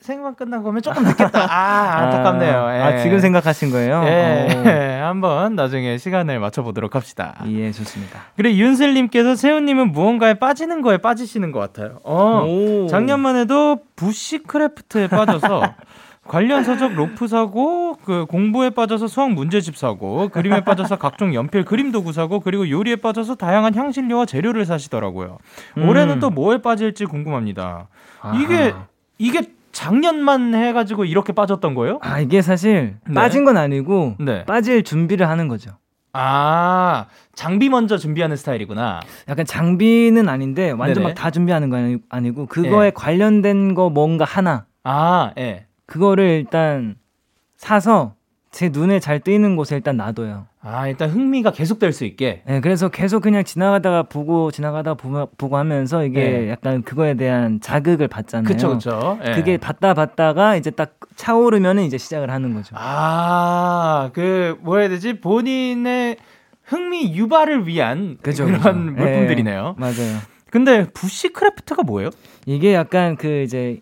생방 0.00 0.34
끝나고 0.34 0.68
오면 0.68 0.82
조금 0.82 1.04
늦겠다. 1.04 1.46
아, 1.48 1.98
안타깝네요. 2.02 2.58
아, 2.58 2.76
예. 2.76 2.80
아, 2.80 2.98
지금 2.98 3.20
생각하신 3.20 3.70
거예요? 3.70 4.02
예. 4.04 5.00
한번 5.02 5.54
나중에 5.54 5.98
시간을 5.98 6.40
맞춰보도록 6.40 6.94
합시다. 6.94 7.36
예, 7.46 7.70
좋습니다. 7.70 8.20
그래, 8.36 8.54
윤슬님께서 8.54 9.36
세운님은 9.36 9.92
무언가에 9.92 10.34
빠지는 10.34 10.82
거에 10.82 10.96
빠지시는 10.98 11.52
것 11.52 11.60
같아요. 11.60 11.98
어, 12.04 12.86
작년만 12.90 13.36
해도 13.36 13.78
bushcraft에 13.96 15.08
빠져서 15.08 15.62
관련 16.26 16.62
서적 16.62 16.94
로프 16.94 17.26
사고 17.26 17.96
그 18.04 18.26
공부에 18.26 18.70
빠져서 18.70 19.08
수학 19.08 19.32
문제집 19.32 19.76
사고 19.76 20.28
그림에 20.28 20.62
빠져서 20.62 20.96
각종 20.96 21.34
연필 21.34 21.64
그림 21.64 21.90
도구 21.90 22.12
사고 22.12 22.40
그리고 22.40 22.68
요리에 22.70 22.96
빠져서 22.96 23.34
다양한 23.34 23.74
향신료와 23.74 24.26
재료를 24.26 24.64
사시더라고요. 24.64 25.38
음. 25.78 25.88
올해는 25.88 26.20
또 26.20 26.30
뭐에 26.30 26.62
빠질지 26.62 27.06
궁금합니다. 27.06 27.88
아하. 28.20 28.36
이게 28.38 28.72
이게 29.18 29.42
작년만 29.72 30.54
해가지고 30.54 31.06
이렇게 31.06 31.32
빠졌던 31.32 31.74
거예요? 31.74 31.98
아 32.02 32.20
이게 32.20 32.40
사실 32.40 32.96
네. 33.06 33.14
빠진 33.14 33.44
건 33.44 33.56
아니고 33.56 34.16
네. 34.20 34.44
빠질 34.44 34.84
준비를 34.84 35.28
하는 35.28 35.48
거죠. 35.48 35.72
아 36.12 37.06
장비 37.34 37.68
먼저 37.68 37.96
준비하는 37.98 38.36
스타일이구나. 38.36 39.00
약간 39.28 39.44
장비는 39.44 40.28
아닌데 40.28 40.70
완전 40.70 41.02
막 41.02 41.14
다 41.14 41.30
준비하는 41.30 41.68
건 41.68 42.00
아니 42.10 42.30
고 42.30 42.46
그거에 42.46 42.88
네. 42.88 42.90
관련된 42.94 43.74
거 43.74 43.90
뭔가 43.90 44.24
하나. 44.24 44.66
아 44.84 45.32
예. 45.38 45.66
그거를 45.92 46.24
일단 46.24 46.96
사서 47.58 48.14
제 48.50 48.70
눈에 48.70 48.98
잘 48.98 49.20
띄는 49.20 49.56
곳에 49.56 49.76
일단 49.76 49.98
놔둬요. 49.98 50.46
아, 50.62 50.88
일단 50.88 51.10
흥미가 51.10 51.52
계속될 51.52 51.92
수 51.92 52.06
있게. 52.06 52.42
네, 52.46 52.60
그래서 52.62 52.88
계속 52.88 53.20
그냥 53.20 53.44
지나가다가 53.44 54.04
보고 54.04 54.50
지나가다가 54.50 54.94
보고, 54.94 55.28
보고 55.36 55.58
하면서 55.58 56.02
이게 56.02 56.20
네. 56.20 56.50
약간 56.50 56.82
그거에 56.82 57.12
대한 57.12 57.60
자극을 57.60 58.08
받잖아요. 58.08 58.46
그렇죠, 58.46 58.68
그렇죠. 58.68 59.18
네. 59.22 59.32
그게 59.32 59.58
받다 59.58 59.92
받다가 59.92 60.56
이제 60.56 60.70
딱 60.70 60.98
차오르면은 61.16 61.82
이제 61.82 61.98
시작을 61.98 62.30
하는 62.30 62.54
거죠. 62.54 62.74
아, 62.78 64.08
그 64.14 64.56
뭐라 64.62 64.80
해야 64.82 64.88
되지? 64.88 65.20
본인의 65.20 66.16
흥미 66.62 67.14
유발을 67.14 67.66
위한 67.66 68.16
그쵸, 68.22 68.46
그런 68.46 68.60
그쵸. 68.60 69.04
물품들이네요. 69.04 69.76
네, 69.76 69.80
맞아요. 69.80 70.20
근데 70.50 70.86
부시크래프트가 70.94 71.82
뭐예요? 71.82 72.08
이게 72.46 72.72
약간 72.72 73.16
그 73.16 73.42
이제 73.42 73.80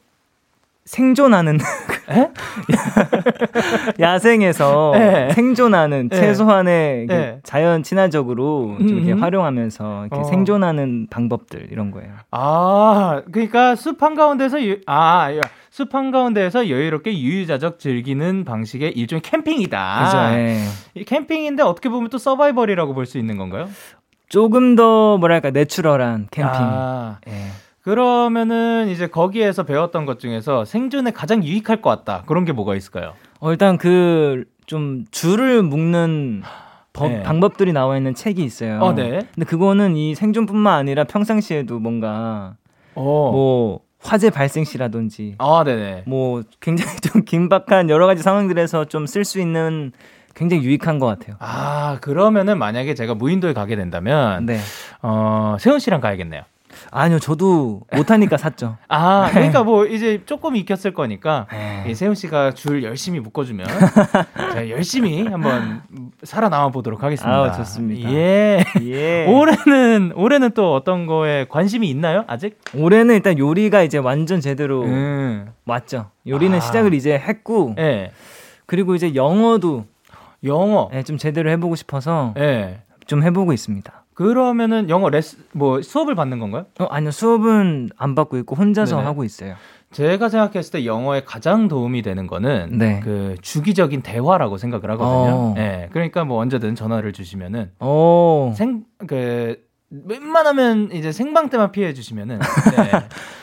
생존하는 0.91 1.59
야생에서 4.01 4.93
네. 4.95 5.31
생존하는 5.33 6.09
네. 6.09 6.17
최소한의 6.17 7.07
네. 7.07 7.39
자연 7.43 7.83
친화적으로 7.83 8.77
좀 8.79 8.89
이렇게 8.99 9.13
음. 9.13 9.23
활용하면서 9.23 10.07
이렇게 10.07 10.21
어. 10.21 10.25
생존하는 10.25 11.07
방법들 11.11 11.69
이런 11.71 11.91
거예요. 11.91 12.13
아, 12.31 13.23
그러니까 13.31 13.75
숲 13.77 14.03
한가운데서 14.03 14.63
유, 14.65 14.79
아, 14.87 15.29
숲 15.71 15.95
한가운데에서 15.95 16.69
여유롭게 16.69 17.19
유유자적 17.19 17.79
즐기는 17.79 18.45
방식의 18.45 18.93
일종의 18.93 19.23
캠핑이다. 19.23 20.05
그죠. 20.05 20.19
네. 20.37 21.05
캠핑인데 21.05 21.63
어떻게 21.63 21.89
보면 21.89 22.11
또 22.11 22.19
서바이벌이라고 22.19 22.95
볼 22.95 23.07
수 23.07 23.19
있는 23.19 23.37
건가요? 23.39 23.69
조금 24.29 24.77
더 24.77 25.19
뭐랄까 25.19 25.51
내추럴한 25.51 26.29
캠핑. 26.31 26.53
아. 26.55 27.19
예. 27.29 27.33
그러면은 27.83 28.89
이제 28.89 29.07
거기에서 29.07 29.63
배웠던 29.63 30.07
것 30.07 30.19
중에서 30.21 30.65
생존에 30.65 31.11
가장 31.11 31.43
유익할 31.43 31.81
것 31.83 31.91
같다. 31.91 32.23
그런 32.27 32.45
게 32.45 32.53
뭐가 32.53 32.75
있을까요? 32.77 33.15
어, 33.41 33.51
일단 33.51 33.79
그 33.79 34.45
좀 34.71 35.05
줄을 35.11 35.65
묶는 35.65 36.45
법, 36.93 37.09
네. 37.09 37.23
방법들이 37.25 37.73
나와 37.73 37.97
있는 37.97 38.15
책이 38.15 38.41
있어요. 38.45 38.79
어, 38.79 38.95
네. 38.95 39.19
근데 39.35 39.45
그거는 39.45 39.97
이 39.97 40.15
생존뿐만 40.15 40.73
아니라 40.73 41.03
평상시에도 41.03 41.81
뭔가 41.81 42.55
어. 42.95 43.31
뭐 43.33 43.81
화재 43.99 44.31
발생 44.31 44.63
시라든지 44.63 45.35
아, 45.39 45.65
네네. 45.65 46.05
뭐 46.07 46.45
굉장히 46.61 46.97
좀 47.03 47.25
긴박한 47.25 47.91
여러 47.91 48.07
가지 48.07 48.23
상황들에서 48.23 48.85
좀 48.85 49.07
쓸 49.07 49.25
수 49.25 49.41
있는 49.41 49.91
굉장히 50.37 50.63
유익한 50.63 51.01
것 51.01 51.07
같아요. 51.07 51.35
아 51.41 51.99
그러면은 52.01 52.57
만약에 52.57 52.95
제가 52.95 53.15
무인도에 53.17 53.53
가게 53.53 53.75
된다면 53.75 54.47
네. 54.47 54.61
어 55.03 55.57
세훈 55.59 55.81
씨랑 55.81 56.01
가야겠네요. 56.01 56.43
아니요, 56.91 57.19
저도 57.19 57.83
못하니까 57.93 58.37
샀죠. 58.37 58.77
아, 58.89 59.29
그러니까 59.31 59.63
뭐 59.63 59.87
이제 59.87 60.23
조금 60.27 60.57
익혔을 60.57 60.93
거니까 60.93 61.47
네. 61.51 61.95
세훈 61.95 62.15
씨가 62.15 62.53
줄 62.55 62.83
열심히 62.83 63.21
묶어주면 63.21 63.67
제가 64.53 64.71
열심히 64.71 65.27
한번 65.27 65.83
살아남아 66.23 66.71
보도록 66.71 67.03
하겠습니다. 67.03 67.43
아, 67.43 67.53
좋습니다. 67.53 68.11
예. 68.13 68.65
예. 68.83 69.27
올해는 69.31 70.13
올해는 70.15 70.51
또 70.53 70.75
어떤 70.75 71.07
거에 71.07 71.47
관심이 71.49 71.89
있나요? 71.89 72.25
아직? 72.27 72.59
올해는 72.75 73.15
일단 73.15 73.39
요리가 73.39 73.83
이제 73.83 73.99
완전 73.99 74.41
제대로 74.41 74.83
음. 74.83 75.51
왔죠. 75.67 76.11
요리는 76.27 76.57
아. 76.57 76.61
시작을 76.61 76.95
이제 76.95 77.15
했고, 77.15 77.75
네. 77.77 78.11
그리고 78.67 78.95
이제 78.95 79.15
영어도 79.15 79.85
영어 80.45 80.89
네, 80.93 81.03
좀 81.03 81.19
제대로 81.19 81.51
해보고 81.51 81.77
싶어서 81.77 82.33
네. 82.37 82.83
좀 83.07 83.23
해보고 83.23 83.53
있습니다. 83.53 84.00
그러면은 84.21 84.91
영어 84.91 85.09
레스 85.09 85.39
뭐 85.53 85.81
수업을 85.81 86.15
받는 86.15 86.41
건가요? 86.41 86.67
어, 86.79 86.85
아니요 86.91 87.11
수업은 87.11 87.89
안 87.97 88.15
받고 88.15 88.37
있고 88.37 88.55
혼자서 88.55 88.97
네네. 88.97 89.07
하고 89.07 89.25
있어요. 89.25 89.55
제가 89.93 90.29
생각했을 90.29 90.73
때 90.73 90.85
영어에 90.85 91.23
가장 91.25 91.69
도움이 91.69 92.03
되는 92.03 92.27
거는 92.27 92.77
네. 92.77 93.01
그 93.03 93.37
주기적인 93.41 94.03
대화라고 94.03 94.59
생각을 94.59 94.91
하거든요. 94.91 95.35
어. 95.35 95.55
네, 95.57 95.89
그러니까 95.93 96.25
뭐 96.25 96.39
언제든 96.39 96.75
전화를 96.75 97.15
주시면은 97.15 97.71
어. 97.79 98.53
생그 98.59 99.57
웬만하면 99.89 100.93
이제 100.93 101.13
생방 101.13 101.49
때만 101.49 101.73
피해 101.73 101.95
주시면은 101.95 102.41
네. 102.77 102.91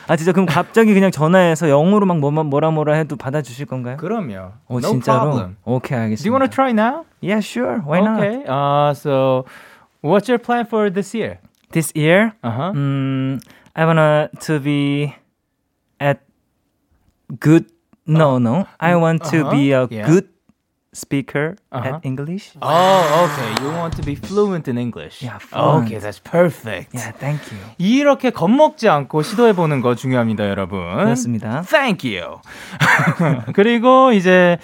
아 0.07 0.15
진짜 0.15 0.31
그럼 0.31 0.45
갑자기 0.45 0.93
그냥 0.93 1.09
전화해서 1.09 1.69
영어로 1.69 2.05
막 2.05 2.19
뭐만 2.19 2.45
뭐라 2.45 2.69
뭐라 2.69 2.93
해도 2.93 3.15
받아 3.15 3.41
주실 3.41 3.65
건가요? 3.65 3.97
그럼요. 3.97 4.51
어 4.67 4.77
no 4.77 4.81
진짜로? 4.81 5.31
Problem. 5.31 5.55
오케이 5.65 5.97
알겠습니다. 5.97 6.23
Do 6.23 6.29
you 6.29 6.39
want 6.39 6.51
to 6.51 6.55
try 6.55 6.69
now? 6.69 7.03
Yeah, 7.19 7.41
sure. 7.43 7.81
Why 7.83 7.99
not? 7.99 8.21
Okay. 8.21 8.43
Uh 8.47 8.93
so 8.93 9.43
What's 10.00 10.28
your 10.28 10.38
plan 10.38 10.66
for 10.66 10.90
this 10.90 11.14
year? 11.14 11.38
This 11.70 11.92
year? 11.94 12.34
Uh-huh. 12.42 12.74
Um, 12.74 13.40
I 13.74 13.84
wanna 13.86 14.30
to 14.40 14.60
be 14.60 15.14
at 16.00 16.20
good. 17.38 17.66
No, 18.06 18.36
uh, 18.36 18.38
no. 18.38 18.66
I 18.80 18.96
want 18.96 19.24
to 19.30 19.42
uh-huh. 19.42 19.50
be 19.50 19.72
a 19.72 19.86
yeah. 19.90 20.06
good 20.06 20.28
speaker 20.92 21.56
uh-huh. 21.72 21.88
at 21.88 22.04
English. 22.04 22.52
Oh, 22.60 23.30
okay. 23.30 23.64
You 23.64 23.70
want 23.70 23.96
to 23.96 24.02
be 24.02 24.14
fluent 24.14 24.68
in 24.68 24.76
English. 24.76 25.22
Yeah, 25.22 25.38
fluent. 25.38 25.86
Okay, 25.86 25.98
that's 25.98 26.18
perfect. 26.18 26.94
Yeah, 26.94 27.12
thank 27.12 27.40
you. 27.50 27.58
이렇게 27.78 28.30
겁먹지 28.30 28.88
않고 28.88 29.22
시도해 29.22 29.54
보는 29.54 29.80
거 29.80 29.94
중요합니다, 29.94 30.48
여러분. 30.48 30.80
그렇습니다. 30.80 31.62
Thank 31.62 32.04
you. 32.04 32.40
그리고 33.54 34.12
이제 34.12 34.58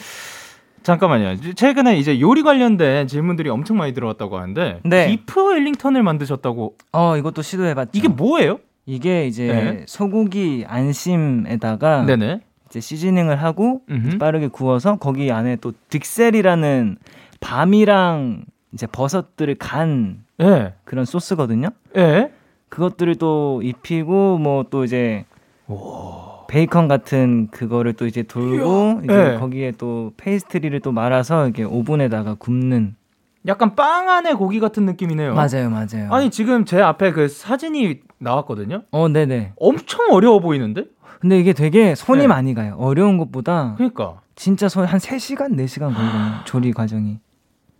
잠깐만요. 0.83 1.53
최근에 1.55 1.97
이제 1.97 2.19
요리 2.19 2.43
관련된 2.43 3.07
질문들이 3.07 3.49
엄청 3.49 3.77
많이 3.77 3.93
들어왔다고 3.93 4.37
하는데 4.37 4.81
네. 4.83 5.07
비프 5.07 5.41
웰링턴을 5.51 6.03
만드셨다고. 6.03 6.75
어, 6.91 7.17
이것도 7.17 7.41
시도해봤죠. 7.41 7.91
이게 7.93 8.07
뭐예요? 8.07 8.59
이게 8.85 9.25
이제 9.27 9.47
네. 9.47 9.85
소고기 9.87 10.65
안심에다가 10.67 12.05
네네. 12.05 12.41
이제 12.69 12.79
시즈닝을 12.79 13.41
하고 13.41 13.81
이제 13.89 14.17
빠르게 14.17 14.47
구워서 14.47 14.97
거기 14.97 15.31
안에 15.31 15.55
또 15.57 15.71
딕셀이라는 15.89 16.97
밤이랑 17.39 18.43
이제 18.73 18.87
버섯들을 18.87 19.55
간 19.55 20.23
예. 20.41 20.73
그런 20.83 21.05
소스거든요. 21.05 21.69
예. 21.95 22.31
그것들을 22.69 23.15
또 23.15 23.61
입히고 23.63 24.39
뭐 24.39 24.65
또 24.69 24.83
이제 24.83 25.25
오. 25.67 26.32
베이컨 26.47 26.87
같은 26.87 27.47
그거를 27.51 27.93
또 27.93 28.05
이제 28.05 28.23
돌고 28.23 29.01
이제 29.03 29.33
예. 29.33 29.37
거기에 29.39 29.71
또 29.77 30.13
페이스트리를 30.17 30.79
또 30.81 30.91
말아서 30.91 31.45
이렇게 31.45 31.63
오븐에다가 31.63 32.35
굽는 32.35 32.95
약간 33.47 33.75
빵 33.75 34.09
안에 34.09 34.33
고기 34.33 34.59
같은 34.59 34.85
느낌이네요. 34.85 35.33
맞아요, 35.33 35.69
맞아요. 35.69 36.11
아니 36.11 36.29
지금 36.29 36.65
제 36.65 36.81
앞에 36.81 37.11
그 37.11 37.27
사진이 37.27 37.99
나왔거든요. 38.19 38.83
어, 38.91 39.09
네네. 39.09 39.53
엄청 39.57 40.11
어려워 40.11 40.39
보이는데? 40.39 40.85
근데 41.19 41.39
이게 41.39 41.53
되게 41.53 41.95
손이 41.95 42.21
네. 42.21 42.27
많이 42.27 42.53
가요. 42.53 42.75
어려운 42.77 43.17
것보다. 43.17 43.75
그러니까. 43.77 44.21
진짜 44.35 44.67
손한 44.67 44.99
3시간, 44.99 45.55
4시간 45.55 45.93
걸리거든요. 45.93 46.43
조리 46.45 46.73
과정이. 46.73 47.19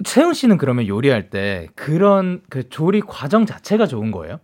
세운 0.03 0.33
씨는 0.33 0.57
그러면 0.57 0.87
요리할 0.87 1.29
때 1.29 1.67
그런 1.75 2.41
그 2.49 2.67
조리 2.69 3.01
과정 3.01 3.45
자체가 3.45 3.85
좋은 3.85 4.11
거예요? 4.11 4.39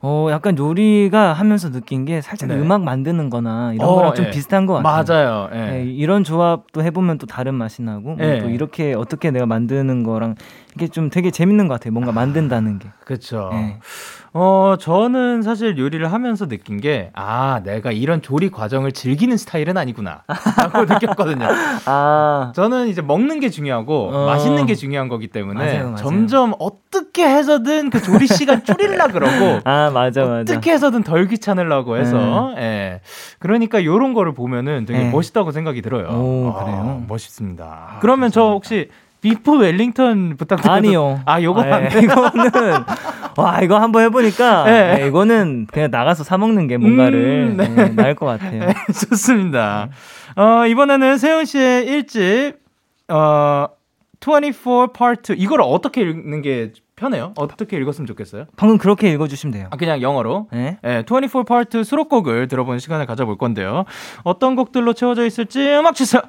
어, 0.00 0.28
약간 0.30 0.58
요리가 0.58 1.32
하면서 1.32 1.70
느낀 1.70 2.04
게 2.04 2.20
살짝 2.20 2.48
네. 2.48 2.56
음악 2.56 2.82
만드는 2.82 3.30
거나 3.30 3.72
이런 3.74 3.88
어, 3.88 3.94
거랑 3.94 4.14
좀 4.14 4.26
예. 4.26 4.30
비슷한 4.30 4.66
것 4.66 4.74
같아요. 4.82 5.04
맞아요. 5.04 5.48
예. 5.54 5.70
네, 5.70 5.84
이런 5.84 6.24
조합도 6.24 6.82
해보면 6.82 7.18
또 7.18 7.26
다른 7.26 7.54
맛이 7.54 7.82
나고, 7.82 8.16
예. 8.20 8.38
또 8.40 8.48
이렇게 8.50 8.94
어떻게 8.94 9.30
내가 9.30 9.46
만드는 9.46 10.02
거랑 10.02 10.34
이게 10.74 10.88
좀 10.88 11.10
되게 11.10 11.30
재밌는 11.30 11.68
것 11.68 11.74
같아요. 11.74 11.92
뭔가 11.92 12.12
만든다는 12.12 12.78
게. 12.78 12.88
그렇죠. 13.04 13.50
어, 14.34 14.76
저는 14.80 15.42
사실 15.42 15.76
요리를 15.76 16.10
하면서 16.10 16.48
느낀 16.48 16.80
게, 16.80 17.10
아, 17.12 17.60
내가 17.64 17.92
이런 17.92 18.22
조리 18.22 18.50
과정을 18.50 18.92
즐기는 18.92 19.36
스타일은 19.36 19.76
아니구나. 19.76 20.22
라고 20.56 20.84
느꼈거든요. 20.88 21.46
아. 21.84 22.52
저는 22.54 22.88
이제 22.88 23.02
먹는 23.02 23.40
게 23.40 23.50
중요하고, 23.50 24.08
어. 24.10 24.26
맛있는 24.26 24.64
게 24.64 24.74
중요한 24.74 25.08
거기 25.08 25.28
때문에, 25.28 25.58
맞아요, 25.58 25.82
맞아요. 25.90 25.96
점점 25.96 26.54
어떻게 26.58 27.28
해서든 27.28 27.90
그 27.90 28.00
조리 28.00 28.26
시간 28.26 28.64
줄이려 28.64 29.08
그러고, 29.08 29.60
아, 29.68 29.90
맞아, 29.90 30.24
맞아. 30.24 30.40
어떻게 30.40 30.72
해서든 30.72 31.02
덜 31.02 31.26
귀찮으려고 31.28 31.96
해서, 31.96 32.52
네. 32.56 32.62
예. 32.62 33.00
그러니까 33.38 33.84
요런 33.84 34.14
거를 34.14 34.32
보면은 34.32 34.84
되게 34.86 35.00
네. 35.00 35.10
멋있다고 35.10 35.52
생각이 35.52 35.82
들어요. 35.82 36.08
오, 36.08 36.52
그래요? 36.52 37.00
아, 37.02 37.04
멋있습니다. 37.08 37.64
아, 37.64 37.98
그러면 38.00 38.30
감사합니다. 38.30 38.34
저 38.34 38.50
혹시, 38.52 38.88
비프 39.22 39.56
웰링턴 39.56 40.36
부탁드려도 40.36 40.72
아니요. 40.72 41.20
아, 41.26 41.40
요거 41.40 41.62
아, 41.62 41.82
예. 41.84 41.86
이거는 42.00 42.50
와, 43.38 43.60
이거 43.62 43.78
한번 43.78 44.02
해 44.02 44.08
보니까 44.08 44.64
네. 44.64 44.96
네, 44.96 45.06
이거는 45.06 45.68
그냥 45.72 45.90
나가서 45.92 46.24
사 46.24 46.36
먹는 46.36 46.66
게 46.66 46.76
뭔가를 46.76 47.50
음, 47.52 47.56
네. 47.56 47.68
네, 47.68 47.88
나을 47.90 48.14
것 48.16 48.26
같아요. 48.26 48.66
네, 48.66 48.74
좋습니다. 49.08 49.88
어, 50.34 50.66
이번에는 50.66 51.18
세훈 51.18 51.44
씨의 51.44 51.86
1집 51.86 52.56
어24 53.08 54.92
Part 54.92 55.32
2 55.34 55.36
이걸 55.38 55.60
어떻게 55.62 56.02
읽는 56.02 56.42
게 56.42 56.72
편해요? 56.96 57.32
어떻게 57.36 57.76
읽었으면 57.76 58.06
좋겠어요? 58.06 58.44
방금 58.56 58.78
그렇게 58.78 59.10
읽어주시면 59.12 59.52
돼요. 59.52 59.68
아, 59.70 59.76
그냥 59.76 60.02
영어로? 60.02 60.48
네. 60.52 60.78
네 60.82 61.04
24 61.04 61.44
Part 61.44 61.84
수록곡을 61.84 62.48
들어보는 62.48 62.78
시간을 62.78 63.06
가져볼 63.06 63.38
건데요. 63.38 63.84
어떤 64.24 64.56
곡들로 64.56 64.92
채워져 64.92 65.26
있을지 65.26 65.60
음악 65.70 65.94
주세요. 65.94 66.22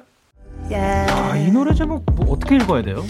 아, 0.72 1.36
이 1.36 1.50
노래 1.50 1.74
제목 1.74 2.04
뭐 2.14 2.32
어떻게 2.32 2.56
읽어야 2.56 2.82
돼요? 2.82 3.04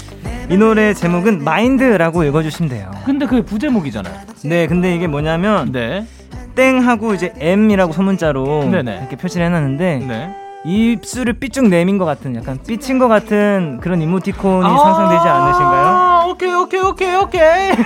이 0.51 0.57
노래 0.57 0.93
제목은 0.93 1.45
마인드라고 1.45 2.25
읽어주시면 2.25 2.69
돼요. 2.69 2.91
근데 3.07 3.27
그게 3.27 3.43
부제목이잖아요. 3.43 4.15
네, 4.45 4.67
근데 4.67 4.95
이게 4.95 5.07
뭐냐면 5.07 5.73
네. 5.73 6.07
땡 6.55 6.87
하고 6.87 7.15
이제 7.15 7.33
M이라고 7.39 7.93
소문자로 7.93 8.71
네네. 8.71 8.99
이렇게 8.99 9.17
표시를 9.17 9.47
해놨는데 9.47 9.99
네. 10.07 10.37
입술을 10.65 11.35
삐쭉 11.35 11.69
내민 11.69 11.99
것 11.99 12.05
같은 12.05 12.37
약간 12.37 12.59
삐친 12.67 12.99
것 12.99 13.09
같은 13.09 13.79
그런 13.81 14.01
이모티콘이 14.01 14.65
아~ 14.65 14.79
상상되지 14.79 15.29
않으신가요? 15.29 16.14
오케이 16.27 16.53
오케이 16.53 16.81
오케이 16.81 17.15
오케이. 17.15 17.41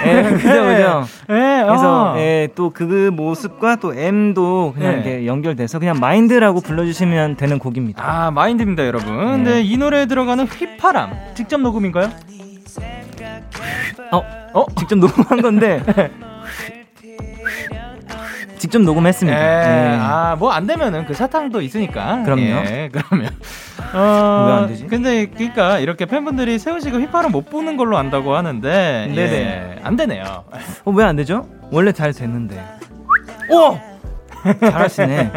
예, 0.06 0.22
그죠 0.22 0.48
그죠. 0.48 1.04
예, 1.30 1.62
그래서 1.66 2.14
아. 2.14 2.18
예, 2.18 2.48
또 2.54 2.70
그 2.70 3.10
모습과 3.12 3.76
또 3.76 3.92
M도 3.94 4.72
그냥 4.74 4.92
네. 4.92 4.96
이렇게 4.98 5.26
연결돼서 5.26 5.78
그냥 5.78 5.98
마인드라고 5.98 6.60
불러주시면 6.60 7.36
되는 7.36 7.58
곡입니다. 7.58 8.04
아 8.04 8.30
마인드입니다 8.30 8.86
여러분. 8.86 9.42
네. 9.44 9.54
네, 9.54 9.62
이 9.62 9.76
노래에 9.76 10.06
들어가는 10.06 10.44
휘파람 10.46 11.12
직접 11.34 11.60
녹음인가요? 11.60 12.10
어, 14.12 14.22
어, 14.54 14.64
직접 14.76 14.96
녹음한 14.96 15.42
건데 15.42 15.82
직접 18.58 18.80
녹음했습니다. 18.82 19.38
예. 19.38 19.66
네. 19.68 19.98
아, 20.00 20.36
뭐 20.38 20.52
안 20.52 20.66
되면은 20.66 21.06
그 21.06 21.14
사탕도 21.14 21.60
있으니까. 21.62 22.22
그럼요. 22.24 22.42
예, 22.42 22.90
그러면. 22.92 23.30
어, 23.94 24.44
왜 24.46 24.52
안 24.54 24.66
되지? 24.68 24.86
근데 24.86 25.26
그러니까 25.26 25.78
이렇게 25.78 26.04
팬분들이 26.06 26.58
세운 26.58 26.80
씨가 26.80 26.98
휘파람 26.98 27.30
못 27.32 27.48
부는 27.48 27.76
걸로 27.76 27.96
안다고 27.96 28.34
하는데 28.36 29.12
네네. 29.14 29.32
예, 29.76 29.80
안 29.82 29.96
되네요. 29.96 30.44
어, 30.84 30.90
왜 30.90 31.04
안 31.04 31.16
되죠? 31.16 31.48
원래 31.70 31.92
잘 31.92 32.12
됐는데. 32.12 32.62
오! 33.50 33.78
잘하시네. 34.60 35.32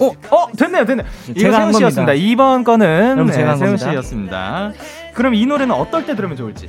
어, 0.00 0.06
어, 0.30 0.46
됐네요, 0.56 0.84
됐네요. 0.84 1.06
제가 1.38 1.58
세운 1.58 1.72
씨였습니다. 1.72 2.12
이번 2.14 2.64
거는 2.64 3.26
네, 3.26 3.32
세운 3.56 3.76
씨였습니다. 3.76 4.72
그럼 5.14 5.34
이 5.34 5.44
노래는 5.46 5.74
어떨 5.74 6.06
때 6.06 6.14
들으면 6.14 6.36
좋을지? 6.36 6.68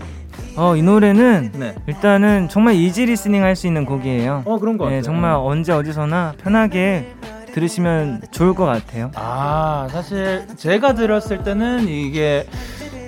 어, 0.58 0.76
이 0.76 0.82
노래는 0.82 1.52
네. 1.54 1.76
일단은 1.88 2.50
정말 2.50 2.76
easy 2.76 3.06
listening 3.06 3.44
할 3.44 3.56
수 3.56 3.68
있는 3.68 3.86
곡이에요. 3.86 4.44
어, 4.46 4.60
그런 4.60 4.78
거 4.78 4.86
네, 4.86 4.92
같아요. 4.98 5.02
정말 5.04 5.32
언제 5.34 5.72
어디서나 5.72 6.34
편하게 6.42 7.14
들으시면 7.54 8.22
좋을 8.32 8.54
것 8.54 8.66
같아요. 8.66 9.12
아, 9.16 9.88
사실 9.92 10.46
제가 10.58 10.94
들었을 10.94 11.44
때는 11.44 11.88
이게 11.88 12.46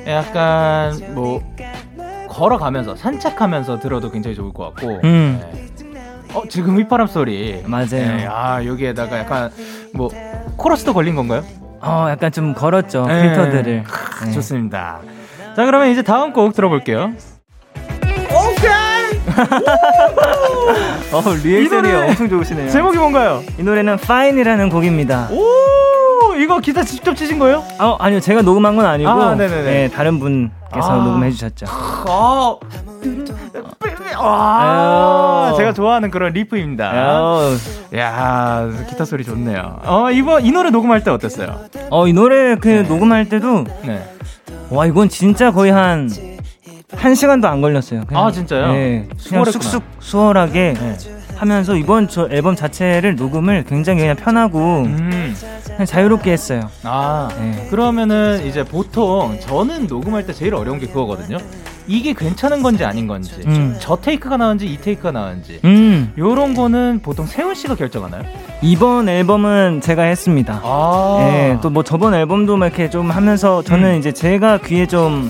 약간 0.08 0.94
뭐 1.14 1.42
걸어가면서 2.30 2.96
산책하면서 2.96 3.80
들어도 3.80 4.10
굉장히 4.12 4.36
좋을 4.36 4.52
것 4.54 4.74
같고. 4.76 5.00
음. 5.04 5.42
네. 5.42 5.68
어, 6.34 6.42
지금 6.50 6.78
휘파람 6.78 7.08
소리. 7.08 7.62
맞아요. 7.66 7.88
네, 7.90 8.26
아, 8.30 8.66
여기에다가 8.66 9.20
약간 9.20 9.52
뭐 9.94 10.10
코러스도 10.58 10.94
걸린 10.94 11.16
건가요? 11.16 11.44
어, 11.82 12.08
약간 12.10 12.32
좀 12.32 12.54
걸었죠. 12.54 13.06
네. 13.06 13.22
필터들을. 13.22 13.84
네. 14.26 14.32
좋습니다. 14.32 15.00
자, 15.56 15.66
그러면 15.66 15.90
이제 15.90 16.02
다음 16.02 16.34
곡 16.34 16.54
들어볼게요. 16.54 17.12
오케이. 18.34 18.74
어, 21.14 21.24
리액션이 21.44 21.92
엄청 21.92 22.30
좋으시네요. 22.30 22.70
제목이 22.70 22.98
뭔가요? 22.98 23.44
이 23.58 23.64
노래는 23.64 23.94
Fine이라는 23.94 24.70
곡입니다. 24.70 25.30
오, 25.32 26.34
이거 26.36 26.60
기타 26.60 26.84
직접 26.84 27.16
치신 27.16 27.40
거예요? 27.40 27.64
어, 27.80 27.96
아니요. 28.00 28.20
제가 28.20 28.42
녹음한 28.42 28.76
건 28.76 28.86
아니고 28.86 29.10
아, 29.10 29.36
네, 29.36 29.90
다른 29.90 30.20
분께서 30.20 30.92
아. 30.92 31.04
녹음해 31.04 31.32
주셨죠. 31.32 31.66
아. 31.70 32.58
아, 34.26 35.54
제가 35.58 35.74
좋아하는 35.74 36.10
그런 36.10 36.34
리프입니다. 36.34 36.90
아유. 36.92 37.58
야, 37.98 38.70
기타 38.90 39.06
소리 39.06 39.24
좋네요. 39.24 39.80
어, 39.84 40.12
이번 40.12 40.46
이 40.46 40.52
노래 40.52 40.70
녹음할 40.70 41.04
때 41.04 41.12
어땠어요? 41.12 41.60
어, 41.90 42.08
이 42.08 42.14
노래 42.14 42.56
그 42.56 42.68
네. 42.68 42.82
녹음할 42.84 43.30
때도 43.30 43.66
네. 43.86 44.04
와, 44.70 44.86
이건 44.86 45.10
진짜 45.10 45.52
거의 45.52 45.72
한 45.72 46.10
한 46.96 47.16
시간도 47.16 47.48
안 47.48 47.62
걸렸어요. 47.62 48.04
그냥, 48.08 48.26
아 48.26 48.32
진짜요? 48.32 48.74
네, 48.74 49.08
그냥 49.28 49.46
쑥쑥 49.46 49.84
수월하게 50.00 50.74
네. 50.80 50.98
하면서 51.36 51.76
이번 51.76 52.08
저 52.08 52.28
앨범 52.32 52.56
자체를 52.56 53.16
녹음을 53.16 53.66
굉장히 53.68 54.02
그냥 54.02 54.16
편하고 54.16 54.84
음. 54.84 55.36
그냥 55.66 55.86
자유롭게 55.86 56.32
했어요. 56.32 56.70
아 56.84 57.30
네. 57.38 57.68
그러면은 57.70 58.46
이제 58.46 58.64
보통 58.64 59.38
저는 59.42 59.88
녹음할 59.88 60.26
때 60.26 60.34
제일 60.34 60.56
어려운 60.56 60.80
게 60.80 60.88
그거거든요. 60.88 61.38
이게 61.86 62.14
괜찮은 62.14 62.64
건지 62.64 62.86
아닌 62.86 63.08
건지 63.08 63.34
음. 63.46 63.76
저 63.80 63.98
테이크가 63.98 64.38
나은지 64.38 64.68
이 64.68 64.78
테이크가 64.78 65.12
나은지 65.12 65.60
음. 65.66 66.14
요런 66.18 66.54
거는 66.54 67.02
보통 67.04 67.26
세훈 67.26 67.56
씨가 67.56 67.76
결정하나요? 67.76 68.24
이번 68.62 69.10
앨범은 69.10 69.82
제가 69.82 70.04
했습니다. 70.04 70.62
아. 70.64 71.18
네, 71.20 71.58
또뭐 71.62 71.84
저번 71.84 72.14
앨범도 72.14 72.56
이렇게 72.56 72.90
좀 72.90 73.12
하면서 73.12 73.62
저는 73.64 73.96
음. 73.96 74.00
이제 74.00 74.14
제가 74.14 74.60
귀에 74.60 74.86
좀 74.88 75.30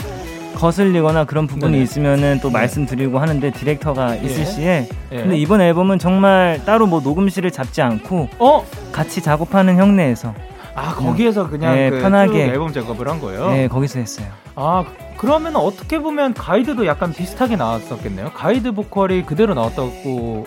거슬리거나 0.55 1.25
그런 1.25 1.47
부분이 1.47 1.73
네네. 1.73 1.83
있으면은 1.83 2.39
또 2.41 2.49
네. 2.49 2.53
말씀드리고 2.53 3.19
하는데 3.19 3.51
디렉터가 3.51 4.17
예. 4.17 4.25
있을 4.25 4.45
시에 4.45 4.87
예. 5.11 5.15
근데 5.15 5.37
이번 5.37 5.61
앨범은 5.61 5.99
정말 5.99 6.61
따로 6.65 6.87
뭐 6.87 7.01
녹음실을 7.01 7.51
잡지 7.51 7.81
않고 7.81 8.29
어 8.39 8.65
같이 8.91 9.21
작업하는 9.21 9.77
형내에서 9.77 10.33
아 10.75 10.95
거기에서 10.95 11.49
그냥 11.49 11.75
네, 11.75 11.89
그 11.89 11.99
편하게 11.99 12.45
앨범 12.45 12.73
작업을 12.73 13.07
한 13.07 13.19
거예요? 13.19 13.51
네 13.51 13.67
거기서 13.67 13.99
했어요. 13.99 14.27
아 14.55 14.83
그러면 15.17 15.55
어떻게 15.55 15.99
보면 15.99 16.33
가이드도 16.33 16.85
약간 16.85 17.13
비슷하게 17.13 17.55
나왔었겠네요. 17.55 18.31
가이드 18.33 18.71
보컬이 18.71 19.23
그대로 19.25 19.53
나왔다고 19.53 20.45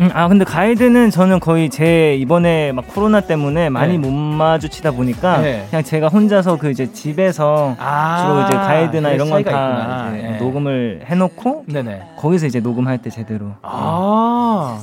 음, 0.00 0.10
아 0.14 0.28
근데 0.28 0.44
가이드는 0.44 1.10
저는 1.10 1.40
거의 1.40 1.68
제 1.70 2.14
이번에 2.14 2.72
막 2.72 2.86
코로나 2.88 3.20
때문에 3.20 3.68
많이 3.68 3.98
네. 3.98 3.98
못 3.98 4.12
마주치다 4.12 4.92
보니까 4.92 5.38
네. 5.38 5.66
그냥 5.70 5.82
제가 5.82 6.08
혼자서 6.08 6.56
그 6.56 6.70
이제 6.70 6.92
집에서 6.92 7.74
아~ 7.78 8.22
주로 8.22 8.42
이제 8.42 8.54
가이드나 8.54 9.10
이런 9.10 9.28
건다 9.28 10.10
네. 10.12 10.38
녹음을 10.38 11.02
해놓고 11.04 11.64
네네. 11.66 12.02
거기서 12.16 12.46
이제 12.46 12.60
녹음할 12.60 12.98
때 12.98 13.10
제대로. 13.10 13.52
아 13.62 14.80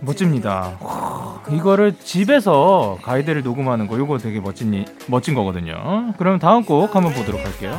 멋집니다. 0.00 0.72
이거를 1.50 1.96
집에서 1.98 2.98
가이드를 3.02 3.42
녹음하는 3.42 3.86
거 3.86 3.96
이거 3.98 4.18
되게 4.18 4.40
멋진 4.40 4.84
멋진 5.06 5.34
거거든요. 5.34 6.12
그럼 6.18 6.38
다음 6.38 6.64
곡 6.64 6.94
한번 6.94 7.12
보도록 7.14 7.44
할게요. 7.44 7.78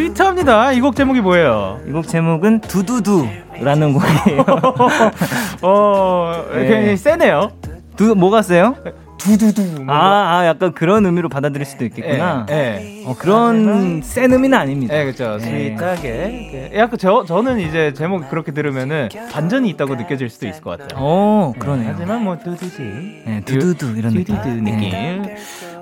스위트합니다. 0.00 0.72
이 0.72 0.80
곡 0.80 0.94
제목이 0.94 1.20
뭐예요? 1.22 1.80
이 1.88 1.92
곡 1.92 2.06
제목은 2.06 2.60
두두두라는 2.60 3.92
곡이에요. 3.94 4.44
어, 5.62 6.44
네. 6.52 6.96
세네요. 6.96 7.50
두 7.96 8.14
뭐가 8.14 8.42
세요? 8.42 8.76
두두두. 9.16 9.84
아, 9.88 9.94
아, 10.40 10.46
약간 10.46 10.72
그런 10.74 11.06
의미로 11.06 11.30
받아들일 11.30 11.64
수도 11.64 11.86
있겠구나. 11.86 12.46
예. 12.50 12.54
예. 13.00 13.04
어, 13.06 13.16
그런 13.18 14.02
센 14.02 14.30
의미는 14.32 14.56
아닙니다. 14.58 14.94
예, 14.98 15.04
그렇죠. 15.04 15.38
sweet하게. 15.38 16.70
예. 16.74 16.78
약간 16.78 16.98
저 16.98 17.24
저는 17.24 17.58
이제 17.60 17.94
제목 17.94 18.28
그렇게 18.28 18.52
들으면은 18.52 19.08
반전이 19.32 19.68
있다고 19.70 19.94
느껴질 19.94 20.28
수도 20.28 20.46
있을 20.46 20.60
것 20.60 20.78
같아요. 20.78 20.90
어, 21.02 21.54
그러네요. 21.58 21.92
하지만 21.94 22.22
뭐 22.22 22.36
두두두. 22.38 22.82
네, 22.82 23.40
두두두 23.46 23.96
이런 23.96 24.12
느낌. 24.12 24.36
두두두 24.36 24.60
느낌. 24.60 25.24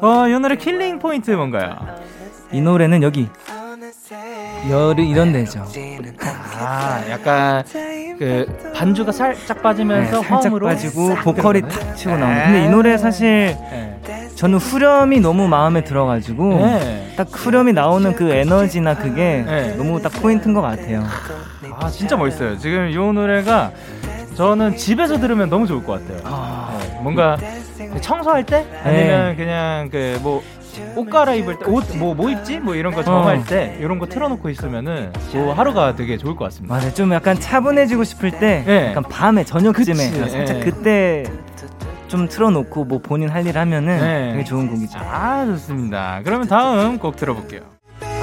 어, 0.00 0.28
이 0.28 0.38
노래 0.38 0.54
killing 0.56 1.00
point 1.00 1.32
뭔가요? 1.32 1.74
이 2.52 2.60
노래는 2.60 3.02
여기 3.02 3.28
열이 4.70 5.08
이런 5.08 5.32
데죠. 5.32 5.64
아, 6.58 7.02
약간 7.08 7.64
그 8.18 8.72
반주가 8.74 9.12
살짝 9.12 9.62
빠지면서 9.62 10.20
네, 10.20 10.28
살짝 10.28 10.60
빠지고 10.60 11.14
보컬이 11.16 11.62
탁 11.62 11.96
치고 11.96 12.16
나오는. 12.16 12.44
근데 12.44 12.64
이 12.64 12.68
노래 12.68 12.96
사실 12.98 13.56
네. 13.70 14.30
저는 14.34 14.58
후렴이 14.58 15.20
너무 15.20 15.48
마음에 15.48 15.82
들어가지고 15.84 16.54
네. 16.54 17.14
딱 17.16 17.28
후렴이 17.30 17.72
나오는 17.72 18.14
그 18.14 18.30
에너지나 18.30 18.96
그게 18.96 19.42
네. 19.46 19.74
너무 19.76 20.00
딱 20.00 20.10
포인트인 20.12 20.54
것 20.54 20.60
같아요. 20.60 21.04
아 21.78 21.88
진짜 21.88 22.16
멋있어요. 22.16 22.58
지금 22.58 22.90
이 22.90 22.94
노래가 22.94 23.72
저는 24.36 24.76
집에서 24.76 25.18
들으면 25.18 25.48
너무 25.48 25.66
좋을 25.66 25.84
것 25.84 26.00
같아요. 26.00 26.20
아, 26.24 26.78
네. 26.80 27.00
뭔가 27.00 27.36
청소할 28.00 28.44
때 28.44 28.66
아니면 28.84 29.30
네. 29.30 29.36
그냥 29.36 29.88
그 29.90 30.18
뭐 30.22 30.42
옷 30.96 31.08
갈아입을 31.10 31.58
때 31.58 31.64
옷 31.70 31.96
뭐뭐 31.96 32.14
뭐 32.14 32.30
입지 32.30 32.58
뭐 32.58 32.74
이런 32.74 32.94
거 32.94 33.02
정할 33.02 33.36
어. 33.38 33.44
때 33.44 33.76
이런 33.80 33.98
거 33.98 34.06
틀어놓고 34.06 34.48
있으면은 34.50 35.12
그 35.32 35.38
하루가 35.50 35.94
되게 35.94 36.16
좋을 36.16 36.36
것 36.36 36.44
같습니다. 36.46 36.74
맞아요. 36.76 36.92
좀 36.94 37.12
약간 37.12 37.38
차분해지고 37.38 38.04
싶을 38.04 38.30
때 38.32 38.62
네. 38.66 38.88
약간 38.90 39.02
밤에 39.04 39.44
저녁쯤에 39.44 39.94
살짝 40.28 40.58
네. 40.58 40.64
그때 40.64 41.24
좀 42.08 42.28
틀어놓고 42.28 42.84
뭐 42.84 42.98
본인 42.98 43.28
할 43.28 43.44
일 43.46 43.58
하면은 43.58 43.98
네. 43.98 44.30
되게 44.32 44.44
좋은 44.44 44.68
곡이죠. 44.70 44.98
아 44.98 45.44
좋습니다. 45.46 46.20
그러면 46.24 46.46
다음 46.48 46.98
곡 46.98 47.16
들어볼게요. 47.16 47.73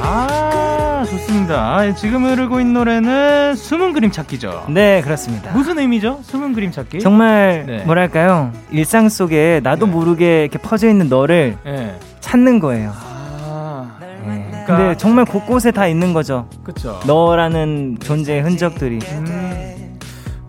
아 0.02 1.06
좋습니다. 1.10 1.94
지금 1.96 2.26
흐르고 2.26 2.60
있는 2.60 2.74
노래는 2.74 3.56
숨은 3.56 3.94
그림 3.94 4.12
찾기죠. 4.12 4.66
네 4.70 5.02
그렇습니다. 5.02 5.52
무슨 5.52 5.78
의미죠? 5.80 6.20
숨은 6.24 6.54
그림 6.54 6.72
찾기? 6.72 7.00
정말 7.00 7.66
네. 7.68 7.84
뭐랄까요 7.86 8.52
일상 8.72 9.10
속에 9.10 9.62
나도 9.64 9.86
네. 9.86 9.92
모르게 9.92 10.42
이렇게 10.44 10.58
퍼져 10.58 10.90
있는 10.90 11.08
너를 11.10 11.58
네. 11.64 11.96
찾는 12.20 12.60
거예요. 12.60 12.92
아, 12.96 13.98
네. 14.00 14.48
그러니까 14.52 14.78
근데 14.78 14.98
정말 14.98 15.26
곳곳에 15.26 15.72
다 15.72 15.88
있는 15.88 16.14
거죠. 16.14 16.48
그렇죠. 16.64 17.00
너라는 17.06 17.98
존재의 18.02 18.42
흔적들이. 18.42 19.00
음, 19.12 20.00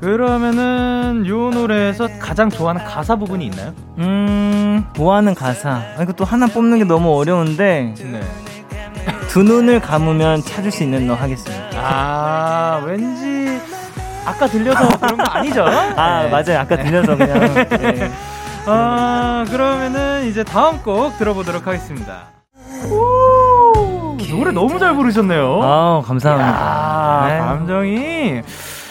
그러면은 0.00 1.24
요 1.26 1.50
노래에서 1.50 2.08
가장 2.20 2.50
좋아하는 2.50 2.84
가사 2.84 3.16
부분이 3.16 3.46
있나요? 3.46 3.72
음, 3.98 4.84
좋아하는 4.94 5.34
가사. 5.34 5.80
이거 6.00 6.12
또 6.12 6.24
하나 6.24 6.46
뽑는 6.46 6.78
게 6.78 6.84
너무 6.84 7.16
어려운데. 7.16 7.94
네. 7.98 8.20
두 9.32 9.42
눈을 9.42 9.80
감으면 9.80 10.42
찾을 10.42 10.70
수 10.70 10.82
있는 10.82 11.06
너 11.06 11.14
하겠습니다. 11.14 11.70
아, 11.76 12.82
왠지 12.84 13.58
아까 14.26 14.46
들려서 14.46 14.86
그런 14.98 15.16
거 15.16 15.22
아니죠? 15.22 15.64
아, 15.96 16.24
네. 16.24 16.28
맞아요. 16.28 16.58
아까 16.58 16.76
들려서 16.76 17.16
그냥. 17.16 17.40
네. 17.80 18.10
아, 18.66 19.46
그러면은 19.48 20.26
이제 20.26 20.44
다음 20.44 20.82
곡 20.82 21.16
들어보도록 21.16 21.66
하겠습니다. 21.66 22.24
오, 22.90 24.18
노래 24.28 24.52
너무 24.52 24.78
잘 24.78 24.94
부르셨네요. 24.94 25.60
아, 25.62 26.02
감사합니다. 26.04 27.26
네. 27.28 27.38
감정이. 27.38 28.42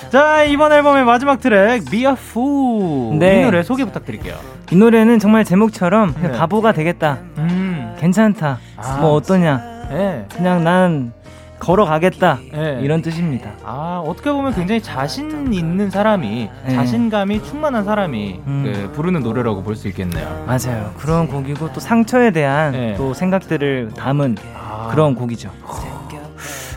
자, 0.10 0.44
이번 0.46 0.72
앨범의 0.72 1.04
마지막 1.06 1.40
트랙, 1.40 1.86
Be 1.92 2.08
a 2.08 2.14
Fool. 2.14 3.20
네. 3.20 3.42
이 3.42 3.46
노래 3.46 3.62
소개 3.62 3.86
부탁드릴게요. 3.86 4.34
이 4.72 4.76
노래는 4.76 5.20
정말 5.20 5.46
제목처럼 5.46 6.16
네. 6.20 6.32
바보가 6.32 6.72
되겠다. 6.72 7.20
음. 7.38 7.96
괜찮다. 8.00 8.58
아, 8.78 8.98
뭐 9.00 9.12
어떠냐. 9.14 9.71
네. 9.92 10.26
그냥 10.36 10.64
난 10.64 11.14
걸어가겠다 11.60 12.40
네. 12.52 12.80
이런 12.82 13.02
뜻입니다. 13.04 13.52
아 13.64 14.02
어떻게 14.04 14.32
보면 14.32 14.56
굉장히 14.56 14.82
자신 14.82 15.54
있는 15.54 15.92
사람이 15.92 16.50
네. 16.66 16.74
자신감이 16.74 17.44
충만한 17.44 17.84
사람이 17.84 18.42
음. 18.48 18.64
그 18.66 18.92
부르는 18.94 19.22
노래라고 19.22 19.62
볼 19.62 19.76
수 19.76 19.88
있겠네요. 19.90 20.46
맞아요. 20.48 20.92
그런 20.98 21.28
곡이고 21.28 21.72
또 21.74 21.80
상처에 21.80 22.32
대한 22.32 22.72
네. 22.72 22.96
또 22.98 23.14
생각들을 23.14 23.92
담은 23.96 24.38
아. 24.56 24.88
그런 24.92 25.14
곡이죠. 25.14 25.52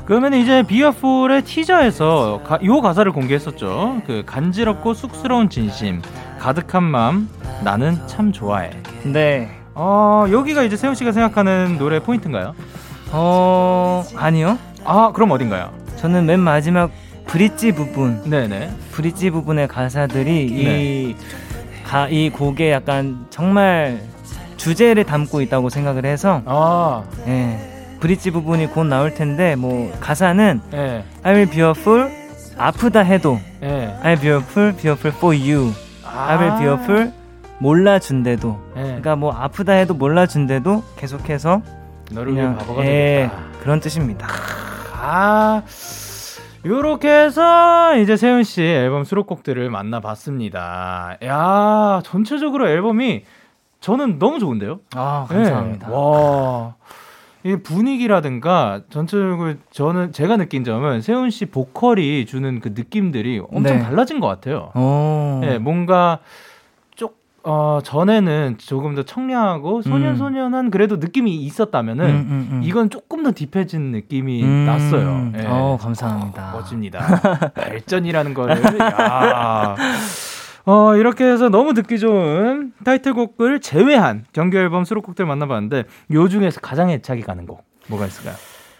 그러면 0.04 0.34
이제 0.34 0.62
비어폴의 0.62 1.44
티저에서 1.44 2.42
가, 2.44 2.58
요 2.62 2.82
가사를 2.82 3.10
공개했었죠. 3.10 4.02
그 4.06 4.22
간지럽고 4.26 4.92
쑥스러운 4.92 5.48
진심, 5.48 6.02
가득한 6.38 6.82
마음, 6.82 7.30
나는 7.62 7.98
참 8.06 8.30
좋아해. 8.30 8.68
네. 9.04 9.48
어, 9.74 10.26
여기가 10.30 10.62
이제 10.62 10.76
세훈 10.76 10.94
씨가 10.94 11.12
생각하는 11.12 11.78
노래 11.78 12.00
포인트인가요? 12.00 12.54
어, 13.12 14.04
아니요. 14.16 14.58
아, 14.84 15.12
그럼 15.12 15.30
어딘가요? 15.30 15.70
저는 15.96 16.26
맨 16.26 16.40
마지막 16.40 16.90
브릿지 17.26 17.72
부분. 17.72 18.22
네네. 18.28 18.70
브릿지 18.92 19.30
부분의 19.30 19.68
가사들이 19.68 20.64
네. 20.64 20.82
이, 20.82 21.16
가, 21.86 22.08
이 22.08 22.30
곡에 22.30 22.70
약간 22.72 23.26
정말 23.30 24.00
주제를 24.56 25.04
담고 25.04 25.40
있다고 25.42 25.68
생각을 25.68 26.04
해서. 26.04 26.42
아. 26.46 27.04
예. 27.26 27.58
브릿지 28.00 28.30
부분이 28.30 28.66
곧 28.68 28.84
나올 28.84 29.14
텐데, 29.14 29.56
뭐, 29.56 29.90
가사는 30.00 30.60
네. 30.70 31.04
I 31.22 31.32
will 31.34 31.50
be 31.50 31.62
a 31.62 31.70
fool, 31.70 32.10
아프다 32.58 33.00
해도. 33.00 33.40
네. 33.60 33.96
I 34.02 34.16
will 34.16 34.20
be 34.20 34.30
a 34.30 34.36
fool, 34.36 34.72
be 34.76 34.90
a 34.90 34.96
fool 34.96 35.16
for 35.16 35.34
you. 35.34 35.72
아. 36.04 36.26
I 36.28 36.36
will 36.36 36.58
be 36.58 36.66
a 36.66 36.74
fool, 36.74 37.12
몰라준대도. 37.58 38.60
네. 38.76 38.82
그러니까 38.82 39.16
뭐, 39.16 39.32
아프다 39.32 39.72
해도 39.72 39.94
몰라준대도 39.94 40.82
계속해서. 40.96 41.62
너를 42.10 42.34
위해 42.34 42.54
바보가 42.56 42.84
예, 42.84 43.28
되겠다. 43.30 43.60
그런 43.60 43.80
뜻입니다. 43.80 44.26
아, 44.92 45.62
요렇게 46.64 47.08
해서 47.08 47.96
이제 47.98 48.16
세훈 48.16 48.42
씨 48.42 48.62
앨범 48.62 49.04
수록곡들을 49.04 49.68
만나봤습니다. 49.70 51.18
야, 51.24 52.00
전체적으로 52.04 52.68
앨범이 52.68 53.24
저는 53.80 54.18
너무 54.18 54.38
좋은데요? 54.38 54.80
아, 54.94 55.26
감사합니다. 55.28 55.88
네. 55.88 55.94
와. 55.94 56.74
이 57.46 57.56
분위기라든가 57.56 58.80
전체적으로 58.88 59.54
저는 59.70 60.12
제가 60.12 60.38
느낀 60.38 60.64
점은 60.64 61.02
세훈 61.02 61.28
씨 61.28 61.44
보컬이 61.44 62.24
주는 62.24 62.58
그 62.60 62.70
느낌들이 62.74 63.42
엄청 63.52 63.76
네. 63.76 63.82
달라진 63.82 64.18
것 64.18 64.26
같아요. 64.28 64.70
오. 64.74 65.40
네, 65.42 65.58
뭔가 65.58 66.20
어, 67.46 67.80
전에는 67.84 68.56
조금 68.58 68.94
더 68.94 69.02
청량하고 69.02 69.82
소년소년한 69.82 70.70
그래도 70.70 70.96
느낌이 70.96 71.34
있었다면은 71.36 72.04
음, 72.06 72.10
음, 72.10 72.48
음. 72.52 72.60
이건 72.64 72.88
조금 72.88 73.22
더 73.22 73.32
딥해진 73.32 73.92
느낌이 73.92 74.42
음. 74.42 74.64
났어요. 74.64 75.30
네. 75.30 75.44
어, 75.46 75.76
감사합니다. 75.78 76.54
어, 76.54 76.56
멋집니다. 76.56 77.52
발전이라는 77.54 78.32
거를. 78.32 78.62
야. 78.80 79.76
어, 80.64 80.96
이렇게 80.96 81.24
해서 81.24 81.50
너무 81.50 81.74
듣기 81.74 81.98
좋은 81.98 82.72
타이틀곡을 82.82 83.60
제외한 83.60 84.24
정규 84.32 84.56
앨범 84.56 84.84
수록곡들 84.84 85.26
만나봤는데 85.26 85.84
요 86.12 86.28
중에서 86.28 86.60
가장 86.60 86.88
애착이 86.88 87.20
가는 87.20 87.46
곡 87.46 87.62
뭐가 87.88 88.06
있을까요? 88.06 88.34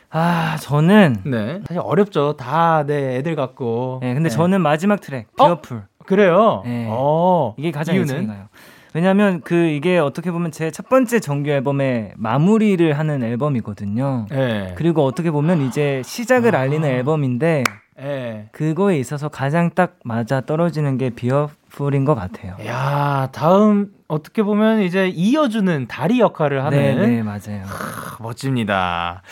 아, 0.08 0.56
저는 0.60 1.16
네. 1.24 1.60
사실 1.66 1.82
어렵죠. 1.84 2.36
다 2.38 2.84
네, 2.86 3.16
애들 3.16 3.34
같고. 3.36 3.98
네, 4.00 4.14
근데 4.14 4.28
네. 4.30 4.34
저는 4.34 4.62
마지막 4.62 5.00
트랙 5.00 5.26
비어풀. 5.36 5.76
어? 5.76 5.82
그래요? 6.06 6.62
네. 6.64 6.86
어, 6.88 7.54
이게 7.58 7.70
가장 7.72 7.96
이유는? 7.96 8.28
가요. 8.28 8.46
왜냐하면 8.94 9.40
그 9.42 9.54
이게 9.54 9.98
어떻게 9.98 10.30
보면 10.30 10.52
제 10.52 10.70
첫 10.70 10.88
번째 10.88 11.20
정규 11.20 11.50
앨범의 11.50 12.12
마무리를 12.16 12.96
하는 12.98 13.22
앨범이거든요. 13.22 14.26
네. 14.30 14.72
그리고 14.76 15.04
어떻게 15.04 15.30
보면 15.30 15.62
이제 15.62 16.00
시작을 16.04 16.56
아. 16.56 16.60
알리는 16.60 16.88
앨범인데 16.88 17.64
네. 17.96 18.48
그거에 18.52 18.98
있어서 18.98 19.28
가장 19.28 19.70
딱 19.74 19.98
맞아 20.04 20.40
떨어지는 20.40 20.96
게 20.98 21.10
Be 21.10 21.31
a 21.31 21.42
Fool인 21.42 22.04
것 22.04 22.14
같아요. 22.14 22.56
야 22.66 23.28
다음 23.32 23.90
어떻게 24.14 24.42
보면 24.42 24.82
이제 24.82 25.08
이어주는 25.08 25.86
다리 25.88 26.20
역할을 26.20 26.64
하는. 26.64 26.78
네, 26.78 26.94
네 26.94 27.22
맞아요. 27.22 27.64
하, 27.66 28.22
멋집니다. 28.22 29.22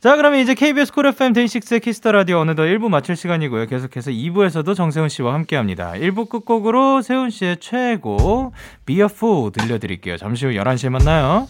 자, 0.00 0.16
그러면 0.16 0.40
이제 0.40 0.54
KBS 0.54 0.92
콜 0.92 1.06
FM 1.06 1.32
데이식스의 1.32 1.80
키스터 1.80 2.12
라디오 2.12 2.38
어느덧 2.38 2.64
1부 2.64 2.88
마칠 2.88 3.16
시간이고요. 3.16 3.66
계속해서 3.66 4.10
2부에서도 4.10 4.74
정세운 4.74 5.08
씨와 5.08 5.34
함께 5.34 5.56
합니다. 5.56 5.92
1부 5.94 6.28
끝곡으로 6.28 7.02
세운 7.02 7.30
씨의 7.30 7.58
최고 7.60 8.52
Be 8.86 8.96
a 8.96 9.04
Fool 9.04 9.52
들려드릴게요. 9.52 10.16
잠시 10.16 10.46
후 10.46 10.52
11시에 10.52 10.88
만나요. 10.88 11.46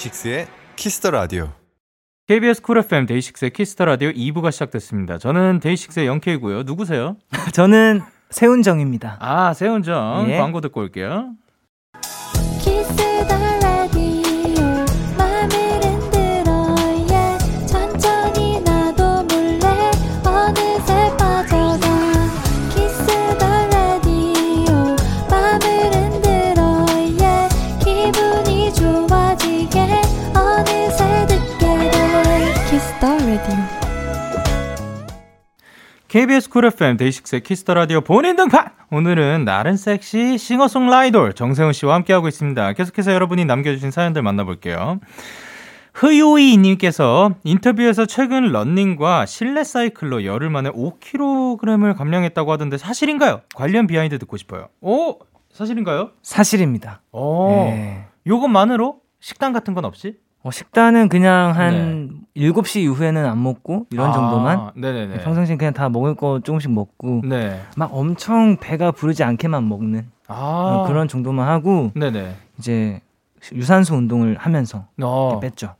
데이식스의 0.00 0.46
키스터 0.76 1.10
라디오. 1.10 1.50
KBS 2.26 2.62
쿨 2.62 2.78
FM 2.78 3.06
데이식스의 3.06 3.50
키스터 3.50 3.84
라디오 3.84 4.10
2부가 4.10 4.50
시작됐습니다. 4.50 5.18
저는 5.18 5.60
데이식스의 5.60 6.06
영케이고요. 6.06 6.62
누구세요? 6.62 7.16
저는 7.52 8.00
세운정입니다. 8.30 9.18
아, 9.20 9.52
세운정. 9.52 10.26
예. 10.30 10.38
광고 10.38 10.60
듣고 10.60 10.80
올게요. 10.80 11.34
KBS 36.10 36.50
쿨 36.50 36.64
FM 36.64 36.96
데이식스의 36.96 37.44
키스터 37.44 37.72
라디오 37.72 38.00
본인 38.00 38.34
등판! 38.34 38.72
오늘은 38.90 39.44
나른 39.44 39.76
섹시 39.76 40.38
싱어송라이돌 40.38 41.34
정세운 41.34 41.72
씨와 41.72 41.94
함께하고 41.94 42.26
있습니다. 42.26 42.72
계속해서 42.72 43.12
여러분이 43.12 43.44
남겨주신 43.44 43.92
사연들 43.92 44.20
만나볼게요. 44.22 44.98
흐요이 45.94 46.56
님께서 46.56 47.36
인터뷰에서 47.44 48.06
최근 48.06 48.50
런닝과 48.50 49.26
실내 49.26 49.62
사이클로 49.62 50.24
열흘 50.24 50.50
만에 50.50 50.70
5kg을 50.70 51.96
감량했다고 51.96 52.50
하던데 52.50 52.76
사실인가요? 52.76 53.42
관련 53.54 53.86
behind 53.86 54.18
듣고 54.18 54.36
싶어요. 54.36 54.66
오! 54.80 55.16
사실인가요? 55.52 56.10
사실입니다. 56.22 57.02
오. 57.12 57.50
네. 57.66 58.06
요것만으로? 58.26 58.98
식단 59.20 59.52
같은 59.52 59.74
건 59.74 59.84
없이? 59.84 60.16
어, 60.42 60.50
식단은 60.50 61.08
그냥 61.08 61.54
한 61.54 62.22
네. 62.34 62.50
7시 62.50 62.80
이후에는 62.80 63.26
안 63.26 63.42
먹고 63.42 63.86
이런 63.90 64.08
아, 64.08 64.12
정도만. 64.12 64.70
네네네. 64.74 65.18
평상시에 65.18 65.56
그냥 65.56 65.74
다 65.74 65.88
먹을 65.90 66.14
거 66.14 66.40
조금씩 66.42 66.70
먹고. 66.70 67.22
네. 67.24 67.60
막 67.76 67.90
엄청 67.92 68.56
배가 68.58 68.90
부르지 68.90 69.22
않게만 69.22 69.68
먹는. 69.68 70.06
아. 70.28 70.34
어, 70.34 70.84
그런 70.86 71.08
정도만 71.08 71.46
하고. 71.46 71.92
네네. 71.94 72.36
이제 72.58 73.00
유산소 73.52 73.96
운동을 73.96 74.36
하면서 74.38 74.86
어. 75.02 75.40
뺐죠. 75.40 75.74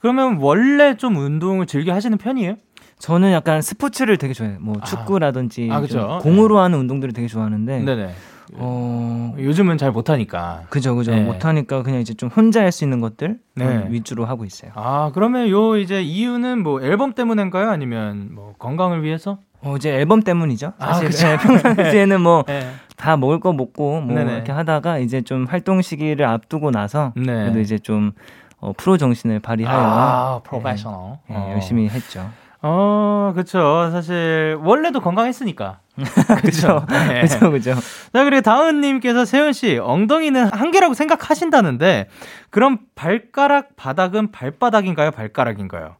그러면 0.00 0.38
원래 0.40 0.96
좀 0.96 1.16
운동을 1.16 1.66
즐겨 1.66 1.94
하시는 1.94 2.18
편이에요? 2.18 2.56
저는 2.98 3.32
약간 3.32 3.62
스포츠를 3.62 4.18
되게 4.18 4.34
좋아해요. 4.34 4.58
뭐 4.60 4.76
아. 4.80 4.84
축구라든지 4.84 5.68
아, 5.70 5.80
공으로 6.20 6.58
하는 6.58 6.78
운동들을 6.80 7.14
되게 7.14 7.28
좋아하는데 7.28 7.80
네네. 7.80 8.14
어 8.52 9.34
요즘은 9.38 9.78
잘 9.78 9.90
못하니까 9.90 10.64
그죠 10.68 10.94
그죠 10.94 11.12
네. 11.12 11.22
못하니까 11.22 11.82
그냥 11.82 12.00
이제 12.00 12.12
좀 12.14 12.28
혼자 12.28 12.60
할 12.60 12.70
수 12.72 12.84
있는 12.84 13.00
것들 13.00 13.38
네. 13.54 13.86
위주로 13.88 14.24
하고 14.26 14.44
있어요. 14.44 14.72
아 14.74 15.10
그러면 15.14 15.48
요 15.48 15.76
이제 15.76 16.02
이유는 16.02 16.62
뭐 16.62 16.82
앨범 16.82 17.12
때문인가요 17.12 17.70
아니면 17.70 18.30
뭐 18.32 18.54
건강을 18.58 19.02
위해서? 19.02 19.38
어 19.62 19.76
이제 19.76 19.90
앨범 19.94 20.20
때문이죠. 20.22 20.72
아, 20.78 20.92
사실 20.94 21.26
아, 21.26 21.36
네, 21.36 21.38
평상시에는 21.38 22.20
뭐다 22.20 22.52
네. 23.06 23.16
먹을 23.18 23.40
거 23.40 23.52
먹고 23.52 24.00
뭐 24.00 24.14
네네. 24.14 24.34
이렇게 24.34 24.52
하다가 24.52 24.98
이제 24.98 25.22
좀 25.22 25.46
활동 25.48 25.80
시기를 25.82 26.26
앞두고 26.26 26.70
나서 26.70 27.12
네. 27.16 27.24
그래도 27.24 27.60
이제 27.60 27.78
좀 27.78 28.12
어, 28.60 28.72
프로 28.76 28.96
정신을 28.96 29.40
발휘하여 29.40 29.78
아, 29.78 30.40
프로페셔널 30.44 31.18
네, 31.28 31.36
어. 31.36 31.50
열심히 31.54 31.88
했죠. 31.88 32.28
어, 32.66 33.32
그쵸. 33.36 33.90
사실, 33.92 34.58
원래도 34.62 35.00
건강했으니까. 35.00 35.80
그죠. 36.42 36.84
네. 36.88 37.20
그죠, 37.22 37.50
그죠. 37.50 37.74
자, 38.12 38.24
그리고 38.24 38.40
다은님께서 38.42 39.24
세훈씨, 39.24 39.78
엉덩이는 39.78 40.46
한계라고 40.52 40.94
생각하신다는데, 40.94 42.08
그럼 42.50 42.78
발가락 42.94 43.76
바닥은 43.76 44.32
발바닥인가요? 44.32 45.12
발가락인가요? 45.12 45.96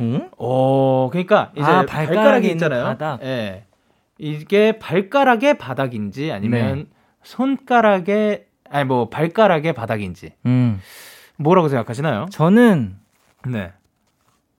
응? 0.00 0.30
어, 0.38 1.08
그러니까, 1.10 1.52
이제 1.54 1.66
아, 1.66 1.84
발가락이 1.84 2.48
있잖아요. 2.52 2.84
바닥. 2.84 3.22
예. 3.22 3.64
이게 4.18 4.78
발가락의 4.78 5.58
바닥인지, 5.58 6.32
아니면 6.32 6.76
네. 6.76 6.86
손가락의, 7.22 8.46
아니, 8.70 8.84
뭐, 8.84 9.08
발가락의 9.08 9.74
바닥인지. 9.74 10.32
음. 10.46 10.80
뭐라고 11.36 11.68
생각하시나요? 11.68 12.26
저는, 12.30 12.96
네. 13.46 13.72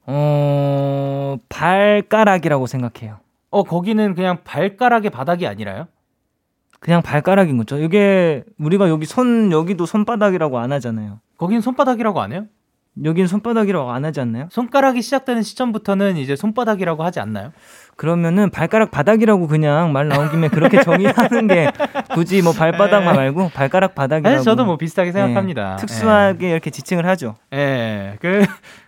어, 0.05 1.37
발가락이라고 1.49 2.67
생각해요. 2.67 3.19
어, 3.51 3.63
거기는 3.63 4.15
그냥 4.15 4.39
발가락의 4.43 5.09
바닥이 5.09 5.47
아니라요? 5.47 5.87
그냥 6.79 7.01
발가락인 7.01 7.57
거죠. 7.57 7.77
이게 7.77 8.43
우리가 8.57 8.89
여기 8.89 9.05
손 9.05 9.51
여기도 9.51 9.85
손바닥이라고 9.85 10.59
안 10.59 10.71
하잖아요. 10.71 11.19
거긴 11.37 11.61
손바닥이라고 11.61 12.21
안 12.21 12.31
해요? 12.31 12.45
여긴 13.03 13.27
손바닥이라고 13.27 13.91
안 13.91 14.03
하지 14.03 14.19
않나요? 14.19 14.47
손가락이 14.51 15.01
시작되는 15.01 15.41
시점부터는 15.41 16.17
이제 16.17 16.35
손바닥이라고 16.35 17.03
하지 17.03 17.19
않나요? 17.19 17.51
그러면은 17.95 18.49
발가락 18.49 18.91
바닥이라고 18.91 19.47
그냥 19.47 19.91
말 19.91 20.07
나온 20.07 20.29
김에 20.31 20.47
그렇게 20.47 20.81
정의하는 20.81 21.47
게 21.47 21.69
굳이 22.13 22.41
뭐 22.41 22.53
발바닥만 22.53 23.13
네. 23.13 23.19
말고 23.19 23.49
발가락 23.49 23.95
바닥이라고. 23.95 24.37
사실 24.37 24.45
저도 24.45 24.65
뭐 24.65 24.77
비슷하게 24.77 25.11
생각합니다. 25.11 25.75
네. 25.75 25.85
특수하게 25.85 26.47
네. 26.47 26.51
이렇게 26.51 26.69
지칭을 26.69 27.05
하죠. 27.07 27.35
예. 27.53 27.57
네. 27.57 28.17
그 28.19 28.45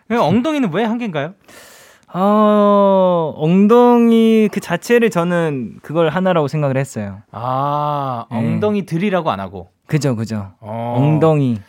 엉덩이는 0.09 0.73
왜 0.73 0.83
한계인가요? 0.83 1.33
어, 2.13 3.33
엉덩이 3.37 4.49
그 4.51 4.59
자체를 4.59 5.09
저는 5.09 5.77
그걸 5.81 6.09
하나라고 6.09 6.47
생각을 6.47 6.77
했어요. 6.77 7.19
아, 7.31 8.25
네. 8.31 8.37
엉덩이 8.37 8.85
들이라고 8.85 9.31
안 9.31 9.39
하고. 9.39 9.69
그죠, 9.87 10.15
그죠. 10.15 10.51
어. 10.59 10.95
엉덩이. 10.97 11.59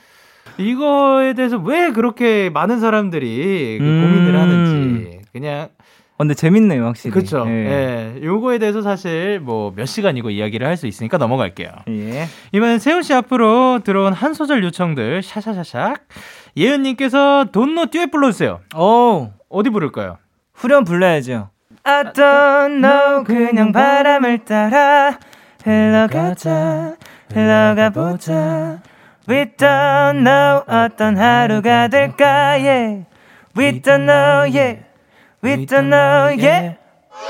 이거에 0.58 1.34
대해서 1.34 1.56
왜 1.58 1.92
그렇게 1.92 2.50
많은 2.50 2.80
사람들이 2.80 3.78
그 3.80 3.84
음. 3.84 4.02
고민을 4.02 4.38
하는지. 4.40 5.20
그냥. 5.32 5.68
어, 6.14 6.18
근데 6.18 6.34
재밌네요, 6.34 6.84
확실히. 6.84 7.12
그쵸. 7.12 7.44
예. 7.48 8.14
예. 8.18 8.22
요거에 8.22 8.58
대해서 8.58 8.82
사실 8.82 9.40
뭐 9.40 9.72
몇 9.74 9.86
시간이고 9.86 10.30
이야기를 10.30 10.66
할 10.66 10.76
수 10.76 10.86
있으니까 10.86 11.16
넘어갈게요. 11.18 11.70
예. 11.88 12.26
이번엔 12.52 12.78
세훈 12.80 13.02
씨 13.02 13.14
앞으로 13.14 13.80
들어온 13.82 14.12
한 14.12 14.34
소절 14.34 14.62
요청들 14.64 15.22
샤샤샤샥. 15.22 16.00
예은 16.56 16.82
님께서 16.82 17.46
돈노 17.50 17.86
듀엣 17.86 18.10
불러 18.10 18.30
주세요. 18.30 18.60
오. 18.76 19.30
어디 19.48 19.70
부를까요? 19.70 20.18
후렴 20.62 20.84
불러야죠. 20.84 21.50
I 21.82 22.04
don't 22.12 22.78
know 22.80 23.24
그냥 23.24 23.72
바람을 23.72 24.44
따라 24.44 25.18
흘러가자 25.64 26.94
흘러가 27.34 27.90
보자 27.90 28.78
We 29.28 29.46
don't 29.56 30.22
know 30.22 30.62
어떤 30.68 31.18
하루가 31.18 31.88
될까 31.88 32.54
yeah 32.58 33.04
We 33.56 33.80
don't 33.82 34.06
know 34.06 34.46
yeah 34.46 34.84
We 35.42 35.66
don't 35.66 35.90
know 35.90 36.30
yeah 36.38 36.76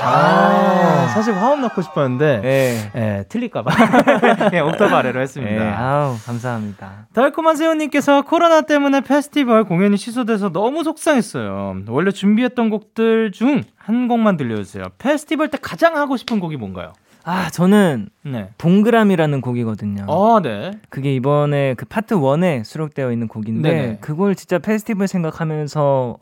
아, 0.01 1.07
사실 1.13 1.33
화음 1.33 1.61
넣고 1.61 1.81
싶었는데, 1.81 2.41
예, 2.43 2.91
예 2.99 3.23
틀릴까봐. 3.29 3.71
예, 4.53 4.59
옥타브 4.59 4.93
아래로 4.95 5.21
했습니다. 5.21 5.65
예, 5.65 5.69
아우, 5.69 6.15
감사합니다. 6.25 7.07
달콤한 7.13 7.55
세훈님께서 7.55 8.23
코로나 8.23 8.61
때문에 8.61 9.01
페스티벌 9.01 9.65
공연이 9.65 9.97
취소돼서 9.97 10.49
너무 10.49 10.83
속상했어요. 10.83 11.83
원래 11.87 12.11
준비했던 12.11 12.69
곡들 12.69 13.31
중 13.31 13.63
한 13.85 14.07
곡만 14.07 14.37
들려주세요. 14.37 14.85
페스티벌 14.97 15.49
때 15.49 15.57
가장 15.61 15.97
하고 15.97 16.15
싶은 16.15 16.39
곡이 16.39 16.55
뭔가요? 16.55 16.93
아, 17.25 17.49
저는 17.49 18.09
네. 18.23 18.49
동그라미라는 18.57 19.41
곡이거든요. 19.41 20.05
아, 20.07 20.41
네. 20.41 20.71
그게 20.89 21.13
이번에 21.15 21.73
그 21.73 21.85
파트 21.85 22.15
1에 22.15 22.63
수록되어 22.63 23.11
있는 23.11 23.27
곡인데 23.27 23.69
네네. 23.69 23.97
그걸 23.99 24.35
진짜 24.35 24.57
페스티벌 24.59 25.07
생각하면서 25.07 26.17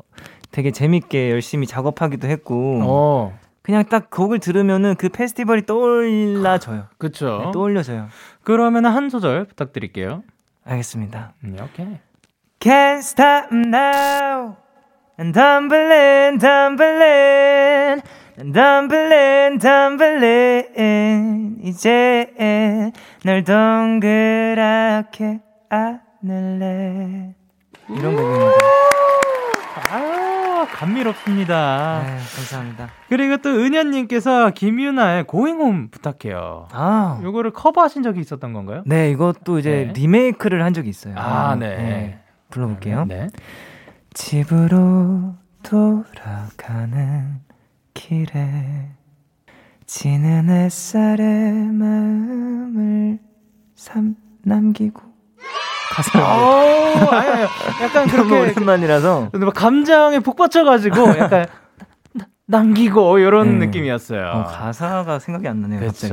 되게 0.52 0.72
재밌게 0.72 1.30
열심히 1.32 1.68
작업하기도 1.68 2.28
했고 2.28 2.82
어. 2.84 3.40
그냥 3.64 3.84
딱 3.86 4.10
곡을 4.10 4.40
들으면은 4.40 4.96
그 4.96 5.10
페스티벌이 5.10 5.66
떠올라져요. 5.66 6.88
그렇죠. 6.98 7.44
네, 7.46 7.52
떠올려져요. 7.52 8.08
그러면 8.44 8.86
한 8.86 9.10
소절 9.10 9.46
부탁드릴게요. 9.46 10.24
알겠습니다. 10.66 11.34
음, 11.44 11.58
오케이. 11.62 12.00
Can't 12.60 13.00
stop 13.00 13.48
now. 13.52 14.56
And 15.20 15.34
tumbling, 15.34 16.40
tumbling, 16.40 18.02
tumbling, 18.54 19.60
tumbling. 19.60 21.58
이제 21.64 22.92
널 23.24 23.44
동그랗게 23.44 25.40
안을래. 25.70 27.36
이런 27.90 28.16
곡입니다. 28.16 28.52
감미롭습니다. 30.72 32.04
네, 32.04 32.18
감사합니다. 32.36 32.90
그리고 33.10 33.38
또 33.38 33.50
은현님께서 33.50 34.52
김유나의 34.52 35.26
고잉홈 35.26 35.90
부탁해요. 35.90 36.68
아, 36.72 37.20
요거를 37.24 37.52
커버하신 37.52 38.04
적이 38.04 38.22
있었던 38.22 38.54
건가요? 38.54 38.84
네, 38.86 39.12
이것도 39.12 39.60
이제 39.60 39.92
네. 39.94 39.94
리메이크를 39.94 40.64
한 40.64 40.74
적이 40.74 40.90
있어요. 40.90 41.16
아, 41.18 41.56
네. 41.56 41.68
네. 41.78 42.20
불러볼게요. 42.50 43.06
네. 43.06 43.28
집으로 44.14 45.36
돌아가는 45.64 47.40
길에 47.94 48.90
지는 49.86 50.50
햇살에 50.50 51.24
마음을 51.52 53.20
삼, 53.76 54.16
남기고 54.44 55.11
가사를. 55.92 56.26
어, 56.26 57.10
아니, 57.12 57.42
약간 57.82 58.08
그렇게 58.10 58.40
오랜만이라서. 58.40 59.30
근데 59.32 59.46
막 59.46 59.54
감정에 59.54 60.20
북 60.20 60.38
받쳐가지고 60.38 61.18
약간 61.20 61.48
남기고 62.48 63.20
이런 63.20 63.60
네. 63.60 63.66
느낌이었어요. 63.68 64.26
어, 64.26 64.44
가사가 64.46 65.20
생각이 65.20 65.48
안 65.48 65.62
나네요. 65.62 65.80
그렇죠. 65.80 66.10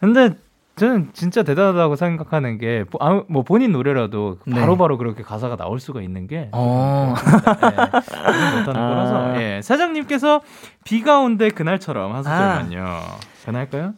근데 0.00 0.34
저는 0.76 1.10
진짜 1.12 1.44
대단하다고 1.44 1.94
생각하는 1.94 2.58
게, 2.58 2.84
아, 2.98 3.22
뭐 3.28 3.42
본인 3.44 3.70
노래라도 3.72 4.38
네. 4.44 4.54
바로바로 4.54 4.74
네. 4.74 4.78
바로 4.78 4.98
그렇게 4.98 5.22
가사가 5.22 5.56
나올 5.56 5.78
수가 5.78 6.02
있는 6.02 6.26
게. 6.26 6.48
어. 6.52 7.14
네, 7.16 8.58
못하는 8.58 8.80
아. 8.80 8.88
거라서. 8.88 9.40
예. 9.40 9.60
사장님께서 9.62 10.40
비가 10.84 11.20
온대 11.20 11.48
그날처럼 11.50 12.12
하소절만요. 12.14 12.84
아. 12.84 13.16
전화할까요? 13.44 13.94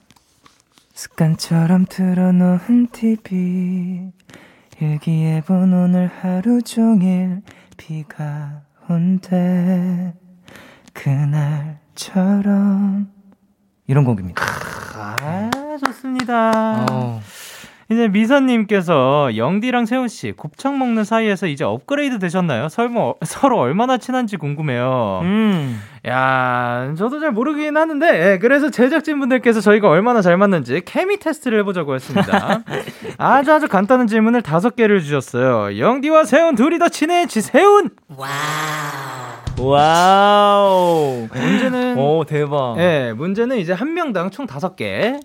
습관처럼 0.93 1.87
틀어놓은 1.89 2.89
TV. 2.93 4.13
일기예본 4.79 5.73
오늘 5.73 6.07
하루 6.07 6.61
종일 6.61 7.41
비가 7.79 8.63
온대. 8.89 10.13
그날처럼. 10.93 12.37
이런 13.87 14.05
곡입니다. 14.05 14.43
아. 14.95 15.51
좋습니다. 15.79 16.87
어. 16.91 17.21
이제 17.89 18.09
미선님께서 18.09 19.37
영디랑 19.37 19.87
세훈 19.87 20.09
씨 20.09 20.33
곱창 20.33 20.77
먹는 20.79 21.05
사이에서 21.05 21.47
이제 21.47 21.63
업그레이드 21.63 22.19
되셨나요? 22.19 22.69
설마 22.69 23.13
서로 23.25 23.59
얼마나 23.61 23.97
친한지 23.97 24.37
궁금해요. 24.37 25.21
음. 25.23 25.81
야, 26.09 26.93
저도 26.99 27.21
잘 27.21 27.31
모르긴 27.33 27.77
하는데, 27.77 28.33
예, 28.33 28.39
그래서 28.39 28.71
제작진 28.71 29.21
분들께서 29.21 29.61
저희가 29.61 29.89
얼마나 29.89 30.21
잘 30.21 30.37
맞는지 30.37 30.83
케미 30.85 31.19
테스트를 31.19 31.61
해보자고 31.61 31.95
했습니다. 31.95 32.63
아주 33.19 33.53
아주 33.53 33.69
간단한 33.69 34.09
질문을 34.09 34.43
다섯 34.43 34.75
개를 34.75 35.01
주셨어요. 35.01 35.79
영디와 35.79 36.25
세운 36.25 36.57
둘이 36.57 36.79
더 36.79 36.89
친해지세운! 36.89 37.91
Wow. 38.17 38.29
Wow. 39.59 41.29
문제는. 41.33 41.99
오, 41.99 42.25
대박. 42.25 42.77
예, 42.79 43.13
문제는 43.17 43.59
이제 43.59 43.73
한 43.73 43.95
명당 43.95 44.31
총 44.31 44.47
다섯 44.47 44.77
개. 44.77 45.19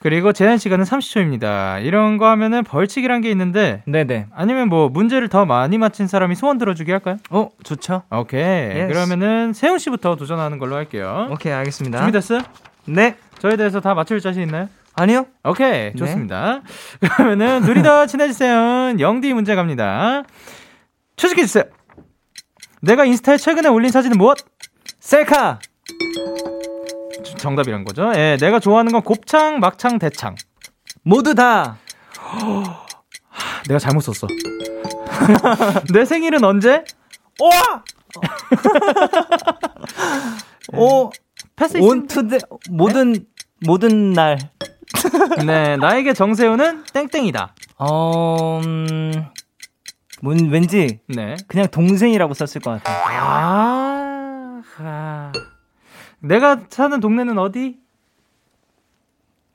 그리고 0.00 0.32
제한 0.32 0.58
시간은 0.58 0.84
30초입니다. 0.84 1.84
이런 1.84 2.18
거 2.18 2.28
하면은 2.30 2.62
벌칙이란 2.62 3.20
게 3.20 3.30
있는데 3.30 3.82
네네. 3.86 4.26
아니면 4.32 4.68
뭐 4.68 4.88
문제를 4.88 5.28
더 5.28 5.44
많이 5.44 5.76
맞힌 5.76 6.06
사람이 6.06 6.36
소원 6.36 6.56
들어주기 6.58 6.90
할까요? 6.92 7.16
어, 7.30 7.48
좋죠. 7.64 8.02
오케이. 8.10 8.40
yes. 8.42 8.92
그러면은 8.92 9.52
세운 9.52 9.78
씨부터 9.78 10.14
도전하는 10.16 10.58
걸로 10.58 10.76
할게요. 10.76 11.28
오케이, 11.32 11.52
알겠습니다. 11.52 11.98
준비됐어요? 11.98 12.40
네. 12.86 13.16
저에 13.40 13.56
대해서 13.56 13.80
다 13.80 13.94
맞출 13.94 14.20
자신 14.20 14.42
있나요? 14.42 14.68
아니요. 14.94 15.26
오케이, 15.44 15.90
네. 15.90 15.94
좋습니다. 15.96 16.62
네. 17.00 17.08
그러면은 17.08 17.62
둘이 17.62 17.82
더 17.82 18.06
친해지세요. 18.06 18.96
영디 19.00 19.32
문제 19.34 19.54
갑니다. 19.54 20.22
추측해 21.16 21.42
주세요. 21.42 21.64
내가 22.82 23.04
인스타에 23.04 23.36
최근에 23.36 23.68
올린 23.68 23.90
사진은 23.90 24.16
무엇? 24.16 24.38
셀카. 25.00 25.58
정답이란 27.38 27.84
거죠. 27.84 28.12
예, 28.14 28.36
내가 28.40 28.60
좋아하는 28.60 28.92
건 28.92 29.02
곱창, 29.02 29.60
막창, 29.60 29.98
대창. 29.98 30.34
모두 31.02 31.34
다. 31.34 31.78
내가 33.66 33.78
잘못 33.78 34.00
썼어. 34.00 34.26
내 35.92 36.04
생일은 36.04 36.44
언제? 36.44 36.84
와! 37.40 37.84
오, 40.72 41.10
패스 41.56 41.78
온투데 41.78 42.38
모든 42.70 43.12
네? 43.12 43.20
모든 43.66 44.12
날. 44.12 44.38
네, 45.44 45.76
나에게 45.76 46.14
정세훈은 46.14 46.84
땡땡이다. 46.92 47.54
어, 47.78 48.60
음, 48.64 49.12
뭔 50.22 50.50
왠지 50.50 51.00
네. 51.08 51.36
그냥 51.46 51.68
동생이라고 51.68 52.34
썼을 52.34 52.62
것 52.62 52.82
같아요. 52.82 53.22
아, 53.22 54.62
아. 54.78 55.32
내가 56.20 56.58
사는 56.68 57.00
동네는 57.00 57.38
어디? 57.38 57.78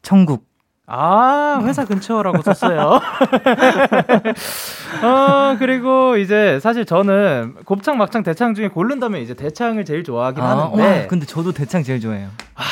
천국. 0.01 0.51
아, 0.86 1.61
회사 1.64 1.86
근처라고 1.86 2.41
썼어요. 2.41 2.99
어, 5.01 5.55
그리고 5.57 6.18
이제 6.18 6.59
사실 6.59 6.86
저는 6.86 7.55
곱창, 7.66 7.97
막창, 7.97 8.22
대창 8.22 8.53
중에 8.53 8.68
고른다면 8.68 9.22
이제 9.22 9.34
대창을 9.34 9.86
제일 9.86 10.03
좋아하긴 10.03 10.43
아, 10.43 10.49
하는데. 10.49 11.01
와, 11.01 11.07
근데 11.07 11.26
저도 11.26 11.53
대창 11.53 11.84
제일 11.84 12.01
좋아해요. 12.01 12.28
아, 12.55 12.64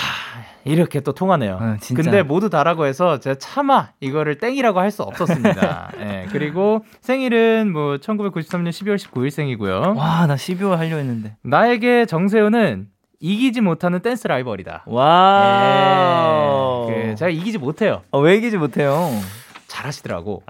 이렇게 0.65 0.99
또 0.99 1.13
통하네요. 1.13 1.57
어, 1.61 1.77
근데 1.95 2.21
모두 2.21 2.49
다라고 2.49 2.85
해서 2.85 3.19
제가 3.19 3.37
차마 3.39 3.89
이거를 4.01 4.37
땡이라고 4.37 4.79
할 4.81 4.91
수 4.91 5.03
없었습니다. 5.03 5.91
예, 6.01 6.27
그리고 6.31 6.83
생일은 6.99 7.71
뭐 7.71 7.95
1993년 7.95 8.69
12월 8.69 8.97
19일생이고요. 8.97 9.95
와, 9.95 10.27
나 10.27 10.35
12월 10.35 10.75
하려 10.75 10.97
했는데. 10.97 11.37
나에게 11.43 12.05
정세훈은 12.05 12.87
이기지 13.21 13.61
못하는 13.61 13.99
댄스 14.01 14.27
라이벌이다. 14.27 14.83
와. 14.87 16.87
예, 16.89 17.09
그 17.11 17.15
제가 17.15 17.29
이기지 17.29 17.59
못해요. 17.59 18.01
어, 18.11 18.19
왜 18.19 18.35
이기지 18.37 18.57
못해요? 18.57 19.09
잘하시더라고. 19.67 20.43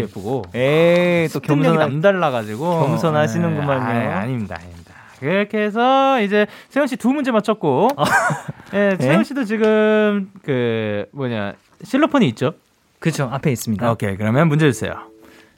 예쁘고. 0.00 0.44
에이, 0.54 1.28
또 1.32 1.40
겸손 1.40 1.76
남달라가지고. 1.76 2.80
겸손하시는구만요. 2.86 4.10
아, 4.10 4.16
아닙니다, 4.18 4.56
아닙니다. 4.60 4.92
그렇게 5.18 5.58
해서 5.58 6.20
이제 6.20 6.46
세현 6.68 6.86
씨 6.86 6.96
두 6.96 7.08
문제 7.08 7.32
맞췄고. 7.32 7.88
어. 7.96 8.04
예, 8.74 8.96
세현 9.00 9.24
씨도 9.24 9.44
지금 9.44 10.30
그 10.44 11.06
뭐냐 11.12 11.54
실로폰이 11.82 12.28
있죠? 12.28 12.52
그렇죠. 13.00 13.28
앞에 13.32 13.50
있습니다. 13.50 13.90
오케이, 13.90 14.16
그러면 14.16 14.46
문제 14.48 14.70
주세요. 14.70 14.92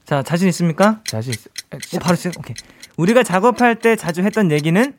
자, 0.07 0.23
자신 0.23 0.49
있습니까? 0.49 1.01
자신 1.05 1.35
있. 1.35 1.41
어, 1.97 1.99
바로 2.01 2.17
시 2.17 2.29
오케이. 2.29 2.55
우리가 2.97 3.23
작업할 3.25 3.77
때 3.77 3.97
자주 3.97 4.23
했던 4.23 4.51
얘기는 4.53 4.95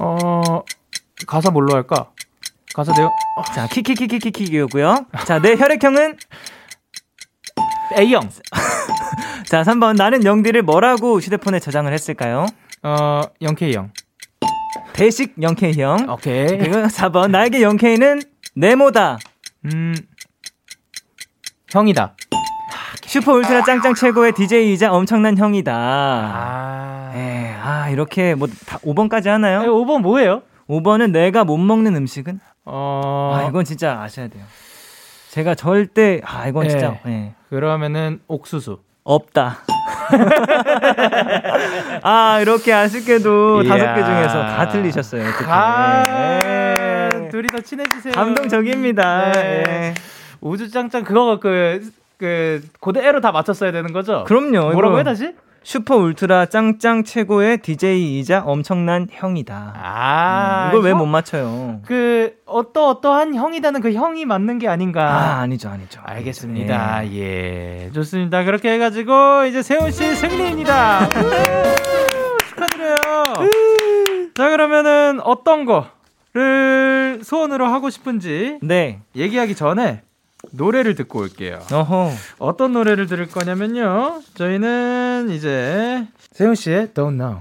어, 0.00 0.62
가사 1.26 1.50
뭘로 1.50 1.74
할까? 1.74 2.10
가사 2.74 2.92
내용. 2.92 3.10
자, 3.54 3.66
키키키키키키고요. 3.68 5.06
자, 5.26 5.40
내 5.40 5.56
혈액형은 5.56 6.18
A형. 7.98 8.28
자, 9.46 9.62
3번. 9.62 9.96
나는 9.96 10.24
영디를 10.24 10.62
뭐라고 10.62 11.18
휴대폰에 11.20 11.60
저장을 11.60 11.92
했을까요? 11.92 12.46
어, 12.82 13.20
0K형. 13.40 13.90
대식 14.92 15.36
0K형. 15.36 16.10
오케이. 16.10 16.46
그리고 16.46 16.82
4번. 16.88 17.30
나에게 17.30 17.60
0K는 17.60 18.26
네모다. 18.54 19.18
음, 19.66 19.94
형이다. 21.70 22.16
슈퍼 23.16 23.32
울트라 23.32 23.62
짱짱 23.64 23.94
최고의 23.94 24.32
DJ이자 24.32 24.92
엄청난 24.92 25.38
형이다. 25.38 25.72
아, 25.74 27.12
에, 27.14 27.18
예, 27.18 27.54
아 27.62 27.88
이렇게 27.88 28.34
뭐 28.34 28.46
다 28.66 28.76
5번까지 28.78 29.28
하나요? 29.28 29.62
네, 29.62 29.68
5번 29.68 30.02
뭐예요? 30.02 30.42
5번은 30.68 31.12
내가 31.12 31.44
못 31.44 31.56
먹는 31.56 31.96
음식은? 31.96 32.40
어, 32.66 33.32
아 33.34 33.48
이건 33.48 33.64
진짜 33.64 34.00
아셔야 34.02 34.28
돼요. 34.28 34.44
제가 35.30 35.54
절대 35.54 36.20
아 36.26 36.46
이건 36.46 36.64
네. 36.64 36.68
진짜. 36.68 36.98
네. 37.06 37.32
그러면은 37.48 38.20
옥수수. 38.28 38.80
없다. 39.04 39.58
아 42.02 42.40
이렇게 42.42 42.72
아쉽게도 42.74 43.62
다섯 43.62 43.94
개 43.94 44.04
중에서 44.04 44.42
다 44.42 44.68
틀리셨어요. 44.68 45.22
아, 45.46 46.02
네. 46.42 47.28
둘이 47.30 47.46
더 47.48 47.60
친해지세요. 47.60 48.12
감동적입니다. 48.12 49.32
네. 49.32 49.62
네. 49.64 49.94
우주짱짱 50.42 51.04
그거 51.04 51.38
그 51.40 51.88
그 52.18 52.62
고대로 52.80 53.20
다 53.20 53.32
맞췄어야 53.32 53.72
되는 53.72 53.92
거죠? 53.92 54.24
그럼요. 54.24 54.72
뭐라고 54.72 54.98
해 54.98 55.04
다시? 55.04 55.34
슈퍼 55.62 55.96
울트라 55.96 56.46
짱짱 56.46 57.02
최고의 57.02 57.58
DJ이자 57.58 58.44
엄청난 58.46 59.08
형이다. 59.10 59.74
아, 59.76 60.70
음, 60.72 60.78
이걸 60.78 60.84
왜 60.84 60.94
못 60.94 61.06
맞춰요? 61.06 61.80
그 61.84 62.34
어떠 62.46 62.88
어떠한 62.88 63.34
형이다는 63.34 63.80
그 63.80 63.92
형이 63.92 64.26
맞는 64.26 64.60
게 64.60 64.68
아닌가? 64.68 65.02
아, 65.02 65.40
아니죠, 65.40 65.68
아니죠. 65.68 66.00
알겠습니다. 66.04 67.00
네. 67.00 67.16
예, 67.16 67.90
좋습니다. 67.92 68.44
그렇게 68.44 68.70
해 68.74 68.78
가지고 68.78 69.44
이제 69.48 69.60
세훈 69.60 69.90
씨 69.90 70.14
승리입니다. 70.14 71.08
축하드려요. 72.48 73.48
자, 74.34 74.48
그러면은 74.50 75.20
어떤 75.24 75.64
거를 75.64 77.20
소원으로 77.24 77.66
하고 77.66 77.90
싶은지 77.90 78.58
네 78.62 79.00
얘기하기 79.16 79.56
전에 79.56 80.02
노래를 80.52 80.94
듣고 80.94 81.20
올게요. 81.20 81.60
어허. 81.72 82.10
어떤 82.38 82.72
노래를 82.72 83.06
들을 83.06 83.26
거냐면요. 83.26 84.20
저희는 84.34 85.28
이제 85.30 86.06
세훈 86.32 86.54
씨의 86.54 86.88
Don't 86.88 87.16
Know. 87.16 87.40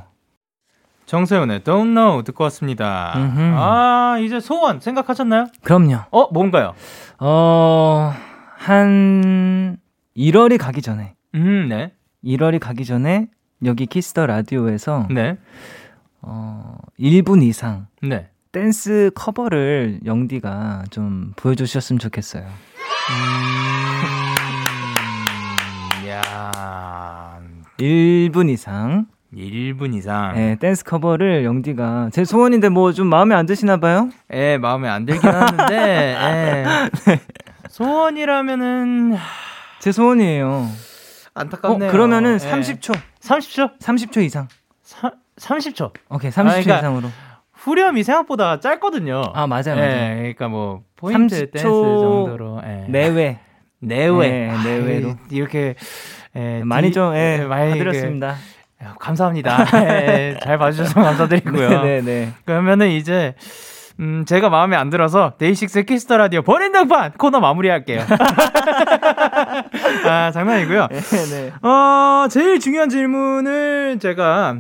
정세운의 1.06 1.60
Don't 1.62 1.94
Know 1.94 2.24
듣고 2.24 2.44
왔습니다. 2.46 3.14
음흠. 3.16 3.40
아, 3.56 4.18
이제 4.20 4.40
소원 4.40 4.80
생각하셨나요? 4.80 5.48
그럼요. 5.64 6.00
어, 6.12 6.28
뭔가요? 6.32 6.74
어, 7.20 8.14
한 8.58 9.78
1월이 10.18 10.58
가기 10.58 10.82
전에. 10.82 11.14
음, 11.36 11.68
네. 11.70 11.92
1월이 12.24 12.60
가기 12.60 12.86
전에 12.86 13.28
여기 13.66 13.86
Kiss 13.86 14.09
the 14.09 14.26
Radio에서 14.26 15.08
네. 15.12 15.38
어, 16.22 16.78
1분 17.00 17.44
이상 17.44 17.88
네. 18.02 18.30
댄스 18.52 19.12
커버를 19.16 20.00
영디가 20.06 20.86
좀 20.90 21.34
보여주셨으면 21.36 22.00
좋겠어요. 22.00 22.46
음... 23.10 24.36
야 26.08 27.40
1분 27.80 28.50
이상. 28.50 29.06
1분 29.34 29.94
이상. 29.96 30.34
네, 30.36 30.56
댄스 30.56 30.84
커버를 30.86 31.44
영디가 31.44 32.10
제 32.14 32.24
소원인데 32.24 32.70
뭐 32.70 32.94
좀 32.94 33.08
마음에 33.08 33.36
안 33.36 33.46
드시나 33.46 33.78
봐요? 33.78 34.10
예, 34.34 34.58
마음에 34.58 34.88
안 34.90 35.06
들긴 35.06 35.30
하는데. 35.30 35.76
예. 35.76 36.90
네. 37.06 37.20
소원이라면은 37.70 39.18
제 39.80 39.92
소원이에요. 39.92 40.70
안타깝네요. 41.34 41.90
어, 41.90 41.92
그러면은 41.92 42.38
30초. 42.38 42.98
30초. 43.22 43.78
30초 43.80 44.24
이상. 44.24 44.48
사, 44.82 45.12
30초. 45.38 45.92
오케이, 46.10 46.32
30초 46.32 46.40
아, 46.48 46.52
그러니까 46.52 46.78
이상으로. 46.80 47.10
후렴이 47.66 48.04
생각보다 48.04 48.60
짧거든요. 48.60 49.24
아, 49.34 49.48
맞아요, 49.48 49.76
맞아요. 49.76 49.82
예, 49.82 50.16
그러니까 50.18 50.48
뭐 50.50 50.84
포인트 50.96 51.50
댄스 51.50 51.64
정도로 51.64 52.62
예. 52.64 52.86
내외. 52.88 53.40
내외. 53.82 54.30
네, 54.30 54.52
내외로. 54.64 55.10
아, 55.10 55.16
이렇게 55.32 55.74
예, 56.36 56.62
많이 56.64 56.92
좀 56.92 57.16
예, 57.16 57.44
많이 57.50 57.74
드렸습니다. 57.78 58.36
감사합니다. 59.00 59.66
예, 59.82 60.38
잘 60.44 60.60
봐주셔서 60.60 61.02
감사드리고요. 61.02 61.82
네, 61.82 62.02
네. 62.02 62.34
그러면은 62.46 62.90
이제 62.90 63.34
음, 64.00 64.26
제가 64.26 64.50
마음에 64.50 64.76
안 64.76 64.92
들어서 64.92 65.34
DAY6 65.40 65.86
Kiss 65.86 66.04
the 66.04 66.18
Radio 66.18 66.44
본인 66.44 66.72
등판 66.72 67.14
코너 67.14 67.40
마무리할게요. 67.40 68.02
아, 70.06 70.30
장난이고요. 70.32 70.88
네, 70.92 71.00
네. 71.00 71.52
어, 71.68 72.28
제일 72.30 72.60
중요한 72.60 72.90
질문을 72.90 73.98
제가 74.00 74.58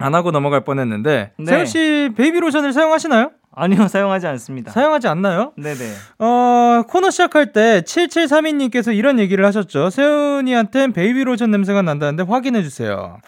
안 0.00 0.14
하고 0.14 0.30
넘어갈 0.30 0.62
뻔했는데 0.62 1.32
네. 1.36 1.44
세운 1.44 1.66
씨 1.66 2.10
베이비 2.16 2.40
로션을 2.40 2.72
사용하시나요? 2.72 3.30
아니요, 3.52 3.88
사용하지 3.88 4.26
않습니다. 4.28 4.70
사용하지 4.70 5.08
않나요? 5.08 5.52
네네. 5.56 5.92
어, 6.18 6.82
코너 6.88 7.10
시작할 7.10 7.52
때 7.52 7.82
7732님께서 7.82 8.96
이런 8.96 9.18
얘기를 9.18 9.44
하셨죠. 9.44 9.90
세운이한텐 9.90 10.92
베이비 10.92 11.24
로션 11.24 11.50
냄새가 11.50 11.82
난다는데 11.82 12.22
확인해주세요. 12.22 13.18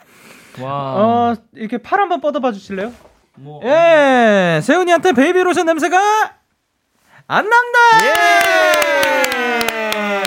와. 0.60 0.70
어, 0.70 1.34
이렇게 1.54 1.78
팔 1.78 2.00
한번 2.00 2.20
뻗어봐 2.20 2.52
주실래요? 2.52 2.92
뭐, 3.34 3.60
예, 3.64 4.60
세운이한테 4.62 5.12
베이비 5.12 5.42
로션 5.42 5.66
냄새가 5.66 5.98
안 7.26 7.48
난다! 7.48 7.78
예! 8.04 8.12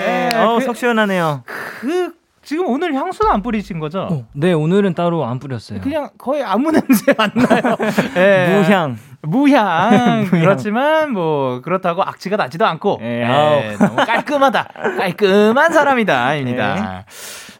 예. 0.02 0.36
어, 0.36 0.58
그, 0.58 0.64
속 0.64 0.76
시원하네요. 0.76 1.42
그, 1.80 2.12
지금 2.46 2.68
오늘 2.68 2.94
향수는 2.94 3.32
안 3.32 3.42
뿌리신 3.42 3.80
거죠? 3.80 4.02
어, 4.08 4.24
네, 4.32 4.52
오늘은 4.52 4.94
따로 4.94 5.24
안 5.26 5.40
뿌렸어요. 5.40 5.80
그냥 5.80 6.10
거의 6.16 6.44
아무 6.44 6.70
냄새 6.70 7.12
안 7.18 7.32
나요. 7.34 7.76
예. 8.16 8.62
무향. 8.62 8.96
무향. 9.22 10.26
그렇지만 10.30 11.10
뭐 11.12 11.60
그렇다고 11.60 12.04
악취가 12.04 12.36
나지도 12.36 12.64
않고 12.64 13.00
예, 13.02 13.72
예, 13.72 13.76
너무 13.76 13.96
깔끔하다. 13.96 14.68
깔끔한 14.96 15.72
사람이다입니다. 15.72 17.04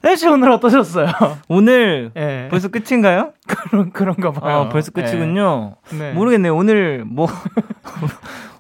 네. 0.03 0.15
씨 0.15 0.29
오늘 0.29 0.53
어떠셨어요? 0.53 1.09
오늘 1.49 2.13
예. 2.17 2.47
벌써 2.49 2.69
끝인가요? 2.69 3.33
그런 3.69 3.91
그런가 3.91 4.31
봐요. 4.31 4.57
아, 4.57 4.69
벌써 4.69 4.93
끝이군요. 4.93 5.75
예. 5.95 5.97
네. 5.97 6.13
모르겠네요. 6.13 6.55
오늘 6.55 7.05
뭐 7.05 7.27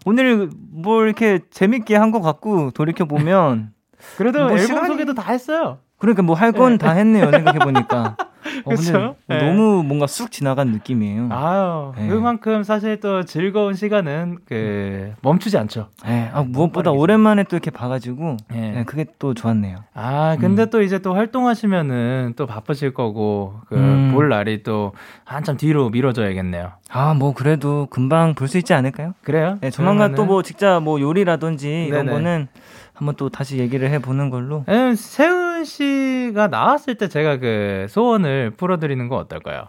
오늘 0.05 0.51
뭐 0.73 1.05
이렇게 1.05 1.39
재밌게 1.53 1.95
한 1.95 2.11
것 2.11 2.21
같고 2.21 2.73
돌이켜 2.73 3.05
보면 3.05 3.71
그래도 4.17 4.41
뭐 4.41 4.51
앨범 4.53 4.67
시간이... 4.67 4.87
소개도 4.89 5.15
다 5.15 5.31
했어요. 5.31 5.79
그러니까 5.99 6.23
뭐 6.23 6.37
할 6.37 6.53
건다 6.53 6.93
네. 6.95 7.01
했네요. 7.01 7.31
생각해 7.31 7.59
보니까. 7.59 8.17
어, 8.65 8.71
그렇죠. 8.71 9.17
네. 9.27 9.39
너무 9.39 9.83
뭔가 9.83 10.07
쑥 10.07 10.31
지나간 10.31 10.69
느낌이에요. 10.69 11.29
아유, 11.33 11.93
네. 11.97 12.07
그만큼 12.07 12.63
사실 12.63 13.01
또 13.01 13.25
즐거운 13.25 13.75
시간은 13.75 14.39
그 14.47 15.13
멈추지 15.23 15.59
않죠. 15.59 15.89
네. 16.07 16.31
아, 16.33 16.43
무엇보다 16.43 16.93
오랜만에 16.93 17.43
또 17.45 17.57
이렇게 17.57 17.73
봐가지고 17.73 18.37
네. 18.53 18.71
네. 18.71 18.85
그게 18.85 19.05
또 19.19 19.35
좋았네요. 19.35 19.79
아, 19.95 20.37
근데 20.41 20.63
음. 20.63 20.71
또 20.71 20.81
이제 20.81 21.01
또 21.01 21.15
활동하시면은 21.15 22.35
또 22.37 22.47
바쁘실 22.47 22.95
거고 22.95 23.55
그볼 23.69 23.79
음. 24.27 24.29
날이 24.29 24.63
또 24.63 24.93
한참 25.25 25.57
뒤로 25.57 25.91
미뤄져야겠네요. 25.91 26.71
아, 26.91 27.15
뭐 27.15 27.35
그래도 27.35 27.87
금방 27.91 28.35
볼 28.35 28.47
수 28.47 28.59
있지 28.59 28.75
않을까요? 28.75 29.15
그래요? 29.23 29.59
네, 29.61 29.71
조만간 29.71 30.15
또뭐 30.15 30.43
직접 30.45 30.79
뭐 30.81 31.01
요리라든지 31.01 31.87
이런 31.89 32.07
네네. 32.07 32.13
거는 32.17 32.49
한번 32.97 33.15
또 33.17 33.29
다시 33.29 33.59
얘기를 33.59 33.91
해보는 33.91 34.31
걸로. 34.31 34.65
에, 34.69 34.95
세훈 34.95 35.65
씨가 35.65 36.49
나왔을 36.49 36.97
때 36.97 37.09
제가 37.09 37.37
그 37.39 37.87
소원을 37.89 38.53
풀어드리는 38.57 39.09
거 39.09 39.17
어떨까요? 39.17 39.69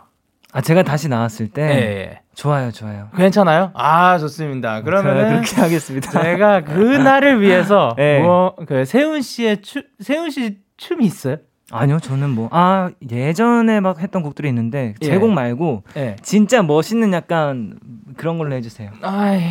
아 0.53 0.61
제가 0.61 0.84
다시 0.84 1.09
나왔을 1.09 1.49
때 1.49 1.67
네. 1.67 2.21
좋아요 2.34 2.71
좋아요 2.71 3.09
괜찮아요 3.17 3.71
아 3.73 4.17
좋습니다 4.17 4.82
그러면 4.82 5.28
그렇게 5.41 5.59
하겠습니다 5.61 6.09
제가 6.09 6.61
그 6.63 6.80
날을 6.80 7.41
위해서 7.41 7.93
네. 7.97 8.21
뭐그 8.21 8.86
세훈 8.86 9.21
씨의 9.21 9.61
추 9.61 9.84
세훈 9.99 10.30
씨 10.32 10.57
춤이 10.78 11.05
있어요? 11.05 11.36
아니요 11.69 11.99
저는 11.99 12.30
뭐 12.30 12.47
아 12.51 12.89
예전에 13.11 13.82
막 13.82 13.99
했던 13.99 14.23
곡들이 14.23 14.47
있는데 14.47 14.95
제곡 15.01 15.32
예. 15.32 15.34
말고 15.36 15.84
예. 15.97 16.15
진짜 16.21 16.63
멋있는 16.63 17.11
약간 17.11 17.78
그런 18.15 18.38
걸로 18.38 18.55
해주세요. 18.55 18.91
아이 19.01 19.41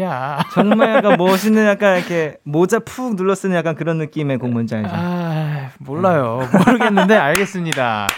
야. 0.00 0.38
정말 0.52 0.96
약간 0.96 1.16
멋있는 1.18 1.66
약간 1.66 1.98
이렇게 1.98 2.36
모자 2.44 2.78
푹 2.78 3.16
눌러 3.16 3.34
쓰는 3.34 3.56
약간 3.56 3.74
그런 3.74 3.98
느낌의 3.98 4.38
곡 4.38 4.50
뭔지 4.50 4.74
알죠? 4.74 4.90
아, 4.92 5.70
몰라요. 5.78 6.48
모르겠는데 6.66 7.16
알겠습니다. 7.16 8.08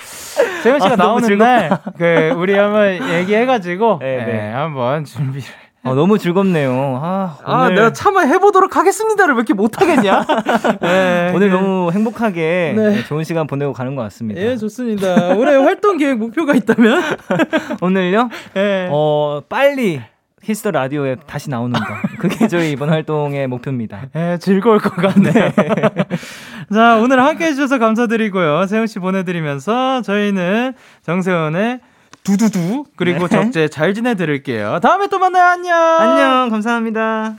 세훈 0.63 0.81
씨가 0.81 0.95
아, 0.95 0.97
나오는 0.97 1.39
날, 1.39 1.79
그, 1.99 2.33
우리 2.37 2.55
한번 2.55 3.09
얘기해가지고, 3.11 3.99
네, 4.01 4.25
네. 4.25 4.51
한번 4.51 5.05
준비를. 5.05 5.47
어, 5.85 5.95
너무 5.95 6.19
즐겁네요. 6.19 6.99
아, 7.03 7.37
아 7.45 7.65
오늘... 7.65 7.73
아, 7.73 7.75
내가 7.75 7.93
참아 7.93 8.23
해보도록 8.23 8.75
하겠습니다를 8.75 9.35
왜 9.35 9.39
이렇게 9.39 9.53
못하겠냐? 9.53 10.25
네, 10.81 11.33
오늘 11.35 11.51
그... 11.51 11.57
너무 11.57 11.93
행복하게 11.93 12.73
네. 12.75 13.05
좋은 13.05 13.23
시간 13.25 13.47
보내고 13.47 13.75
가는 13.75 13.95
것 13.95 14.01
같습니다. 14.05 14.41
예, 14.41 14.57
좋습니다. 14.57 15.35
올해 15.37 15.55
활동 15.57 15.99
계획 15.99 16.17
목표가 16.17 16.55
있다면? 16.55 17.03
오늘요? 17.83 18.31
네. 18.55 18.89
어, 18.91 19.43
빨리 19.47 20.01
히스터 20.45 20.71
라디오에 20.71 21.17
다시 21.27 21.51
나오는 21.51 21.73
거. 21.79 21.87
그게 22.19 22.47
저희 22.49 22.73
이번 22.73 22.91
활동의 22.91 23.47
목표입니다. 23.49 24.03
예, 24.15 24.39
즐거울 24.41 24.79
것 24.79 24.95
같네요. 24.95 25.33
네. 25.33 25.53
자, 26.73 26.97
오늘 26.97 27.21
함께 27.23 27.47
해주셔서 27.47 27.79
감사드리고요. 27.79 28.67
세훈씨 28.67 28.99
보내드리면서 28.99 30.03
저희는 30.03 30.75
정세훈의 31.03 31.81
두두두 32.23 32.85
그리고 32.97 33.27
네. 33.29 33.37
적재 33.43 33.69
잘 33.69 33.95
지내드릴게요. 33.95 34.81
다음에 34.81 35.09
또 35.09 35.19
만나요. 35.19 35.45
안녕. 35.45 35.77
안녕. 35.77 36.51
감사합니다. 36.51 37.35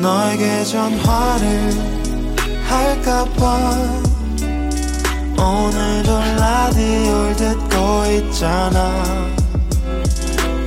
너에게 0.00 0.62
전화를 0.62 1.70
할까봐 2.68 4.08
오늘도 5.40 6.18
라디오를 6.38 7.36
듣고 7.36 8.04
있잖아 8.12 9.37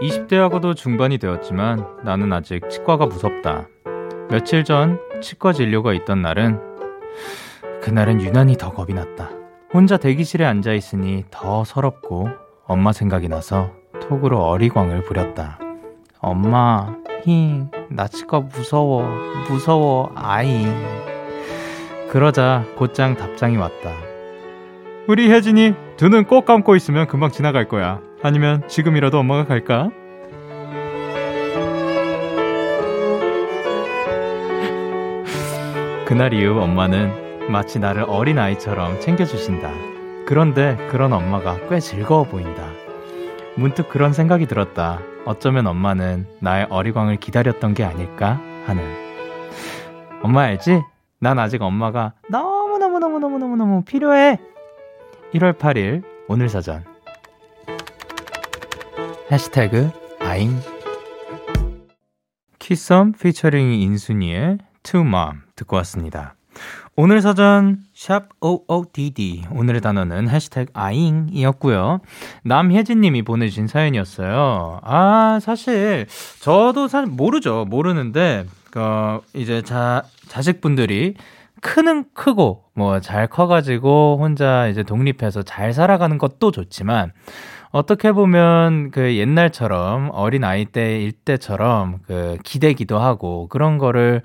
20대하고도 0.00 0.76
중반이 0.76 1.18
되었지만 1.18 1.84
나는 2.04 2.32
아직 2.32 2.68
치과가 2.70 3.06
무섭다. 3.06 3.66
며칠 4.30 4.64
전 4.64 5.00
치과 5.20 5.52
진료가 5.52 5.92
있던 5.94 6.22
날은 6.22 6.60
그날은 7.82 8.20
유난히 8.20 8.56
더 8.56 8.72
겁이 8.72 8.94
났다. 8.94 9.30
혼자 9.72 9.96
대기실에 9.96 10.44
앉아 10.44 10.72
있으니 10.72 11.24
더 11.30 11.64
서럽고 11.64 12.28
엄마 12.64 12.92
생각이 12.92 13.28
나서 13.28 13.72
톡으로 14.08 14.44
어리광을 14.44 15.02
부렸다. 15.02 15.58
엄마, 16.20 16.94
힝, 17.24 17.70
나 17.90 18.06
치과 18.06 18.40
무서워, 18.40 19.02
무서워, 19.48 20.12
아이. 20.14 20.66
그러자 22.10 22.64
곧장 22.76 23.16
답장이 23.16 23.56
왔다. 23.56 23.90
우리 25.06 25.30
혜진이 25.30 25.74
두 25.98 26.08
눈 26.08 26.24
꼭 26.24 26.44
감고 26.46 26.76
있으면 26.76 27.06
금방 27.06 27.30
지나갈 27.30 27.66
거야. 27.68 28.00
아니면 28.22 28.66
지금이라도 28.68 29.18
엄마가 29.18 29.44
갈까? 29.44 29.90
그날 36.06 36.32
이후 36.32 36.58
엄마는 36.60 37.50
마치 37.50 37.78
나를 37.78 38.04
어린 38.08 38.38
아이처럼 38.38 39.00
챙겨주신다. 39.00 39.70
그런데 40.26 40.76
그런 40.90 41.12
엄마가 41.12 41.58
꽤 41.68 41.80
즐거워 41.80 42.24
보인다. 42.24 42.62
문득 43.56 43.88
그런 43.88 44.12
생각이 44.12 44.46
들었다. 44.46 45.00
어쩌면 45.24 45.66
엄마는 45.66 46.26
나의 46.40 46.66
어리광을 46.70 47.16
기다렸던 47.16 47.74
게 47.74 47.84
아닐까 47.84 48.40
하는. 48.66 48.82
엄마 50.22 50.42
알지? 50.42 50.82
난 51.20 51.38
아직 51.38 51.60
엄마가 51.62 52.14
너무너무너무너무너무너무 52.30 53.82
필요해. 53.84 54.38
1월 55.34 55.58
8일 55.58 56.02
오늘 56.26 56.48
사전 56.48 56.84
해시태그 59.30 59.90
아잉 60.20 60.56
키썸 62.58 63.12
피처링 63.12 63.74
인순이의 63.74 64.58
To 64.84 65.00
Mom 65.00 65.40
듣고 65.54 65.76
왔습니다. 65.76 66.34
오늘 66.96 67.20
사전 67.20 67.78
샵 67.92 68.28
OODD 68.40 69.44
오늘의 69.52 69.82
단어는 69.82 70.30
해시태그 70.30 70.72
아잉이었고요. 70.72 72.00
남혜진 72.44 73.00
님이 73.02 73.22
보내주신 73.22 73.66
사연이었어요. 73.66 74.80
아 74.82 75.38
사실 75.42 76.06
저도 76.40 76.88
사실 76.88 77.10
모르죠. 77.10 77.66
모르는데 77.68 78.46
어, 78.76 79.20
이제 79.34 79.60
자 79.62 80.02
자식분들이 80.28 81.14
크는 81.60 82.04
크고 82.14 82.64
뭐 82.74 83.00
잘 83.00 83.26
커가지고 83.26 84.18
혼자 84.20 84.68
이제 84.68 84.82
독립해서 84.82 85.42
잘 85.42 85.72
살아가는 85.72 86.16
것도 86.18 86.50
좋지만 86.50 87.12
어떻게 87.70 88.12
보면 88.12 88.90
그 88.90 89.16
옛날처럼 89.16 90.10
어린 90.12 90.44
아이 90.44 90.64
때일 90.64 91.12
때처럼 91.12 91.98
그 92.06 92.38
기대기도 92.44 92.98
하고 92.98 93.48
그런 93.48 93.78
거를 93.78 94.22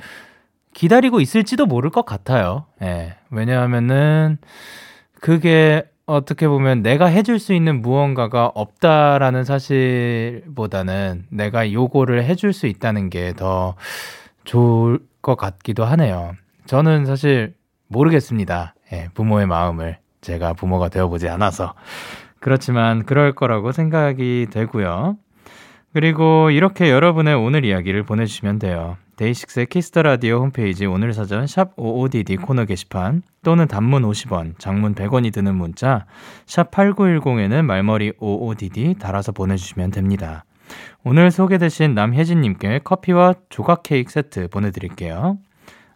기다리고 0.74 1.20
있을지도 1.20 1.66
모를 1.66 1.90
것 1.90 2.06
같아요. 2.06 2.66
예. 2.82 3.16
왜냐하면은 3.30 4.38
그게 5.22 5.84
어떻게 6.06 6.48
보면 6.48 6.82
내가 6.82 7.06
해줄 7.06 7.40
수 7.40 7.54
있는 7.54 7.82
무언가가 7.82 8.48
없다라는 8.56 9.44
사실보다는 9.46 11.26
내가 11.30 11.72
요거를 11.72 12.24
해줄 12.26 12.54
수 12.54 12.68
있다는 12.68 13.10
게 13.10 13.34
더 13.34 13.76
좋을 14.46 15.00
것 15.22 15.36
같기도 15.38 15.86
하네요. 15.86 16.34
저는 16.66 17.06
사실 17.06 17.56
모르겠습니다. 17.88 18.76
예, 18.94 19.10
부모의 19.14 19.48
마음을 19.48 19.98
제가 20.22 20.54
부모가 20.54 20.90
되어보지 20.90 21.30
않아서. 21.30 21.74
그렇지만 22.40 23.04
그럴 23.06 23.34
거라고 23.34 23.72
생각이 23.72 24.48
되고요. 24.52 25.18
그리고 25.94 26.50
이렇게 26.50 26.90
여러분의 26.90 27.36
오늘 27.36 27.66
이야기를 27.66 28.04
보내주시면 28.04 28.60
돼요. 28.60 28.98
DAY6의 29.16 29.68
Kiss 29.68 29.87
the 29.87 30.02
Radio 30.02 30.40
홈페이지 30.40 30.88
오늘 30.88 31.14
사전 31.14 31.46
샵 31.46 31.76
55DD 31.76 32.42
코너 32.42 32.66
게시판 32.66 33.22
또는 33.44 33.68
단문 33.68 34.02
50원, 34.04 34.58
장문 34.58 34.96
100원이 34.96 35.32
드는 35.32 35.56
문자 35.56 36.06
샵 36.48 36.72
8910에는 36.72 37.64
말머리 37.64 38.14
55DD 38.14 38.98
달아서 38.98 39.34
보내주시면 39.34 39.92
됩니다. 39.92 40.46
오늘 41.04 41.30
소개되신 41.30 41.94
남혜진님께 41.94 42.80
커피와 42.84 43.36
조각 43.50 43.84
케이크 43.84 44.12
세트 44.12 44.48
보내드릴게요. 44.48 45.38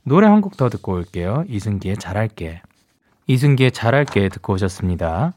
노래 0.08 0.26
한 0.28 0.40
곡 0.42 0.56
더 0.56 0.70
듣고 0.70 0.94
올게요. 0.94 1.44
이승기의 1.50 1.98
잘할게. 1.98 2.62
이승기의 3.28 3.72
잘할게 3.74 4.30
듣고 4.30 4.54
오셨습니다. 4.54 5.34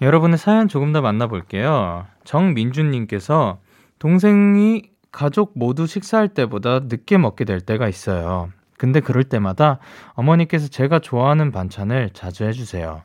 여러분의 0.00 0.38
사연 0.38 0.66
조금 0.66 0.94
더 0.94 1.02
만나볼게요. 1.02 2.06
정민준님께서 2.24 3.58
동생이 3.98 4.84
가족 5.12 5.52
모두 5.56 5.86
식사할 5.86 6.28
때보다 6.28 6.80
늦게 6.84 7.18
먹게 7.18 7.44
될 7.44 7.60
때가 7.60 7.86
있어요. 7.88 8.48
근데 8.78 9.00
그럴 9.00 9.24
때마다 9.24 9.78
어머니께서 10.14 10.68
제가 10.68 11.00
좋아하는 11.00 11.52
반찬을 11.52 12.10
자주 12.14 12.44
해주세요. 12.44 13.02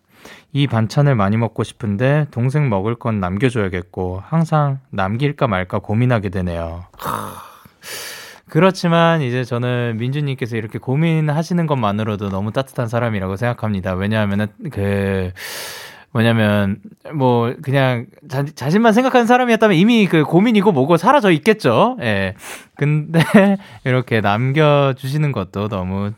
이 0.54 0.68
반찬을 0.68 1.16
많이 1.16 1.36
먹고 1.36 1.64
싶은데 1.64 2.28
동생 2.32 2.70
먹을 2.70 2.95
건 2.95 3.20
남겨줘야겠고 3.20 4.22
항상 4.26 4.80
남길까 4.91 5.47
말까 5.47 5.80
고민하게 5.80 6.30
되네요. 6.30 6.86
그렇지만 8.54 9.24
이제 9.24 9.43
저는 9.43 9.97
민주님께서 9.97 10.58
이렇게 10.58 10.78
고민하시는 10.78 11.66
것만으로도 11.66 12.30
너무 12.30 12.51
따뜻한 12.51 12.88
사람이라고 12.88 13.36
생각합니다. 13.36 13.95
왜냐하면은 13.95 14.45
그 14.72 15.32
뭐냐면 16.12 16.78
뭐 17.16 17.56
그냥 17.64 18.06
자, 18.30 18.45
자신만 18.45 18.93
생각하는 18.93 19.26
사람이었다면 19.26 19.76
이미 19.76 20.06
그 20.06 20.24
고민이고 20.24 20.72
뭐고 20.72 20.97
사라져 20.97 21.32
있겠죠. 21.32 21.97
예. 22.01 22.36
근데 22.76 23.22
이렇게 23.86 24.22
남겨 24.22 24.93
주시는 24.95 25.32
것도 25.32 25.68
너무 25.68 26.12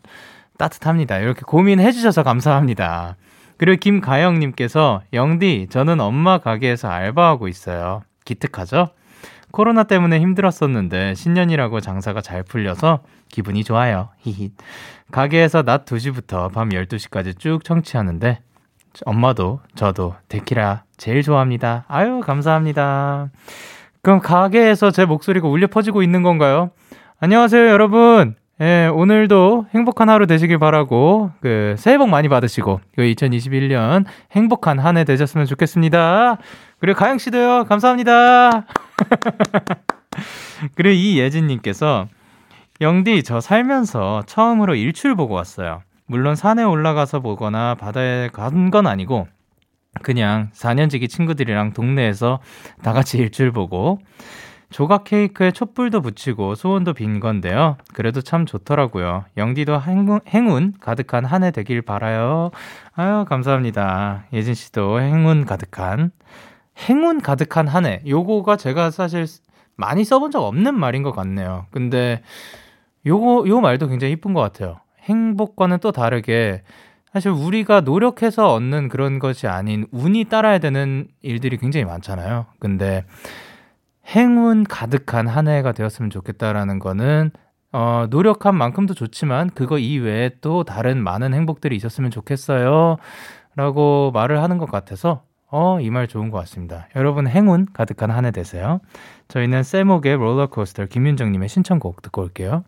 따뜻합니다. 0.58 1.20
이렇게 1.20 1.40
고민해 1.40 1.94
주셔서 1.94 2.22
감사합니다. 2.24 3.16
그리고 3.56 3.80
김가영 3.80 4.40
님께서 4.40 5.04
영디 5.14 5.68
저는 5.70 6.02
엄마 6.02 6.40
가게에서 6.40 6.90
알바하고 6.90 7.48
있어요. 7.48 8.02
기특하죠? 8.26 8.90
코로나 9.56 9.84
때문에 9.84 10.20
힘들었었는데 10.20 11.16
신년이라고 11.16 11.80
장사가 11.80 12.20
잘 12.20 12.44
풀려서 12.44 13.00
기분이 13.30 13.64
좋아요. 13.64 14.10
히히. 14.20 14.52
가게에서 15.14 15.64
낮 15.64 15.86
2시부터 15.86 16.52
밤 16.52 16.70
12시까지 16.70 17.40
쭉 17.40 17.64
청취하는데 17.64 18.40
엄마도 19.06 19.62
저도 19.76 20.16
데키라 20.28 20.84
제일 20.98 21.24
좋아합니다. 21.24 21.86
아유, 21.88 22.20
감사합니다. 22.20 23.30
그럼 24.02 24.20
가게에서 24.20 24.92
제 24.92 25.06
목소리가 25.06 25.48
울려 25.48 25.68
퍼지고 25.68 26.04
있는 26.04 26.22
건가요? 26.22 26.72
안녕하세요, 27.22 27.70
여러분. 27.70 28.36
예, 28.60 28.90
오늘도 28.94 29.68
행복한 29.74 30.10
하루 30.10 30.28
되시길 30.28 30.60
바라고, 30.60 31.32
그, 31.42 31.76
새해 31.78 31.98
복 31.98 32.08
많이 32.10 32.30
받으시고, 32.30 32.80
그 32.96 33.02
2021년 33.04 34.06
행복한 34.32 34.80
한 34.80 34.98
해 34.98 35.04
되셨으면 35.06 35.46
좋겠습니다. 35.46 36.38
그리고 36.80 36.98
가영씨도요, 37.00 37.66
감사합니다. 37.66 38.66
그리고 40.76 40.94
이예진님께서, 40.94 42.08
영디, 42.82 43.24
저 43.24 43.40
살면서 43.42 44.24
처음으로 44.26 44.76
일출 44.76 45.16
보고 45.16 45.34
왔어요. 45.34 45.82
물론 46.08 46.36
산에 46.36 46.64
올라가서 46.64 47.20
보거나 47.22 47.76
바다에 47.76 48.30
간 48.30 48.70
건 48.70 48.86
아니고 48.88 49.28
그냥 50.04 50.50
4년지기 50.54 51.10
친구들이랑 51.10 51.74
동네에서 51.74 52.40
다 52.84 52.94
같이 52.94 53.18
일출 53.18 53.52
보고 53.52 54.00
조각 54.72 55.06
케이크에 55.06 55.52
촛불도 55.52 56.02
붙이고 56.02 56.56
소원도 56.56 56.94
빈 56.94 57.20
건데요. 57.22 57.78
그래도 57.94 58.22
참 58.22 58.46
좋더라고요. 58.46 59.26
영디도 59.38 59.82
행운, 59.82 60.20
행운 60.28 60.74
가득한 60.82 61.24
한 61.26 61.44
해 61.44 61.52
되길 61.52 61.82
바라요. 61.84 62.52
아유, 62.96 63.26
감사합니다. 63.28 64.26
예진 64.34 64.54
씨도 64.54 65.00
행운 65.02 65.46
가득한, 65.46 66.12
행운 66.78 67.22
가득한 67.22 67.68
한 67.68 67.86
해. 67.86 68.02
요거가 68.08 68.58
제가 68.58 68.92
사실 68.92 69.26
많이 69.76 70.04
써본 70.04 70.32
적 70.32 70.44
없는 70.44 70.76
말인 70.76 71.04
것 71.04 71.12
같네요. 71.12 71.66
근데 71.72 72.22
요거, 73.06 73.48
요 73.48 73.62
말도 73.62 73.88
굉장히 73.88 74.14
이쁜 74.14 74.34
것 74.34 74.42
같아요. 74.42 74.78
행복과는 75.02 75.80
또 75.80 75.92
다르게 75.92 76.64
사실 77.14 77.32
우리가 77.32 77.82
노력해서 77.82 78.54
얻는 78.54 78.90
그런 78.90 79.20
것이 79.20 79.48
아닌 79.48 79.88
운이 79.92 80.26
따라야 80.26 80.60
되는 80.60 81.08
일들이 81.22 81.58
굉장히 81.58 81.86
많잖아요. 81.86 82.46
근데 82.60 83.06
행운 84.08 84.64
가득한 84.64 85.28
한 85.28 85.48
해가 85.48 85.72
되었으면 85.72 86.10
좋겠다라는 86.10 86.80
거는 86.80 87.32
어, 87.72 88.08
노력한 88.10 88.56
만큼도 88.56 88.94
좋지만 88.94 89.50
그거 89.50 89.78
이외에 89.78 90.32
또 90.42 90.64
다른 90.64 91.04
많은 91.04 91.34
행복들이 91.34 91.76
있었으면 91.76 92.10
좋겠어요. 92.12 92.98
라고 93.56 94.12
말을 94.14 94.42
하는 94.42 94.58
것 94.58 94.70
같아서 94.70 95.24
어, 95.52 95.80
이 95.80 95.90
말 95.90 96.08
좋은 96.08 96.32
것 96.32 96.38
같습니다. 96.40 96.88
여러분 96.96 97.28
행운 97.28 97.68
가득한 97.72 98.12
한 98.12 98.26
해 98.26 98.32
되세요. 98.32 98.80
저희는 99.28 99.64
세목의 99.64 100.18
롤러코스터 100.18 100.86
김윤정님의 100.88 101.48
신청곡 101.50 102.02
듣고 102.02 102.24
올게요. 102.24 102.64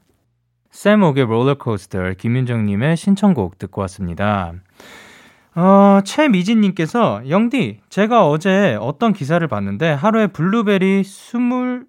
샘옥의 0.72 1.26
롤러코스터 1.26 2.14
김윤정님의 2.14 2.96
신청곡 2.98 3.58
듣고 3.58 3.82
왔습니다. 3.82 4.54
어, 5.60 6.02
최미진님께서 6.04 7.24
영디 7.30 7.80
제가 7.90 8.30
어제 8.30 8.78
어떤 8.80 9.12
기사를 9.12 9.46
봤는데 9.48 9.90
하루에 9.90 10.28
블루베리 10.28 11.00
20, 11.00 11.40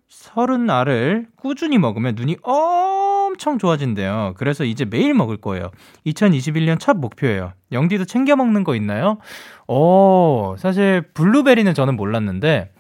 30알을 0.09 1.27
꾸준히 1.37 1.77
먹으면 1.77 2.14
눈이 2.14 2.39
엄청 2.41 3.59
좋아진대요. 3.59 4.37
그래서 4.39 4.64
이제 4.64 4.87
매일 4.87 5.12
먹을 5.12 5.37
거예요. 5.37 5.71
2021년 6.07 6.81
첫 6.81 6.97
목표예요. 6.97 7.53
영디도 7.71 8.07
챙겨 8.07 8.37
먹는 8.37 8.64
거 8.64 8.75
있나요? 8.75 9.19
어, 9.66 10.55
사실 10.57 11.03
블루베리는 11.12 11.75
저는 11.75 11.95
몰랐는데 11.95 12.71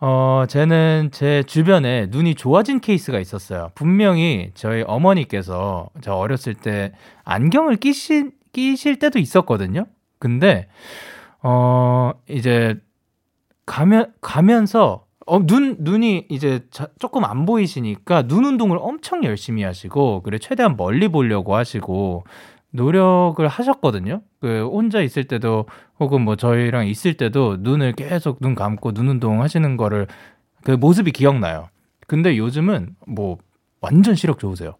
어, 0.00 0.46
쟤는 0.48 1.10
제 1.12 1.44
주변에 1.44 2.08
눈이 2.10 2.34
좋아진 2.34 2.80
케이스가 2.80 3.20
있었어요. 3.20 3.70
분명히 3.76 4.50
저희 4.54 4.82
어머니께서 4.84 5.90
저 6.00 6.14
어렸을 6.14 6.54
때 6.54 6.90
안경을 7.24 7.76
끼신, 7.76 8.32
끼실 8.52 8.98
때도 8.98 9.20
있었거든요. 9.20 9.86
근데, 10.18 10.68
어, 11.42 12.12
이제, 12.28 12.76
가면, 13.66 14.12
가면서, 14.20 15.06
어, 15.26 15.46
눈, 15.46 15.76
눈이 15.80 16.26
이제 16.30 16.66
자, 16.70 16.88
조금 16.98 17.24
안 17.24 17.44
보이시니까 17.44 18.22
눈 18.22 18.44
운동을 18.44 18.78
엄청 18.80 19.24
열심히 19.24 19.62
하시고, 19.62 20.22
그래, 20.22 20.38
최대한 20.38 20.76
멀리 20.76 21.08
보려고 21.08 21.54
하시고, 21.54 22.24
노력을 22.70 23.46
하셨거든요. 23.46 24.22
그 24.40 24.68
혼자 24.70 25.00
있을 25.00 25.24
때도 25.24 25.66
혹은 26.00 26.22
뭐 26.22 26.36
저희랑 26.36 26.86
있을 26.86 27.14
때도 27.14 27.58
눈을 27.60 27.92
계속 27.92 28.40
눈 28.40 28.54
감고 28.54 28.92
눈 28.92 29.08
운동 29.08 29.42
하시는 29.42 29.76
거를 29.76 30.06
그 30.64 30.72
모습이 30.72 31.12
기억나요. 31.12 31.68
근데 32.06 32.36
요즘은 32.36 32.96
뭐 33.06 33.38
완전 33.80 34.14
시력 34.14 34.38
좋으세요. 34.38 34.74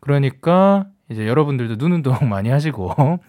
그러니까 0.00 0.86
이제 1.10 1.26
여러분들도 1.26 1.76
눈 1.76 1.92
운동 1.92 2.14
많이 2.28 2.50
하시고 2.50 3.20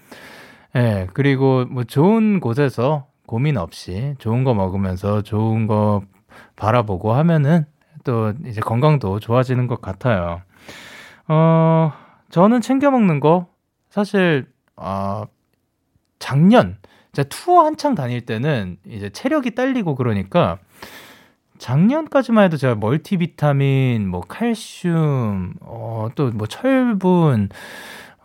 예, 0.76 1.08
그리고 1.14 1.66
뭐 1.66 1.84
좋은 1.84 2.40
곳에서 2.40 3.08
고민 3.26 3.58
없이 3.58 4.16
좋은 4.20 4.44
거 4.44 4.54
먹으면서 4.54 5.22
좋은 5.22 5.68
거 5.68 6.04
바라보고 6.56 7.14
하면은 7.14 7.66
또 8.04 8.34
이제 8.46 8.62
건강도 8.62 9.20
좋아지는 9.20 9.68
것 9.68 9.82
같아요. 9.82 10.42
어, 11.28 11.94
저는 12.30 12.62
챙겨 12.62 12.92
먹는 12.92 13.20
거 13.20 13.48
사실 13.90 14.48
아 14.76 15.26
작년 16.20 16.78
제가 17.14 17.30
투어 17.30 17.66
한창 17.66 17.96
다닐 17.96 18.26
때는 18.26 18.78
이제 18.86 19.10
체력이 19.10 19.56
딸리고 19.56 19.96
그러니까 19.96 20.60
작년까지만 21.58 22.44
해도 22.46 22.58
제가 22.58 22.76
멀티비타민, 22.76 24.08
뭐 24.10 24.22
칼슘, 24.22 25.54
어, 25.62 26.10
또 26.16 26.32
뭐 26.34 26.48
철분, 26.48 27.50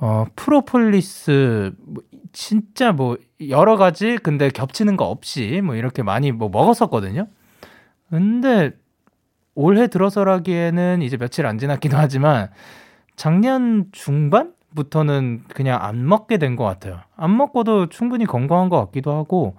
어, 0.00 0.24
프로폴리스, 0.36 1.72
뭐 1.86 2.02
진짜 2.32 2.92
뭐 2.92 3.16
여러 3.48 3.76
가지 3.76 4.16
근데 4.22 4.48
겹치는 4.50 4.96
거 4.96 5.04
없이 5.06 5.60
뭐 5.64 5.74
이렇게 5.74 6.02
많이 6.02 6.32
뭐 6.32 6.48
먹었었거든요. 6.48 7.26
근데 8.10 8.72
올해 9.54 9.88
들어서라기에는 9.88 11.02
이제 11.02 11.16
며칠 11.16 11.46
안 11.46 11.58
지났기도 11.58 11.96
하지만 11.96 12.50
작년 13.16 13.86
중반부터는 13.92 15.44
그냥 15.48 15.82
안 15.82 16.06
먹게 16.08 16.38
된 16.38 16.56
것 16.56 16.64
같아요. 16.64 17.00
안 17.16 17.36
먹고도 17.36 17.88
충분히 17.90 18.26
건강한 18.26 18.68
것 18.70 18.78
같기도 18.86 19.12
하고, 19.14 19.56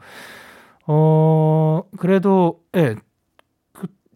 어, 0.87 1.83
그래도, 1.97 2.59
예, 2.75 2.95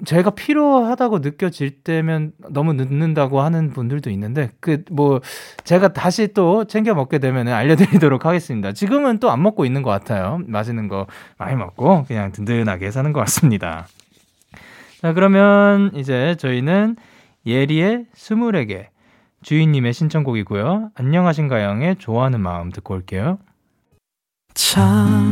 제가 0.03 0.31
필요하다고 0.31 1.19
느껴질 1.19 1.83
때면 1.83 2.33
너무 2.49 2.73
늦는다고 2.73 3.39
하는 3.39 3.71
분들도 3.71 4.09
있는데 4.09 4.49
그 4.59 4.83
뭐 4.91 5.21
제가 5.63 5.93
다시 5.93 6.33
또 6.33 6.65
챙겨 6.65 6.93
먹게 6.93 7.19
되면 7.19 7.47
알려드리도록 7.47 8.25
하겠습니다. 8.25 8.73
지금은 8.73 9.19
또 9.19 9.29
안 9.29 9.41
먹고 9.41 9.65
있는 9.65 9.83
것 9.83 9.91
같아요. 9.91 10.41
맛있는 10.47 10.89
거 10.89 11.07
많이 11.37 11.55
먹고 11.55 12.03
그냥 12.07 12.31
든든하게 12.33 12.91
사는 12.91 13.13
것 13.13 13.21
같습니다. 13.21 13.87
자 15.01 15.13
그러면 15.13 15.91
이제 15.95 16.35
저희는 16.39 16.97
예리의 17.45 18.05
스물에게 18.13 18.89
주인님의 19.43 19.93
신청곡이고요. 19.93 20.91
안녕하신가영의 20.95 21.97
좋아하는 21.97 22.41
마음 22.41 22.71
듣고 22.71 22.95
올게요. 22.95 23.37
참 24.53 25.31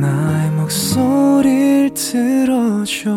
나의 0.00 0.50
목소리를 0.50 1.94
들어줘 1.94 3.10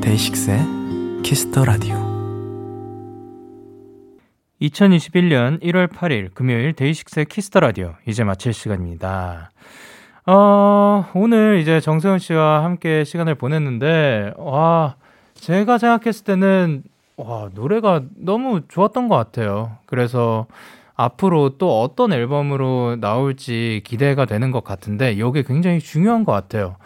DAY6의 0.00 0.58
Kiss 1.22 1.46
the 1.46 1.64
Radio 1.64 1.94
2021년 4.60 5.62
1월 5.62 5.88
8일 5.88 6.34
금요일 6.34 6.72
DAY6의 6.72 7.26
Kiss 7.26 7.45
the 7.45 7.60
Radio 7.60 7.94
이제 8.06 8.24
마칠 8.24 8.52
시간입니다. 8.52 9.52
어, 10.26 11.06
오늘 11.14 11.58
이제 11.60 11.80
정세운 11.80 12.18
씨와 12.18 12.64
함께 12.64 13.04
시간을 13.04 13.36
보냈는데 13.36 14.32
와, 14.36 14.96
제가 15.34 15.78
생각했을 15.78 16.24
때는 16.24 16.82
와, 17.16 17.48
노래가 17.54 18.02
너무 18.16 18.62
좋았던 18.68 19.08
것 19.08 19.14
같아요. 19.16 19.78
그래서 19.86 20.46
앞으로 20.98 21.56
또 21.58 21.80
어떤 21.80 22.12
앨범으로 22.12 22.96
나올지 23.00 23.80
기대가 23.84 24.26
되는 24.26 24.50
것 24.50 24.64
같은데 24.64 25.12
이게 25.12 25.42
굉장히 25.42 25.78
중요한 25.80 26.24
것 26.24 26.32
같아요. 26.32 26.76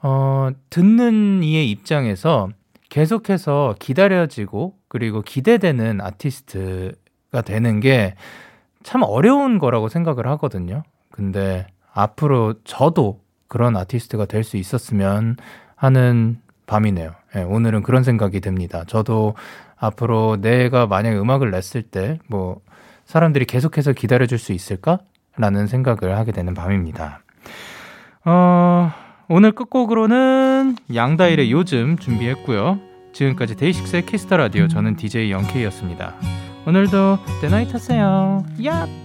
어, 0.00 0.50
듣는 0.70 1.42
이의 1.42 1.70
입장에서 1.70 2.48
계속해서 2.88 3.74
기다려지고 3.78 4.76
그리고 4.88 5.22
기대되는 5.22 6.00
아티스트가 6.00 7.42
되는 7.44 7.80
게 7.80 8.14
참 8.82 9.02
어려운 9.02 9.58
거라고 9.58 9.88
생각을 9.88 10.26
하거든요. 10.28 10.82
근데 11.10 11.66
앞으로 11.92 12.54
저도 12.64 13.20
그런 13.48 13.76
아티스트가 13.76 14.26
될 14.26 14.44
수 14.44 14.56
있었으면 14.56 15.36
하는 15.76 16.40
밤이네요. 16.66 17.12
네, 17.34 17.42
오늘은 17.42 17.82
그런 17.82 18.02
생각이 18.02 18.40
듭니다. 18.40 18.84
저도 18.86 19.34
앞으로 19.76 20.38
내가 20.40 20.86
만약에 20.86 21.16
음악을 21.16 21.50
냈을 21.50 21.82
때 21.82 22.18
뭐 22.28 22.60
사람들이 23.12 23.44
계속해서 23.44 23.92
기다려줄 23.92 24.38
수 24.38 24.54
있을까 24.54 24.98
라는 25.36 25.66
생각을 25.66 26.16
하게 26.16 26.32
되는 26.32 26.54
밤입니다. 26.54 27.20
어, 28.24 28.90
오늘 29.28 29.52
끝곡으로는 29.52 30.76
양다일의 30.94 31.52
요즘 31.52 31.98
준비했고요. 31.98 32.80
지금까지 33.12 33.56
DAY6의 33.56 34.06
Kiss 34.06 34.24
the 34.24 34.38
Radio 34.38 34.66
저는 34.66 34.96
DJ 34.96 35.30
Young 35.30 35.51
K였습니다. 35.51 36.14
오늘도 36.66 37.18
데나잇 37.42 37.74
하세요. 37.74 38.46
야! 38.64 39.01